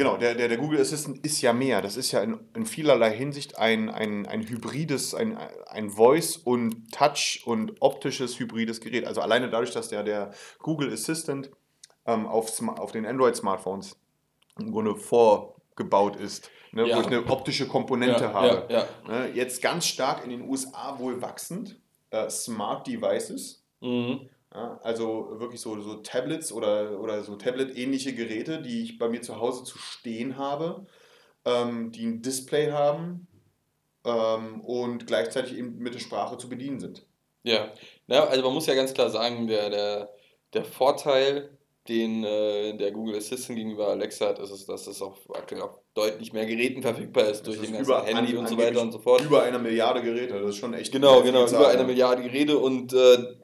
genau, 0.00 0.16
der, 0.16 0.34
der, 0.34 0.48
der 0.48 0.56
Google 0.56 0.80
Assistant 0.80 1.24
ist 1.24 1.42
ja 1.42 1.52
mehr. 1.52 1.82
Das 1.82 1.96
ist 1.96 2.10
ja 2.10 2.22
in, 2.22 2.40
in 2.54 2.64
vielerlei 2.64 3.14
Hinsicht 3.14 3.58
ein, 3.58 3.90
ein, 3.90 4.26
ein 4.26 4.48
hybrides, 4.48 5.14
ein, 5.14 5.36
ein 5.66 5.90
Voice- 5.90 6.38
und 6.38 6.90
Touch- 6.90 7.42
und 7.44 7.74
optisches 7.80 8.38
hybrides 8.38 8.80
Gerät. 8.80 9.06
Also 9.06 9.20
alleine 9.20 9.50
dadurch, 9.50 9.72
dass 9.72 9.88
der, 9.88 10.02
der 10.02 10.32
Google 10.58 10.90
Assistant 10.90 11.50
ähm, 12.06 12.26
auf, 12.26 12.50
auf 12.78 12.92
den 12.92 13.04
Android-Smartphones 13.04 13.96
im 14.58 14.72
Grunde 14.72 14.96
vorgebaut 14.96 16.16
ist. 16.16 16.50
Ne, 16.72 16.88
ja. 16.88 16.96
Wo 16.96 17.00
ich 17.02 17.06
eine 17.08 17.26
optische 17.26 17.68
Komponente 17.68 18.24
ja, 18.24 18.32
habe. 18.32 18.66
Ja, 18.72 18.86
ne, 19.06 19.30
jetzt 19.34 19.60
ganz 19.60 19.86
stark 19.86 20.24
in 20.24 20.30
den 20.30 20.48
USA 20.48 20.98
wohl 20.98 21.20
wachsend. 21.20 21.78
Äh, 22.08 22.30
Smart 22.30 22.86
Devices. 22.86 23.62
Mhm. 23.80 24.30
Ja, 24.52 24.80
also 24.82 25.38
wirklich 25.38 25.60
so, 25.60 25.80
so 25.80 25.96
Tablets 25.96 26.52
oder, 26.52 26.98
oder 27.00 27.22
so 27.22 27.36
Tablet-ähnliche 27.36 28.14
Geräte, 28.14 28.60
die 28.60 28.82
ich 28.82 28.98
bei 28.98 29.08
mir 29.08 29.22
zu 29.22 29.38
Hause 29.38 29.62
zu 29.62 29.78
stehen 29.78 30.36
habe, 30.36 30.86
ähm, 31.44 31.92
die 31.92 32.04
ein 32.04 32.22
Display 32.22 32.72
haben 32.72 33.28
ähm, 34.04 34.60
und 34.62 35.06
gleichzeitig 35.06 35.56
eben 35.56 35.78
mit 35.78 35.94
der 35.94 36.00
Sprache 36.00 36.36
zu 36.36 36.48
bedienen 36.48 36.80
sind. 36.80 37.06
Ja, 37.44 37.72
ja 38.08 38.24
also 38.24 38.42
man 38.42 38.54
muss 38.54 38.66
ja 38.66 38.74
ganz 38.74 38.92
klar 38.92 39.08
sagen, 39.08 39.46
der, 39.46 39.70
der, 39.70 40.10
der 40.52 40.64
Vorteil, 40.64 41.56
den 41.88 42.24
äh, 42.24 42.76
der 42.76 42.90
Google 42.90 43.16
Assistant 43.16 43.56
gegenüber 43.56 43.88
Alexa 43.88 44.28
hat, 44.28 44.40
ist, 44.40 44.68
dass 44.68 44.86
es 44.88 45.00
auf 45.00 45.16
aktuell 45.32 45.62
auf 45.62 45.78
deutlich 45.94 46.32
mehr 46.32 46.46
Geräten 46.46 46.82
verfügbar 46.82 47.28
ist 47.28 47.46
durch 47.46 47.60
den 47.60 47.72
ganzen 47.72 48.04
Handy 48.04 48.36
und 48.36 48.48
so 48.48 48.58
weiter 48.58 48.80
und 48.80 48.92
so 48.92 48.98
fort. 48.98 49.22
Über 49.22 49.42
eine 49.44 49.58
Milliarde 49.58 50.02
Geräte, 50.02 50.40
das 50.40 50.50
ist 50.50 50.56
schon 50.56 50.74
echt. 50.74 50.92
Genau, 50.92 51.22
genau, 51.22 51.46
über 51.46 51.68
eine 51.68 51.84
Milliarde 51.84 52.22
Geräte 52.22 52.58
und 52.58 52.92
äh, 52.92 53.39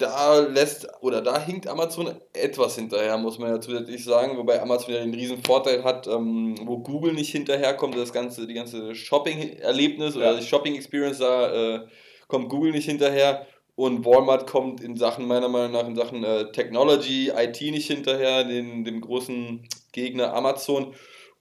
da 0.00 0.38
lässt 0.40 0.88
oder 1.02 1.20
da 1.20 1.40
hinkt 1.40 1.66
Amazon 1.66 2.14
etwas 2.32 2.76
hinterher, 2.76 3.18
muss 3.18 3.38
man 3.38 3.50
ja 3.50 3.60
zusätzlich 3.60 4.04
sagen, 4.04 4.36
wobei 4.38 4.60
Amazon 4.60 4.94
ja 4.94 5.00
den 5.00 5.14
riesen 5.14 5.42
Vorteil 5.44 5.84
hat, 5.84 6.06
ähm, 6.06 6.56
wo 6.64 6.78
Google 6.78 7.12
nicht 7.12 7.30
hinterherkommt, 7.30 7.96
das 7.96 8.12
ganze, 8.12 8.46
die 8.46 8.54
ganze 8.54 8.94
Shopping-Erlebnis 8.94 10.14
ja. 10.14 10.20
oder 10.20 10.36
die 10.38 10.46
Shopping-Experience, 10.46 11.18
da 11.18 11.52
äh, 11.52 11.80
kommt 12.28 12.48
Google 12.48 12.72
nicht 12.72 12.86
hinterher 12.86 13.46
und 13.74 14.04
Walmart 14.04 14.46
kommt 14.46 14.80
in 14.82 14.96
Sachen, 14.96 15.26
meiner 15.26 15.48
Meinung 15.48 15.72
nach, 15.72 15.86
in 15.86 15.96
Sachen 15.96 16.24
äh, 16.24 16.50
Technology, 16.52 17.30
IT 17.36 17.60
nicht 17.60 17.86
hinterher, 17.86 18.44
den, 18.44 18.84
dem 18.84 19.00
großen 19.00 19.68
Gegner 19.92 20.34
Amazon. 20.34 20.94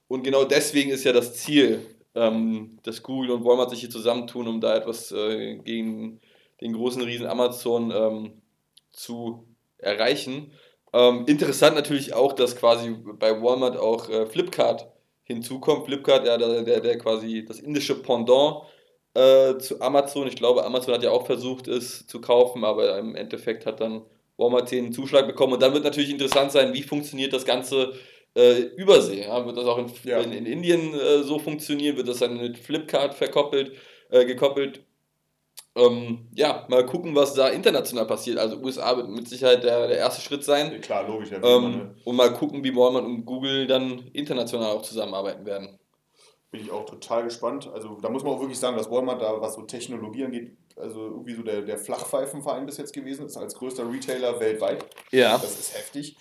und 0.08 0.24
genau 0.24 0.44
deswegen 0.44 0.90
ist 0.90 1.06
ja 1.06 1.14
das 1.14 1.36
Ziel, 1.36 1.86
ähm, 2.16 2.80
dass 2.84 3.04
Google 3.04 3.32
und 3.32 3.46
Walmart 3.46 3.70
sich 3.70 3.80
hier 3.82 3.90
zusammentun, 3.90 4.48
um 4.48 4.60
da 4.60 4.76
etwas 4.76 5.12
äh, 5.12 5.56
gegen 5.58 6.20
den 6.62 6.74
großen 6.74 7.02
Riesen 7.02 7.28
Amazon 7.28 7.92
ähm, 7.92 8.42
zu 8.92 9.48
erreichen. 9.78 10.54
Ähm, 10.94 11.26
interessant 11.28 11.76
natürlich 11.76 12.14
auch, 12.14 12.34
dass 12.34 12.56
quasi 12.56 12.96
bei 13.20 13.42
Walmart 13.42 13.78
auch 13.78 14.10
äh, 14.10 14.26
Flipkart 14.26 14.92
hinzukommt. 15.24 15.86
Flipkart, 15.86 16.26
ja, 16.26 16.38
der, 16.38 16.64
der, 16.64 16.82
der 16.82 16.98
quasi 16.98 17.46
das 17.46 17.60
indische 17.60 18.02
Pendant 18.02 18.64
äh, 19.14 19.58
zu 19.60 19.82
Amazon. 19.82 20.28
Ich 20.28 20.36
glaube, 20.36 20.66
Amazon 20.66 20.96
hat 20.96 21.04
ja 21.04 21.12
auch 21.12 21.26
versucht, 21.26 21.68
es 21.68 22.08
zu 22.08 22.20
kaufen, 22.22 22.64
aber 22.64 22.98
im 22.98 23.16
Endeffekt 23.16 23.66
hat 23.66 23.80
dann 23.80 24.04
Walmart 24.38 24.72
den 24.72 24.92
Zuschlag 24.94 25.28
bekommen. 25.28 25.54
Und 25.54 25.62
dann 25.62 25.74
wird 25.74 25.84
natürlich 25.84 26.10
interessant 26.10 26.52
sein, 26.52 26.74
wie 26.74 26.84
funktioniert 26.84 27.34
das 27.34 27.46
Ganze 27.46 27.94
äh, 28.36 28.62
Übersee. 28.76 29.24
Ja? 29.24 29.46
Wird 29.46 29.58
das 29.58 29.66
auch 29.66 29.78
in, 29.78 29.92
ja. 30.04 30.20
in, 30.20 30.32
in 30.32 30.46
Indien 30.46 30.94
äh, 30.94 31.24
so 31.24 31.38
funktionieren? 31.38 31.98
Wird 31.98 32.08
das 32.08 32.20
dann 32.20 32.38
mit 32.38 32.58
Flipkart 32.58 33.14
verkoppelt, 33.14 33.74
äh, 34.10 34.26
gekoppelt? 34.26 34.82
Ähm, 35.80 36.28
ja, 36.36 36.66
mal 36.68 36.86
gucken, 36.86 37.16
was 37.16 37.34
da 37.34 37.48
international 37.50 38.06
passiert. 38.06 38.38
Also 38.38 38.58
USA 38.58 38.98
wird 38.98 39.10
mit 39.10 39.28
Sicherheit 39.28 39.64
der, 39.64 39.88
der 39.88 39.98
erste 39.98 40.22
Schritt 40.22 40.44
sein. 40.44 40.72
Ja, 40.72 40.80
klar, 40.80 41.08
logisch. 41.08 41.32
Ja, 41.32 41.38
ähm, 41.44 41.72
ne? 41.72 41.96
Und 42.04 42.16
mal 42.16 42.34
gucken, 42.34 42.64
wie 42.64 42.76
Walmart 42.76 43.06
und 43.06 43.26
Google 43.26 43.68
dann 43.68 44.10
international 44.14 44.72
auch 44.72 44.82
zusammenarbeiten 44.82 45.46
werden. 45.46 45.80
Bin 46.52 46.62
ich 46.62 46.72
auch 46.72 46.86
total 46.86 47.24
gespannt. 47.24 47.70
Also 47.72 48.00
da 48.02 48.10
muss 48.10 48.24
man 48.24 48.34
auch 48.34 48.40
wirklich 48.40 48.60
sagen, 48.60 48.76
dass 48.76 48.90
Walmart 48.90 49.22
da, 49.22 49.40
was 49.40 49.54
so 49.54 49.62
Technologie 49.62 50.26
angeht, 50.26 50.58
also 50.76 51.02
irgendwie 51.02 51.36
so 51.36 51.44
der, 51.44 51.62
der 51.62 51.78
Flachpfeifenverein 51.78 52.66
bis 52.66 52.78
jetzt 52.78 52.94
gewesen 52.94 53.26
ist, 53.26 53.38
als 53.38 53.54
größter 53.54 53.90
Retailer 53.92 54.40
weltweit. 54.40 54.86
Ja. 55.12 55.38
Das 55.38 55.60
ist 55.60 55.78
heftig, 55.78 56.18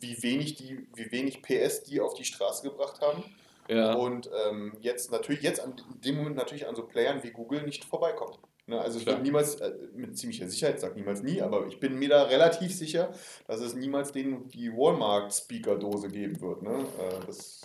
wie 0.00 0.22
wenig, 0.22 0.54
die, 0.54 0.86
wie 0.94 1.10
wenig 1.10 1.42
PS 1.42 1.82
die 1.82 2.00
auf 2.00 2.14
die 2.14 2.24
Straße 2.24 2.62
gebracht 2.62 3.00
haben. 3.00 3.24
Ja. 3.68 3.94
Und 3.94 4.30
ähm, 4.46 4.76
jetzt 4.80 5.10
natürlich, 5.10 5.42
jetzt 5.42 5.60
an 5.60 5.74
dem 6.04 6.16
Moment 6.16 6.36
natürlich 6.36 6.68
an 6.68 6.76
so 6.76 6.82
Playern 6.82 7.22
wie 7.24 7.30
Google 7.30 7.62
nicht 7.62 7.84
vorbeikommen. 7.84 8.36
Ne, 8.68 8.80
also 8.80 8.98
es 8.98 9.06
wird 9.06 9.22
niemals, 9.22 9.56
äh, 9.56 9.72
mit 9.94 10.18
ziemlicher 10.18 10.48
Sicherheit, 10.48 10.80
sag 10.80 10.96
niemals 10.96 11.22
nie, 11.22 11.40
aber 11.40 11.68
ich 11.68 11.78
bin 11.78 11.98
mir 11.98 12.08
da 12.08 12.24
relativ 12.24 12.74
sicher, 12.74 13.12
dass 13.46 13.60
es 13.60 13.74
niemals 13.74 14.10
den, 14.10 14.48
die 14.48 14.72
Walmart-Speaker-Dose 14.72 16.08
geben 16.08 16.40
wird. 16.40 16.62
Ne? 16.62 16.84
Äh, 16.98 17.26
das 17.26 17.60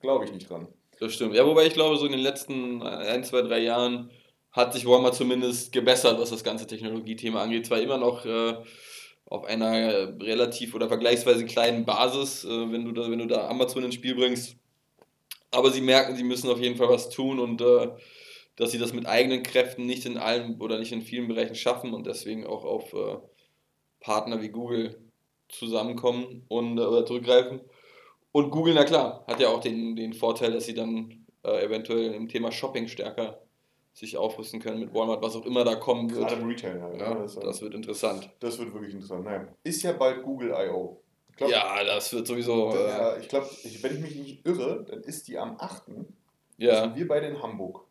glaube 0.00 0.24
ich 0.24 0.32
nicht 0.32 0.48
dran. 0.48 0.66
Das 0.98 1.12
stimmt. 1.12 1.34
Ja, 1.34 1.44
wobei 1.44 1.66
ich 1.66 1.74
glaube, 1.74 1.98
so 1.98 2.06
in 2.06 2.12
den 2.12 2.22
letzten 2.22 2.82
ein, 2.82 3.22
zwei, 3.22 3.42
drei 3.42 3.58
Jahren 3.58 4.10
hat 4.50 4.72
sich 4.72 4.86
Walmart 4.86 5.14
zumindest 5.14 5.72
gebessert, 5.72 6.18
was 6.18 6.30
das 6.30 6.42
ganze 6.42 6.66
Technologiethema 6.66 7.42
angeht. 7.42 7.66
Zwar 7.66 7.80
immer 7.80 7.98
noch 7.98 8.24
äh, 8.24 8.54
auf 9.26 9.44
einer 9.44 10.18
relativ 10.22 10.74
oder 10.74 10.88
vergleichsweise 10.88 11.44
kleinen 11.44 11.84
Basis, 11.84 12.44
äh, 12.44 12.48
wenn, 12.48 12.86
du 12.86 12.92
da, 12.92 13.10
wenn 13.10 13.18
du 13.18 13.26
da 13.26 13.48
Amazon 13.48 13.84
ins 13.84 13.96
Spiel 13.96 14.14
bringst. 14.14 14.56
Aber 15.50 15.70
sie 15.70 15.82
merken, 15.82 16.16
sie 16.16 16.24
müssen 16.24 16.48
auf 16.48 16.60
jeden 16.60 16.76
Fall 16.76 16.88
was 16.88 17.10
tun 17.10 17.38
und 17.38 17.60
äh, 17.60 17.88
dass 18.56 18.70
sie 18.70 18.78
das 18.78 18.92
mit 18.92 19.06
eigenen 19.06 19.42
Kräften 19.42 19.86
nicht 19.86 20.06
in 20.06 20.16
allen 20.16 20.60
oder 20.60 20.78
nicht 20.78 20.92
in 20.92 21.02
vielen 21.02 21.28
Bereichen 21.28 21.54
schaffen 21.54 21.94
und 21.94 22.06
deswegen 22.06 22.46
auch 22.46 22.64
auf 22.64 22.92
äh, 22.94 23.18
Partner 24.00 24.40
wie 24.40 24.48
Google 24.48 24.98
zusammenkommen 25.48 26.44
und 26.48 26.78
äh, 26.78 27.04
zurückgreifen. 27.04 27.60
Und 28.32 28.50
Google, 28.50 28.74
na 28.74 28.84
klar, 28.84 29.24
hat 29.26 29.40
ja 29.40 29.48
auch 29.48 29.60
den, 29.60 29.96
den 29.96 30.12
Vorteil, 30.12 30.52
dass 30.52 30.66
sie 30.66 30.74
dann 30.74 31.26
äh, 31.44 31.64
eventuell 31.64 32.12
im 32.12 32.28
Thema 32.28 32.52
Shopping 32.52 32.88
stärker 32.88 33.40
sich 33.92 34.18
aufrüsten 34.18 34.60
können 34.60 34.80
mit 34.80 34.92
Walmart, 34.92 35.22
was 35.22 35.36
auch 35.36 35.46
immer 35.46 35.64
da 35.64 35.76
kommen 35.76 36.10
wird. 36.10 36.28
Gerade 36.28 36.42
im 36.42 36.48
Retail 36.48 36.82
halt. 36.82 37.00
Ja, 37.00 37.14
das, 37.14 37.34
das, 37.36 37.62
wird 37.62 37.74
interessant. 37.74 38.28
Das 38.40 38.58
wird 38.58 38.74
wirklich 38.74 38.92
interessant. 38.92 39.24
Naja, 39.24 39.48
ist 39.64 39.82
ja 39.82 39.92
bald 39.92 40.22
Google 40.22 40.50
I.O. 40.50 41.00
Ja, 41.38 41.82
das 41.82 42.12
wird 42.12 42.26
sowieso. 42.26 42.72
Da, 42.72 43.14
äh, 43.14 43.20
ich 43.20 43.28
glaube, 43.28 43.48
wenn 43.80 43.94
ich 43.94 44.00
mich 44.00 44.16
nicht 44.16 44.46
irre, 44.46 44.84
dann 44.86 45.00
ist 45.02 45.28
die 45.28 45.38
am 45.38 45.56
8. 45.58 45.84
Ja. 46.58 46.82
Sind 46.82 46.96
wir 46.96 47.08
beide 47.08 47.26
in 47.26 47.42
Hamburg. 47.42 47.85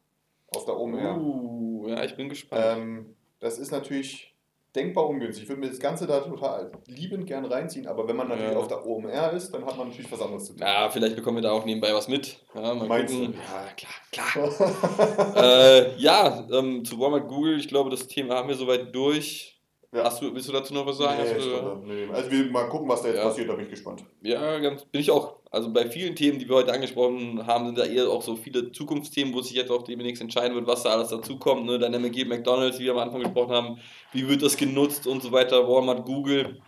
Auf 0.48 0.66
der 0.66 0.78
OMR. 0.78 1.18
Uh, 1.20 1.88
ja, 1.88 2.04
ich 2.04 2.16
bin 2.16 2.30
gespannt. 2.30 2.64
Ähm, 2.66 3.16
das 3.40 3.60
ist 3.60 3.72
natürlich 3.72 4.36
denkbar 4.76 5.08
ungünstig. 5.08 5.44
Ich 5.44 5.50
würde 5.50 5.62
mir 5.62 5.70
das 5.70 5.80
Ganze 5.80 6.06
da 6.06 6.20
total 6.20 6.72
liebend 6.88 7.26
gern 7.26 7.46
reinziehen, 7.46 7.88
aber 7.88 8.08
wenn 8.08 8.16
man 8.16 8.28
natürlich 8.28 8.52
ja. 8.52 8.58
auf 8.58 8.68
der 8.68 8.86
OMR 8.86 9.32
ist, 9.34 9.52
dann 9.54 9.66
hat 9.66 9.78
man 9.78 9.88
natürlich 9.88 10.12
was 10.12 10.22
anderes 10.22 10.46
zu 10.46 10.54
tun. 10.54 10.62
Ja, 10.62 10.90
vielleicht 10.90 11.16
bekommen 11.16 11.38
wir 11.38 11.42
da 11.42 11.52
auch 11.52 11.66
nebenbei 11.66 11.94
was 11.94 12.08
mit. 12.08 12.40
Ja, 12.54 12.74
Meinst 12.74 13.14
gucken. 13.14 13.34
Du? 13.34 13.40
Ja, 13.40 13.70
klar, 13.76 14.48
klar. 14.52 15.36
äh, 15.36 15.96
ja, 15.98 16.48
ähm, 16.52 16.84
zu 16.84 17.00
Walmart 17.00 17.28
Google, 17.28 17.58
ich 17.58 17.68
glaube, 17.68 17.90
das 17.90 18.08
Thema 18.08 18.36
haben 18.36 18.50
wir 18.50 18.56
soweit 18.56 18.94
durch. 18.94 19.55
Ja. 19.96 20.04
Hast 20.04 20.22
du, 20.22 20.34
willst 20.34 20.50
du 20.50 20.52
dazu 20.52 20.74
noch 20.74 20.86
was 20.86 20.98
sagen? 20.98 21.24
Nee, 21.24 21.40
du, 21.40 21.86
nee. 21.86 22.08
Also 22.12 22.30
wir 22.30 22.52
mal 22.52 22.68
gucken, 22.68 22.90
was 22.90 23.02
da 23.02 23.08
jetzt 23.08 23.18
ja. 23.18 23.24
passiert, 23.24 23.50
da 23.50 23.54
bin 23.54 23.64
ich 23.64 23.72
gespannt. 23.72 24.04
Ja, 24.22 24.60
ganz, 24.60 24.84
bin 24.84 25.00
ich 25.00 25.10
auch. 25.10 25.38
Also 25.52 25.72
bei 25.72 25.90
vielen 25.90 26.18
Themen, 26.18 26.38
die 26.38 26.50
wir 26.50 26.58
heute 26.58 26.74
angesprochen 26.74 27.48
haben, 27.48 27.68
sind 27.68 27.78
da 27.78 27.86
eher 27.86 28.10
auch 28.10 28.22
so 28.22 28.36
viele 28.36 28.74
Zukunftsthemen, 28.74 29.34
wo 29.34 29.42
sich 29.42 29.54
jetzt 29.54 29.72
auch 29.72 29.84
demnächst 29.84 30.22
entscheiden 30.22 30.54
wird, 30.54 30.68
was 30.68 30.84
da 30.84 30.90
alles 30.90 31.10
dazukommt. 31.10 31.66
Ne? 31.66 31.80
Dynamic 31.80 32.28
McDonalds, 32.28 32.78
wie 32.78 32.84
wir 32.84 32.92
am 32.92 32.98
Anfang 32.98 33.22
gesprochen 33.22 33.54
haben, 33.54 33.80
wie 34.12 34.28
wird 34.28 34.42
das 34.42 34.58
genutzt 34.58 35.08
und 35.08 35.24
so 35.24 35.32
weiter, 35.32 35.66
Walmart, 35.66 36.06
Google. 36.06 36.60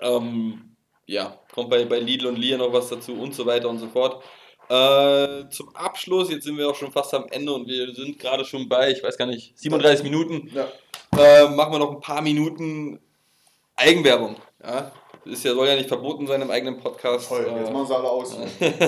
Ähm, 0.00 0.76
ja, 1.06 1.38
kommt 1.52 1.68
bei, 1.68 1.84
bei 1.84 1.98
Lidl 1.98 2.28
und 2.28 2.38
Lear 2.38 2.56
noch 2.56 2.72
was 2.72 2.88
dazu 2.88 3.12
und 3.12 3.34
so 3.34 3.44
weiter 3.44 3.68
und 3.68 3.78
so 3.78 3.88
fort. 3.88 4.22
Äh, 4.68 5.48
zum 5.50 5.74
Abschluss, 5.74 6.30
jetzt 6.30 6.44
sind 6.44 6.56
wir 6.56 6.68
auch 6.68 6.74
schon 6.74 6.90
fast 6.92 7.12
am 7.14 7.26
Ende 7.30 7.52
und 7.52 7.68
wir 7.68 7.94
sind 7.94 8.18
gerade 8.18 8.44
schon 8.44 8.68
bei, 8.68 8.90
ich 8.90 9.02
weiß 9.02 9.18
gar 9.18 9.26
nicht, 9.26 9.58
37 9.58 10.02
Minuten. 10.04 10.50
Ja 10.54 10.68
äh, 11.18 11.48
machen 11.48 11.72
wir 11.72 11.78
noch 11.78 11.92
ein 11.92 12.00
paar 12.00 12.22
Minuten 12.22 12.98
Eigenwerbung. 13.76 14.36
Ja? 14.62 14.92
Das 15.24 15.34
ist 15.34 15.44
ja, 15.44 15.54
soll 15.54 15.68
ja 15.68 15.76
nicht 15.76 15.88
verboten 15.88 16.26
sein 16.26 16.42
im 16.42 16.50
eigenen 16.50 16.78
Podcast. 16.78 17.28
Toll, 17.28 17.50
jetzt 17.58 17.72
machen 17.72 17.86
sie 17.86 17.96
alle 17.96 18.08
aus. 18.08 18.36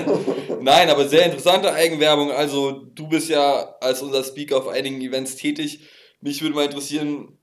Nein, 0.61 0.89
aber 0.89 1.07
sehr 1.07 1.25
interessante 1.25 1.73
Eigenwerbung. 1.73 2.31
Also, 2.31 2.71
du 2.93 3.07
bist 3.07 3.29
ja 3.29 3.75
als 3.81 4.03
unser 4.03 4.23
Speaker 4.23 4.57
auf 4.57 4.67
einigen 4.67 5.01
Events 5.01 5.35
tätig. 5.35 5.79
Mich 6.21 6.41
würde 6.41 6.55
mal 6.55 6.65
interessieren, 6.65 7.39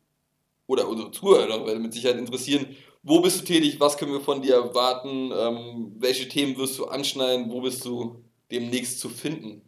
oder 0.67 0.89
unsere 0.89 1.11
Zuhörer 1.11 1.67
würde 1.67 1.81
mit 1.81 1.93
Sicherheit 1.93 2.19
interessieren, 2.19 2.77
wo 3.05 3.21
bist 3.21 3.41
du 3.41 3.45
tätig, 3.45 3.79
was 3.79 3.97
können 3.97 4.13
wir 4.13 4.21
von 4.21 4.43
dir 4.43 4.55
erwarten, 4.55 5.31
ähm, 5.33 5.93
welche 5.99 6.29
Themen 6.29 6.57
wirst 6.57 6.79
du 6.79 6.87
anschneiden, 6.87 7.51
wo 7.51 7.61
bist 7.61 7.85
du 7.85 8.25
demnächst 8.51 8.99
zu 8.99 9.09
finden? 9.09 9.63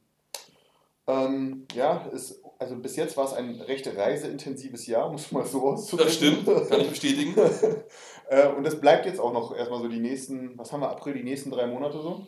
Ähm, 1.06 1.66
ja, 1.74 2.08
ist 2.12 2.42
also 2.58 2.76
bis 2.76 2.96
jetzt 2.96 3.16
war 3.16 3.26
es 3.26 3.32
ein 3.32 3.60
recht 3.60 3.86
reiseintensives 3.86 4.86
Jahr, 4.86 5.10
muss 5.12 5.30
man 5.32 5.44
so 5.44 5.62
auszudrücken. 5.68 6.06
Das 6.06 6.16
stimmt, 6.16 6.68
kann 6.68 6.80
ich 6.80 6.90
bestätigen. 6.90 7.34
Äh, 8.28 8.48
und 8.48 8.64
das 8.64 8.80
bleibt 8.80 9.06
jetzt 9.06 9.20
auch 9.20 9.32
noch 9.32 9.56
erstmal 9.56 9.80
so 9.80 9.86
die 9.86 10.00
nächsten, 10.00 10.58
was 10.58 10.72
haben 10.72 10.80
wir, 10.80 10.90
April, 10.90 11.14
die 11.14 11.22
nächsten 11.22 11.52
drei 11.52 11.68
Monate 11.68 12.00
so. 12.00 12.26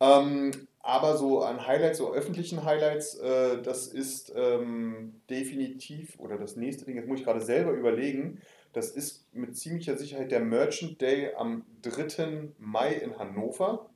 Ähm, 0.00 0.50
aber 0.80 1.16
so 1.16 1.40
an 1.40 1.66
Highlights, 1.66 1.96
so 1.96 2.12
öffentlichen 2.12 2.62
Highlights, 2.62 3.14
äh, 3.14 3.62
das 3.62 3.86
ist 3.86 4.30
ähm, 4.36 5.22
definitiv, 5.30 6.18
oder 6.18 6.36
das 6.36 6.56
nächste 6.56 6.84
Ding, 6.84 6.96
jetzt 6.96 7.08
muss 7.08 7.20
ich 7.20 7.24
gerade 7.24 7.40
selber 7.40 7.72
überlegen, 7.72 8.42
das 8.78 8.90
ist 8.90 9.26
mit 9.34 9.56
ziemlicher 9.56 9.96
Sicherheit 9.96 10.30
der 10.30 10.38
Merchant 10.38 11.00
Day 11.00 11.34
am 11.34 11.66
3. 11.82 12.50
Mai 12.58 12.92
in 12.92 13.18
Hannover. 13.18 13.90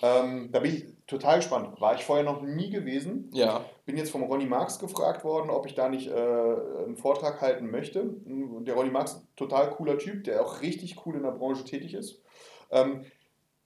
Ähm, 0.00 0.50
da 0.52 0.60
bin 0.60 0.72
ich 0.72 0.84
total 1.08 1.38
gespannt. 1.38 1.80
War 1.80 1.96
ich 1.96 2.04
vorher 2.04 2.24
noch 2.24 2.42
nie 2.42 2.70
gewesen. 2.70 3.28
Ja. 3.34 3.64
Bin 3.84 3.96
jetzt 3.96 4.12
vom 4.12 4.22
Ronny 4.22 4.46
Marx 4.46 4.78
gefragt 4.78 5.24
worden, 5.24 5.50
ob 5.50 5.66
ich 5.66 5.74
da 5.74 5.88
nicht 5.88 6.08
äh, 6.08 6.12
einen 6.12 6.96
Vortrag 6.96 7.40
halten 7.40 7.70
möchte. 7.70 8.14
Der 8.24 8.74
Ronny 8.74 8.90
Marx, 8.90 9.26
total 9.34 9.70
cooler 9.70 9.98
Typ, 9.98 10.22
der 10.24 10.42
auch 10.42 10.62
richtig 10.62 11.04
cool 11.04 11.16
in 11.16 11.24
der 11.24 11.32
Branche 11.32 11.64
tätig 11.64 11.94
ist. 11.94 12.22
Ähm, 12.70 13.04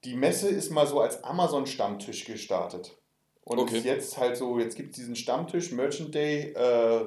die 0.04 0.16
Messe 0.16 0.48
ist 0.48 0.70
mal 0.70 0.86
so 0.86 1.00
als 1.00 1.22
Amazon-Stammtisch 1.24 2.24
gestartet. 2.24 2.96
Und 3.48 3.60
okay. 3.60 3.78
jetzt 3.78 4.18
halt 4.18 4.36
so, 4.36 4.58
jetzt 4.58 4.74
gibt 4.74 4.90
es 4.90 4.96
diesen 4.96 5.14
Stammtisch, 5.14 5.70
Merchant 5.70 6.12
Day, 6.12 6.50
äh, 6.50 6.60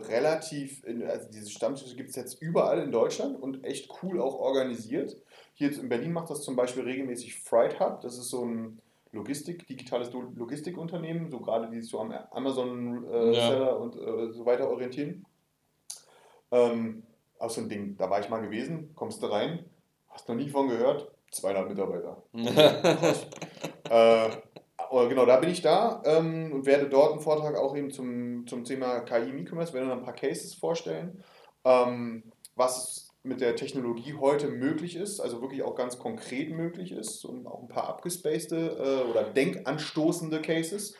relativ, 0.07 0.85
in, 0.85 1.03
also 1.03 1.27
diese 1.29 1.49
Stammtische 1.49 1.97
gibt 1.97 2.11
es 2.11 2.15
jetzt 2.15 2.41
überall 2.41 2.79
in 2.79 2.93
Deutschland 2.93 3.41
und 3.41 3.65
echt 3.65 3.91
cool 4.01 4.21
auch 4.21 4.35
organisiert. 4.35 5.21
Hier 5.53 5.69
in 5.77 5.89
Berlin 5.89 6.13
macht 6.13 6.29
das 6.29 6.41
zum 6.41 6.55
Beispiel 6.55 6.83
regelmäßig 6.83 7.41
Fright 7.41 7.81
Hub, 7.81 7.99
das 7.99 8.17
ist 8.17 8.29
so 8.29 8.45
ein 8.45 8.79
Logistik, 9.11 9.67
digitales 9.67 10.13
Logistikunternehmen, 10.13 11.29
so 11.29 11.41
gerade 11.41 11.69
die 11.69 11.81
sich 11.81 11.89
so 11.89 11.99
am 11.99 12.13
Amazon-Seller 12.13 13.33
äh, 13.33 13.65
ja. 13.65 13.71
und 13.71 13.97
äh, 13.97 14.31
so 14.31 14.45
weiter 14.45 14.69
orientieren. 14.69 15.25
Ähm, 16.51 17.03
auch 17.37 17.49
so 17.49 17.59
ein 17.59 17.67
Ding, 17.67 17.97
da 17.97 18.09
war 18.09 18.21
ich 18.21 18.29
mal 18.29 18.39
gewesen, 18.39 18.93
kommst 18.95 19.21
du 19.21 19.27
rein, 19.27 19.65
hast 20.07 20.29
noch 20.29 20.35
nie 20.35 20.47
von 20.47 20.69
gehört, 20.69 21.11
200 21.31 21.67
Mitarbeiter. 21.67 22.23
äh, 23.89 24.29
genau, 24.89 25.25
da 25.25 25.37
bin 25.37 25.49
ich 25.49 25.61
da 25.61 26.01
ähm, 26.05 26.51
und 26.51 26.65
werde 26.65 26.89
dort 26.89 27.11
einen 27.11 27.21
Vortrag 27.21 27.55
auch 27.55 27.75
eben 27.75 27.91
zum, 27.91 28.47
zum 28.47 28.63
Thema 28.63 29.01
KI 29.01 29.29
im 29.29 29.37
E-Commerce, 29.37 29.73
werde 29.73 29.89
dann 29.89 29.99
ein 29.99 30.05
paar 30.05 30.15
Cases 30.15 30.53
vorstellen, 30.53 31.23
ähm, 31.63 32.31
was 32.55 33.09
mit 33.23 33.41
der 33.41 33.55
Technologie 33.55 34.15
heute 34.19 34.47
möglich 34.47 34.95
ist, 34.95 35.19
also 35.19 35.41
wirklich 35.41 35.63
auch 35.63 35.75
ganz 35.75 35.99
konkret 35.99 36.51
möglich 36.51 36.91
ist 36.91 37.25
und 37.25 37.45
auch 37.45 37.61
ein 37.61 37.67
paar 37.67 37.87
abgespacede 37.87 39.03
äh, 39.05 39.09
oder 39.09 39.23
denkanstoßende 39.23 40.41
Cases. 40.41 40.95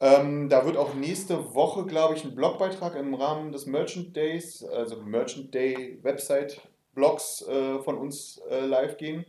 Ähm, 0.00 0.48
da 0.48 0.64
wird 0.64 0.76
auch 0.76 0.94
nächste 0.94 1.54
Woche, 1.54 1.84
glaube 1.84 2.14
ich, 2.14 2.24
ein 2.24 2.34
Blogbeitrag 2.34 2.94
im 2.94 3.14
Rahmen 3.14 3.50
des 3.50 3.66
Merchant 3.66 4.14
Days, 4.14 4.62
also 4.62 4.96
Merchant 5.02 5.52
Day 5.52 5.98
Website 6.02 6.60
Blogs 6.94 7.42
äh, 7.42 7.78
von 7.80 7.96
uns 7.96 8.40
äh, 8.50 8.64
live 8.64 8.96
gehen. 8.96 9.24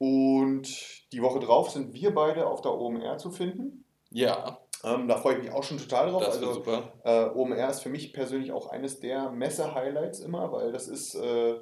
Und 0.00 1.12
die 1.12 1.20
Woche 1.20 1.40
drauf 1.40 1.70
sind 1.70 1.92
wir 1.92 2.14
beide 2.14 2.46
auf 2.46 2.62
der 2.62 2.72
OMR 2.72 3.18
zu 3.18 3.30
finden. 3.30 3.84
Ja. 4.10 4.58
Ähm, 4.82 5.08
da 5.08 5.18
freue 5.18 5.36
ich 5.36 5.42
mich 5.42 5.52
auch 5.52 5.62
schon 5.62 5.76
total 5.76 6.10
drauf. 6.10 6.24
Das 6.24 6.38
also, 6.38 6.54
super. 6.54 6.94
Äh, 7.04 7.36
OMR 7.36 7.68
ist 7.68 7.80
für 7.80 7.90
mich 7.90 8.14
persönlich 8.14 8.50
auch 8.50 8.70
eines 8.70 9.00
der 9.00 9.30
Messe-Highlights 9.30 10.20
immer, 10.20 10.50
weil 10.52 10.72
das 10.72 10.88
ist 10.88 11.16
äh, 11.16 11.56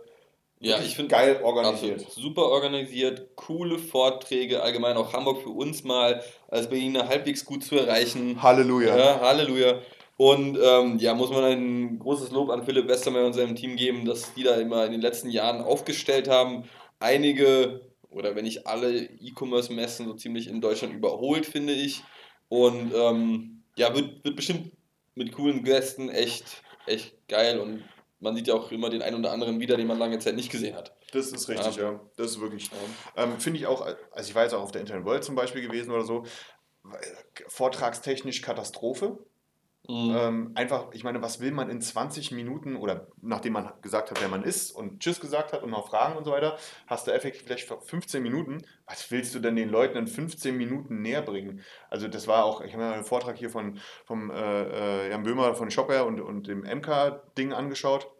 ja, 0.60 0.78
ich 0.78 0.94
finde 0.94 1.10
geil 1.10 1.40
organisiert. 1.42 2.06
Super 2.10 2.42
organisiert, 2.42 3.36
coole 3.36 3.78
Vorträge, 3.78 4.62
allgemein 4.62 4.96
auch 4.96 5.12
Hamburg 5.12 5.42
für 5.42 5.50
uns 5.50 5.82
mal 5.82 6.22
als 6.48 6.68
Berliner 6.68 7.08
halbwegs 7.08 7.44
gut 7.44 7.64
zu 7.64 7.76
erreichen. 7.76 8.40
Halleluja. 8.40 8.96
Ja, 8.96 9.20
Halleluja. 9.20 9.80
Und 10.16 10.58
ähm, 10.60 10.98
ja, 10.98 11.14
muss 11.14 11.30
man 11.30 11.44
ein 11.44 11.98
großes 12.00 12.30
Lob 12.30 12.50
an 12.50 12.64
Philipp 12.64 12.88
Westermeier 12.88 13.26
und 13.26 13.34
seinem 13.34 13.54
Team 13.54 13.76
geben, 13.76 14.04
dass 14.04 14.34
die 14.34 14.42
da 14.42 14.56
immer 14.56 14.84
in 14.84 14.92
den 14.92 15.00
letzten 15.00 15.30
Jahren 15.30 15.60
aufgestellt 15.60 16.28
haben. 16.28 16.64
Einige 16.98 17.87
oder 18.10 18.34
wenn 18.34 18.44
nicht 18.44 18.66
alle 18.66 19.02
E-Commerce-Messen 19.02 20.06
so 20.06 20.14
ziemlich 20.14 20.48
in 20.48 20.60
Deutschland 20.60 20.94
überholt, 20.94 21.46
finde 21.46 21.72
ich. 21.72 22.02
Und 22.48 22.92
ähm, 22.94 23.62
ja, 23.76 23.94
wird, 23.94 24.24
wird 24.24 24.36
bestimmt 24.36 24.72
mit 25.14 25.32
coolen 25.32 25.64
Gästen 25.64 26.08
echt, 26.08 26.62
echt 26.86 27.14
geil 27.28 27.58
und 27.58 27.84
man 28.20 28.34
sieht 28.34 28.48
ja 28.48 28.54
auch 28.54 28.72
immer 28.72 28.90
den 28.90 29.02
einen 29.02 29.18
oder 29.20 29.32
anderen 29.32 29.60
wieder, 29.60 29.76
den 29.76 29.86
man 29.86 29.98
lange 29.98 30.18
Zeit 30.18 30.34
nicht 30.34 30.50
gesehen 30.50 30.74
hat. 30.74 30.96
Das 31.12 31.28
ist 31.32 31.48
richtig, 31.48 31.76
ja. 31.76 31.92
ja. 31.92 32.00
Das 32.16 32.32
ist 32.32 32.40
wirklich. 32.40 32.70
Ja. 33.16 33.24
Ähm, 33.24 33.38
Finde 33.38 33.60
ich 33.60 33.66
auch, 33.66 33.80
also 33.82 34.28
ich 34.28 34.34
war 34.34 34.42
jetzt 34.42 34.54
auch 34.54 34.62
auf 34.62 34.72
der 34.72 34.80
Internet 34.80 35.04
World 35.04 35.24
zum 35.24 35.34
Beispiel 35.34 35.62
gewesen 35.62 35.90
oder 35.90 36.04
so, 36.04 36.24
vortragstechnisch 37.48 38.42
Katastrophe. 38.42 39.18
Mhm. 39.90 40.14
Ähm, 40.14 40.50
einfach, 40.54 40.92
ich 40.92 41.02
meine, 41.02 41.22
was 41.22 41.40
will 41.40 41.50
man 41.50 41.70
in 41.70 41.80
20 41.80 42.30
Minuten 42.32 42.76
oder 42.76 43.06
nachdem 43.22 43.54
man 43.54 43.72
gesagt 43.80 44.10
hat, 44.10 44.20
wer 44.20 44.28
man 44.28 44.42
ist 44.42 44.70
und 44.70 45.00
Tschüss 45.00 45.18
gesagt 45.18 45.54
hat 45.54 45.62
und 45.62 45.70
noch 45.70 45.88
Fragen 45.88 46.16
und 46.18 46.24
so 46.24 46.32
weiter, 46.32 46.58
hast 46.86 47.06
du 47.06 47.10
effektiv 47.10 47.44
vielleicht 47.46 47.66
15 47.66 48.22
Minuten. 48.22 48.58
Was 48.86 49.10
willst 49.10 49.34
du 49.34 49.38
denn 49.38 49.56
den 49.56 49.70
Leuten 49.70 49.96
in 49.96 50.06
15 50.06 50.54
Minuten 50.54 51.00
näher 51.00 51.22
bringen? 51.22 51.62
Also, 51.88 52.06
das 52.06 52.26
war 52.26 52.44
auch, 52.44 52.60
ich 52.60 52.74
habe 52.74 52.84
mir 52.84 52.92
einen 52.92 53.04
Vortrag 53.04 53.38
hier 53.38 53.48
von 53.48 53.78
vom, 54.04 54.30
äh, 54.30 55.06
äh 55.06 55.10
Jan 55.10 55.22
Böhmer 55.22 55.54
von 55.54 55.70
Shopware 55.70 56.04
und, 56.04 56.20
und 56.20 56.48
dem 56.48 56.64
MK-Ding 56.64 57.54
angeschaut. 57.54 58.10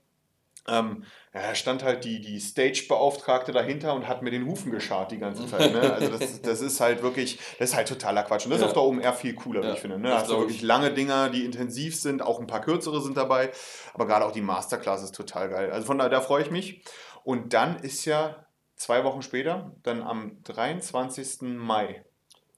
Ähm, 0.68 1.04
ja, 1.34 1.42
da 1.42 1.54
stand 1.54 1.82
halt 1.82 2.04
die, 2.04 2.20
die 2.20 2.40
Stage-Beauftragte 2.40 3.52
dahinter 3.52 3.94
und 3.94 4.08
hat 4.08 4.22
mir 4.22 4.30
den 4.30 4.46
Hufen 4.46 4.70
geschart 4.70 5.10
die 5.10 5.18
ganze 5.18 5.46
Zeit. 5.46 5.72
Ne? 5.72 5.92
Also 5.92 6.16
das, 6.16 6.40
das 6.42 6.60
ist 6.60 6.80
halt 6.80 7.02
wirklich, 7.02 7.38
das 7.58 7.70
ist 7.70 7.76
halt 7.76 7.88
totaler 7.88 8.22
Quatsch. 8.22 8.44
Und 8.44 8.50
das 8.50 8.60
ja. 8.60 8.66
ist 8.66 8.76
auf 8.76 8.82
der 8.82 8.82
OMR 8.82 9.12
viel 9.12 9.34
cooler, 9.34 9.62
ja, 9.62 9.68
wie 9.68 9.74
ich 9.74 9.80
finde. 9.80 9.98
Ne? 9.98 10.08
Da 10.08 10.18
hast 10.20 10.30
du 10.30 10.38
wirklich 10.38 10.62
lange 10.62 10.92
Dinger, 10.92 11.30
die 11.30 11.44
intensiv 11.44 11.96
sind, 11.96 12.22
auch 12.22 12.40
ein 12.40 12.46
paar 12.46 12.60
kürzere 12.60 13.00
sind 13.00 13.16
dabei. 13.16 13.50
Aber 13.94 14.06
gerade 14.06 14.24
auch 14.24 14.32
die 14.32 14.40
Masterclass 14.40 15.02
ist 15.02 15.14
total 15.14 15.48
geil. 15.48 15.70
Also 15.70 15.86
von 15.86 15.98
daher, 15.98 16.10
da 16.10 16.20
freue 16.20 16.42
ich 16.42 16.50
mich. 16.50 16.82
Und 17.24 17.52
dann 17.52 17.76
ist 17.76 18.04
ja 18.04 18.46
zwei 18.76 19.04
Wochen 19.04 19.22
später, 19.22 19.74
dann 19.82 20.02
am 20.02 20.42
23. 20.44 21.42
Mai. 21.42 22.04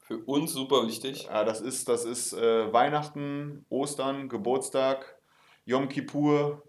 Für 0.03 0.19
uns 0.19 0.53
super 0.53 0.87
wichtig. 0.87 1.25
Ja, 1.25 1.45
das 1.45 1.61
ist, 1.61 1.89
das 1.89 2.05
ist 2.05 2.33
äh, 2.33 2.73
Weihnachten, 2.73 3.65
Ostern, 3.69 4.29
Geburtstag, 4.29 5.19
Yom 5.65 5.89
Kippur, 5.89 6.63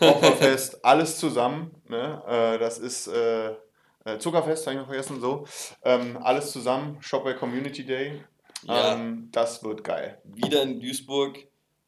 Opferfest, 0.00 0.84
alles 0.84 1.18
zusammen. 1.18 1.70
Ne? 1.88 2.22
Äh, 2.26 2.58
das 2.58 2.78
ist 2.78 3.08
äh, 3.08 3.50
äh 4.04 4.18
Zuckerfest, 4.18 4.66
habe 4.66 4.74
ich 4.74 4.80
noch 4.80 4.88
vergessen, 4.88 5.20
so. 5.20 5.46
Ähm, 5.84 6.18
alles 6.22 6.52
zusammen, 6.52 6.98
Shopware 7.00 7.36
Community 7.36 7.84
Day. 7.84 8.22
Ja. 8.64 8.94
Ähm, 8.94 9.28
das 9.32 9.62
wird 9.62 9.84
geil. 9.84 10.20
Wieder 10.24 10.62
in 10.62 10.80
Duisburg. 10.80 11.38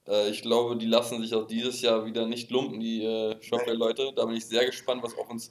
Äh, 0.06 0.30
ich 0.30 0.42
glaube, 0.42 0.76
die 0.76 0.86
lassen 0.86 1.20
sich 1.22 1.34
auch 1.34 1.46
dieses 1.46 1.80
Jahr 1.82 2.04
wieder 2.06 2.26
nicht 2.26 2.50
lumpen, 2.50 2.80
die 2.80 3.04
äh, 3.04 3.42
Shopware-Leute. 3.42 4.12
Da 4.14 4.24
bin 4.24 4.36
ich 4.36 4.46
sehr 4.46 4.66
gespannt, 4.66 5.02
was 5.02 5.16
auf 5.16 5.28
uns 5.30 5.50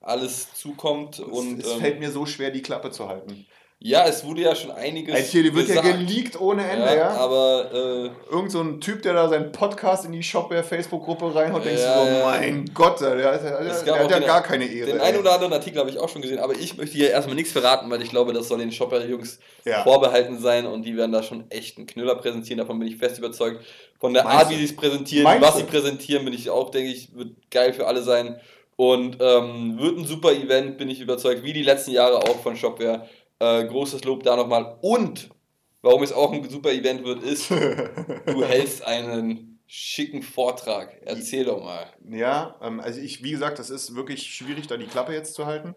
alles 0.00 0.52
zukommt. 0.54 1.18
Es, 1.18 1.24
und, 1.24 1.60
es 1.60 1.72
ähm, 1.72 1.80
fällt 1.80 2.00
mir 2.00 2.10
so 2.10 2.26
schwer, 2.26 2.50
die 2.50 2.62
Klappe 2.62 2.90
zu 2.90 3.08
halten. 3.08 3.46
Ja, 3.86 4.06
es 4.08 4.24
wurde 4.24 4.40
ja 4.40 4.54
schon 4.56 4.70
einiges. 4.70 5.14
Also 5.14 5.28
hier, 5.28 5.42
die 5.42 5.54
wird 5.54 5.66
gesagt. 5.66 5.86
ja 5.86 5.94
geleakt 5.94 6.40
ohne 6.40 6.66
Ende, 6.66 6.86
ja. 6.86 6.94
ja. 6.94 7.08
Aber. 7.18 7.70
Äh, 7.70 8.32
Irgend 8.34 8.50
so 8.50 8.62
ein 8.62 8.80
Typ, 8.80 9.02
der 9.02 9.12
da 9.12 9.28
seinen 9.28 9.52
Podcast 9.52 10.06
in 10.06 10.12
die 10.12 10.22
Shopware-Facebook-Gruppe 10.22 11.34
reinhaut, 11.34 11.66
ja, 11.66 11.70
denkst 11.70 11.82
du 11.82 11.88
so, 11.88 12.18
ja. 12.18 12.24
mein 12.24 12.70
Gott, 12.72 12.98
der, 13.02 13.14
der, 13.14 13.38
der, 13.38 13.98
hat 13.98 14.10
ja 14.10 14.20
gar 14.20 14.42
keine 14.42 14.64
Ehre. 14.64 14.86
Den 14.86 15.02
einen 15.02 15.18
oder 15.18 15.34
anderen 15.34 15.52
Artikel 15.52 15.80
habe 15.80 15.90
ich 15.90 15.98
auch 15.98 16.08
schon 16.08 16.22
gesehen, 16.22 16.38
aber 16.38 16.54
ich 16.54 16.78
möchte 16.78 16.96
hier 16.96 17.10
erstmal 17.10 17.36
nichts 17.36 17.52
verraten, 17.52 17.90
weil 17.90 18.00
ich 18.00 18.08
glaube, 18.08 18.32
das 18.32 18.48
soll 18.48 18.58
den 18.58 18.72
Shopware-Jungs 18.72 19.38
vorbehalten 19.82 20.38
sein 20.40 20.64
und 20.64 20.84
die 20.84 20.96
werden 20.96 21.12
da 21.12 21.22
schon 21.22 21.50
echt 21.50 21.76
einen 21.76 21.86
Knüller 21.86 22.14
präsentieren. 22.14 22.60
Davon 22.60 22.78
bin 22.78 22.88
ich 22.88 22.96
fest 22.96 23.18
überzeugt. 23.18 23.62
Von 24.00 24.14
der 24.14 24.26
Art, 24.26 24.48
wie 24.48 24.56
sie 24.56 24.64
es 24.64 24.74
präsentieren, 24.74 25.24
Meinst 25.24 25.46
was 25.46 25.58
sie 25.58 25.64
präsentieren, 25.64 26.24
bin 26.24 26.32
ich 26.32 26.48
auch, 26.48 26.70
denke 26.70 26.90
ich, 26.90 27.14
wird 27.14 27.34
geil 27.50 27.74
für 27.74 27.86
alle 27.86 28.02
sein. 28.02 28.40
Und 28.76 29.18
ähm, 29.20 29.78
wird 29.78 29.98
ein 29.98 30.06
super 30.06 30.32
Event, 30.32 30.78
bin 30.78 30.88
ich 30.88 31.00
überzeugt, 31.00 31.44
wie 31.44 31.52
die 31.52 31.62
letzten 31.62 31.92
Jahre 31.92 32.16
auch 32.16 32.40
von 32.42 32.56
Shopware. 32.56 33.06
Äh, 33.44 33.66
großes 33.66 34.04
Lob 34.04 34.22
da 34.22 34.36
nochmal. 34.36 34.78
Und 34.80 35.28
warum 35.82 36.02
es 36.02 36.12
auch 36.12 36.32
ein 36.32 36.48
super 36.48 36.72
Event 36.72 37.04
wird, 37.04 37.22
ist, 37.22 37.50
du 38.26 38.44
hältst 38.44 38.86
einen 38.86 39.60
schicken 39.66 40.22
Vortrag. 40.22 40.96
Erzähl 41.04 41.44
doch 41.44 41.62
mal. 41.62 41.86
Ja, 42.08 42.56
ähm, 42.62 42.80
also 42.80 43.00
ich, 43.00 43.22
wie 43.22 43.32
gesagt, 43.32 43.58
das 43.58 43.68
ist 43.68 43.94
wirklich 43.94 44.34
schwierig, 44.34 44.66
da 44.66 44.78
die 44.78 44.86
Klappe 44.86 45.12
jetzt 45.12 45.34
zu 45.34 45.44
halten. 45.44 45.74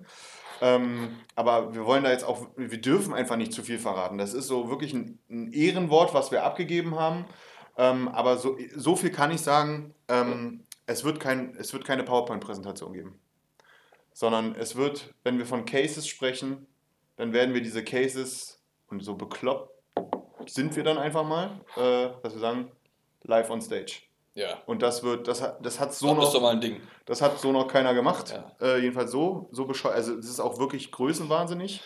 Ähm, 0.62 1.18
aber 1.36 1.76
wir 1.76 1.86
wollen 1.86 2.06
da 2.06 2.12
jetzt 2.12 2.24
auch, 2.24 2.48
wir 2.56 2.80
dürfen 2.80 3.14
einfach 3.14 3.36
nicht 3.36 3.52
zu 3.52 3.64
viel 3.64 3.80
verraten. 3.80 4.18
Das 4.18 4.34
ist 4.34 4.48
so 4.48 4.70
wirklich 4.70 4.94
ein, 4.94 5.20
ein 5.30 5.52
Ehrenwort, 5.52 6.14
was 6.14 6.32
wir 6.32 6.44
abgegeben 6.44 6.96
haben. 6.96 7.26
Ähm, 7.78 8.08
aber 8.08 8.38
so, 8.38 8.58
so 8.76 8.96
viel 8.96 9.12
kann 9.12 9.32
ich 9.32 9.42
sagen, 9.42 9.94
ähm, 10.08 10.64
es, 10.86 11.04
wird 11.04 11.20
kein, 11.20 11.54
es 11.58 11.74
wird 11.74 11.84
keine 11.84 12.04
PowerPoint-Präsentation 12.04 12.94
geben. 12.94 13.20
Sondern 14.14 14.56
es 14.56 14.78
wird, 14.78 15.14
wenn 15.24 15.38
wir 15.38 15.46
von 15.46 15.66
Cases 15.66 16.08
sprechen, 16.08 16.66
dann 17.18 17.34
werden 17.34 17.54
wir 17.54 17.62
diese 17.62 17.84
Cases 17.84 18.62
und 18.88 19.04
so 19.04 19.16
bekloppt 19.16 19.78
sind 20.50 20.76
wir 20.76 20.84
dann 20.84 20.98
einfach 20.98 21.24
mal, 21.24 21.62
äh, 21.76 22.10
dass 22.24 22.34
wir 22.34 22.40
sagen, 22.40 22.72
live 23.24 23.50
on 23.50 23.62
stage. 23.62 24.02
Ja. 24.34 24.62
Und 24.68 24.84
das 24.84 25.02
wird, 25.02 25.28
das 25.28 25.42
hat, 25.42 25.66
das 25.66 25.80
hat 25.80 25.94
so 25.94 26.10
das 26.10 26.18
noch. 26.18 26.34
Ist 26.36 26.42
mal 26.42 26.54
ein 26.54 26.62
Ding. 26.62 26.82
Das 27.06 27.22
hat 27.22 27.40
so 27.40 27.52
noch 27.52 27.68
keiner 27.68 27.94
gemacht. 27.96 28.40
Ja. 28.62 28.76
Äh, 28.76 28.82
jedenfalls 28.82 29.12
so, 29.12 29.50
so 29.52 29.66
bescheuert. 29.66 29.96
Also 29.96 30.16
es 30.16 30.30
ist 30.30 30.40
auch 30.40 30.60
wirklich 30.60 30.92
größenwahnsinnig. 30.92 31.82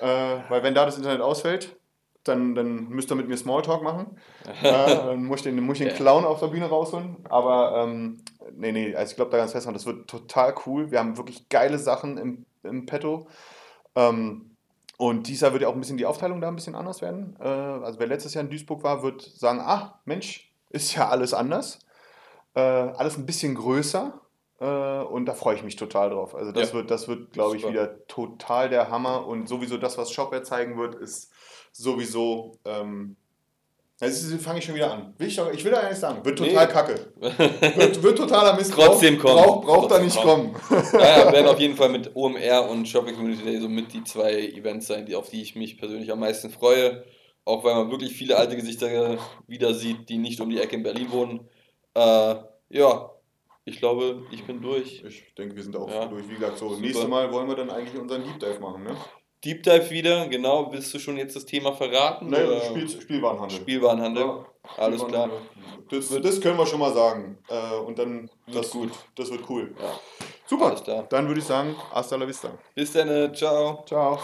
äh, 0.00 0.06
weil 0.48 0.62
wenn 0.62 0.74
da 0.74 0.84
das 0.84 0.98
Internet 0.98 1.22
ausfällt, 1.22 1.76
dann, 2.24 2.54
dann 2.54 2.88
müsst 2.88 3.10
ihr 3.10 3.14
mit 3.14 3.26
mir 3.26 3.38
Smalltalk 3.38 3.82
machen. 3.82 4.18
äh, 4.62 4.70
dann 4.70 5.24
muss 5.24 5.38
ich 5.38 5.44
den, 5.44 5.58
muss 5.60 5.80
ich 5.80 5.86
den 5.86 5.96
Clown 5.96 6.26
auf 6.26 6.40
der 6.40 6.48
Bühne 6.48 6.66
rausholen. 6.66 7.16
Aber 7.30 7.82
ähm, 7.82 8.22
nee, 8.52 8.72
nee, 8.72 8.94
also 8.94 9.10
ich 9.10 9.16
glaube 9.16 9.30
da 9.30 9.38
ganz 9.38 9.52
fest, 9.52 9.66
das 9.66 9.86
wird 9.86 10.08
total 10.08 10.54
cool. 10.66 10.90
Wir 10.90 10.98
haben 10.98 11.16
wirklich 11.16 11.48
geile 11.48 11.78
Sachen 11.78 12.18
im, 12.18 12.44
im 12.64 12.84
Petto. 12.84 13.28
Ähm, 13.94 14.47
und 14.98 15.28
dieses 15.28 15.42
Jahr 15.42 15.52
wird 15.52 15.62
ja 15.62 15.68
auch 15.68 15.74
ein 15.74 15.80
bisschen 15.80 15.96
die 15.96 16.06
Aufteilung 16.06 16.40
da 16.40 16.48
ein 16.48 16.56
bisschen 16.56 16.74
anders 16.74 17.00
werden. 17.00 17.36
Äh, 17.40 17.44
also 17.44 18.00
wer 18.00 18.08
letztes 18.08 18.34
Jahr 18.34 18.42
in 18.42 18.50
Duisburg 18.50 18.82
war, 18.82 19.04
wird 19.04 19.22
sagen, 19.22 19.60
ach 19.62 19.94
Mensch, 20.04 20.52
ist 20.70 20.92
ja 20.94 21.08
alles 21.08 21.32
anders. 21.32 21.78
Äh, 22.54 22.60
alles 22.60 23.16
ein 23.16 23.24
bisschen 23.24 23.54
größer. 23.54 24.20
Äh, 24.58 24.64
und 24.64 25.26
da 25.26 25.34
freue 25.34 25.54
ich 25.54 25.62
mich 25.62 25.76
total 25.76 26.10
drauf. 26.10 26.34
Also 26.34 26.50
das 26.50 26.70
ja. 26.70 26.74
wird, 26.74 26.90
das 26.90 27.06
wird, 27.06 27.32
glaube 27.32 27.56
ich, 27.56 27.66
wieder 27.66 28.06
total 28.08 28.68
der 28.68 28.90
Hammer. 28.90 29.24
Und 29.24 29.48
sowieso 29.48 29.76
das, 29.76 29.96
was 29.98 30.10
Shopware 30.10 30.42
zeigen 30.42 30.76
wird, 30.76 30.96
ist 30.96 31.32
sowieso 31.70 32.58
ähm, 32.64 33.16
Jetzt 34.00 34.32
fange 34.40 34.60
ich 34.60 34.64
schon 34.64 34.76
wieder 34.76 34.92
an. 34.92 35.12
Will 35.18 35.26
ich, 35.26 35.34
doch, 35.34 35.52
ich 35.52 35.64
will 35.64 35.72
da 35.72 35.80
gar 35.80 35.88
nicht 35.88 35.98
sagen. 35.98 36.24
Wird 36.24 36.38
total 36.38 36.66
nee. 36.66 36.72
kacke. 36.72 37.12
Wird, 37.18 38.02
wird 38.02 38.18
totaler 38.18 38.54
Mist. 38.54 38.72
Trotzdem 38.72 39.18
kommen. 39.18 39.34
Braucht, 39.34 39.66
braucht 39.66 39.90
da 39.90 39.98
nicht 39.98 40.16
kommen. 40.22 40.54
naja, 40.92 41.32
werden 41.32 41.48
auf 41.48 41.58
jeden 41.58 41.76
Fall 41.76 41.88
mit 41.88 42.14
OMR 42.14 42.70
und 42.70 42.86
Shopping 42.86 43.16
Community 43.16 43.42
Day 43.42 43.58
so 43.58 43.68
mit 43.68 43.92
die 43.92 44.04
zwei 44.04 44.50
Events 44.50 44.86
sein, 44.86 45.04
die, 45.04 45.16
auf 45.16 45.28
die 45.30 45.42
ich 45.42 45.56
mich 45.56 45.78
persönlich 45.78 46.12
am 46.12 46.20
meisten 46.20 46.50
freue. 46.50 47.04
Auch 47.44 47.64
weil 47.64 47.74
man 47.74 47.90
wirklich 47.90 48.12
viele 48.12 48.36
alte 48.36 48.54
Gesichter 48.54 49.18
wieder 49.48 49.74
sieht, 49.74 50.08
die 50.08 50.18
nicht 50.18 50.40
um 50.40 50.50
die 50.50 50.60
Ecke 50.60 50.76
in 50.76 50.84
Berlin 50.84 51.10
wohnen. 51.10 51.48
Äh, 51.94 52.36
ja, 52.68 53.10
ich 53.64 53.78
glaube, 53.78 54.22
ich 54.30 54.44
bin 54.44 54.62
durch. 54.62 55.02
Ich 55.04 55.34
denke, 55.34 55.56
wir 55.56 55.62
sind 55.62 55.74
auch 55.74 55.90
ja. 55.90 56.06
durch. 56.06 56.28
Wie 56.28 56.34
gesagt, 56.34 56.58
so, 56.58 56.76
nächstes 56.76 57.08
Mal 57.08 57.32
wollen 57.32 57.48
wir 57.48 57.56
dann 57.56 57.70
eigentlich 57.70 58.00
unseren 58.00 58.22
Deep 58.22 58.38
Dive 58.38 58.60
machen, 58.60 58.84
ne? 58.84 58.96
Deep 59.44 59.62
Dive 59.62 59.90
wieder, 59.90 60.26
genau. 60.28 60.72
Willst 60.72 60.92
du 60.92 60.98
schon 60.98 61.16
jetzt 61.16 61.36
das 61.36 61.46
Thema 61.46 61.72
verraten? 61.72 62.28
Nein, 62.28 62.46
Spiel, 62.64 62.88
Spielwarenhandel. 62.88 63.56
Spielwarenhandel. 63.58 64.24
Ja, 64.24 64.44
Alles 64.76 65.06
klar. 65.06 65.30
Das, 65.90 66.08
das 66.08 66.40
können 66.40 66.58
wir 66.58 66.66
schon 66.66 66.80
mal 66.80 66.92
sagen. 66.92 67.38
Äh, 67.48 67.76
und 67.76 67.98
dann, 67.98 68.28
das, 68.52 68.70
gut. 68.70 68.90
das 69.14 69.30
wird 69.30 69.48
cool. 69.48 69.74
Ja. 69.80 69.98
Super. 70.46 70.74
Dann 71.08 71.28
würde 71.28 71.40
ich 71.40 71.46
sagen, 71.46 71.76
hasta 71.92 72.16
la 72.16 72.26
vista. 72.26 72.50
Bis 72.74 72.92
dann. 72.92 73.34
Ciao. 73.34 73.84
Ciao. 73.86 74.18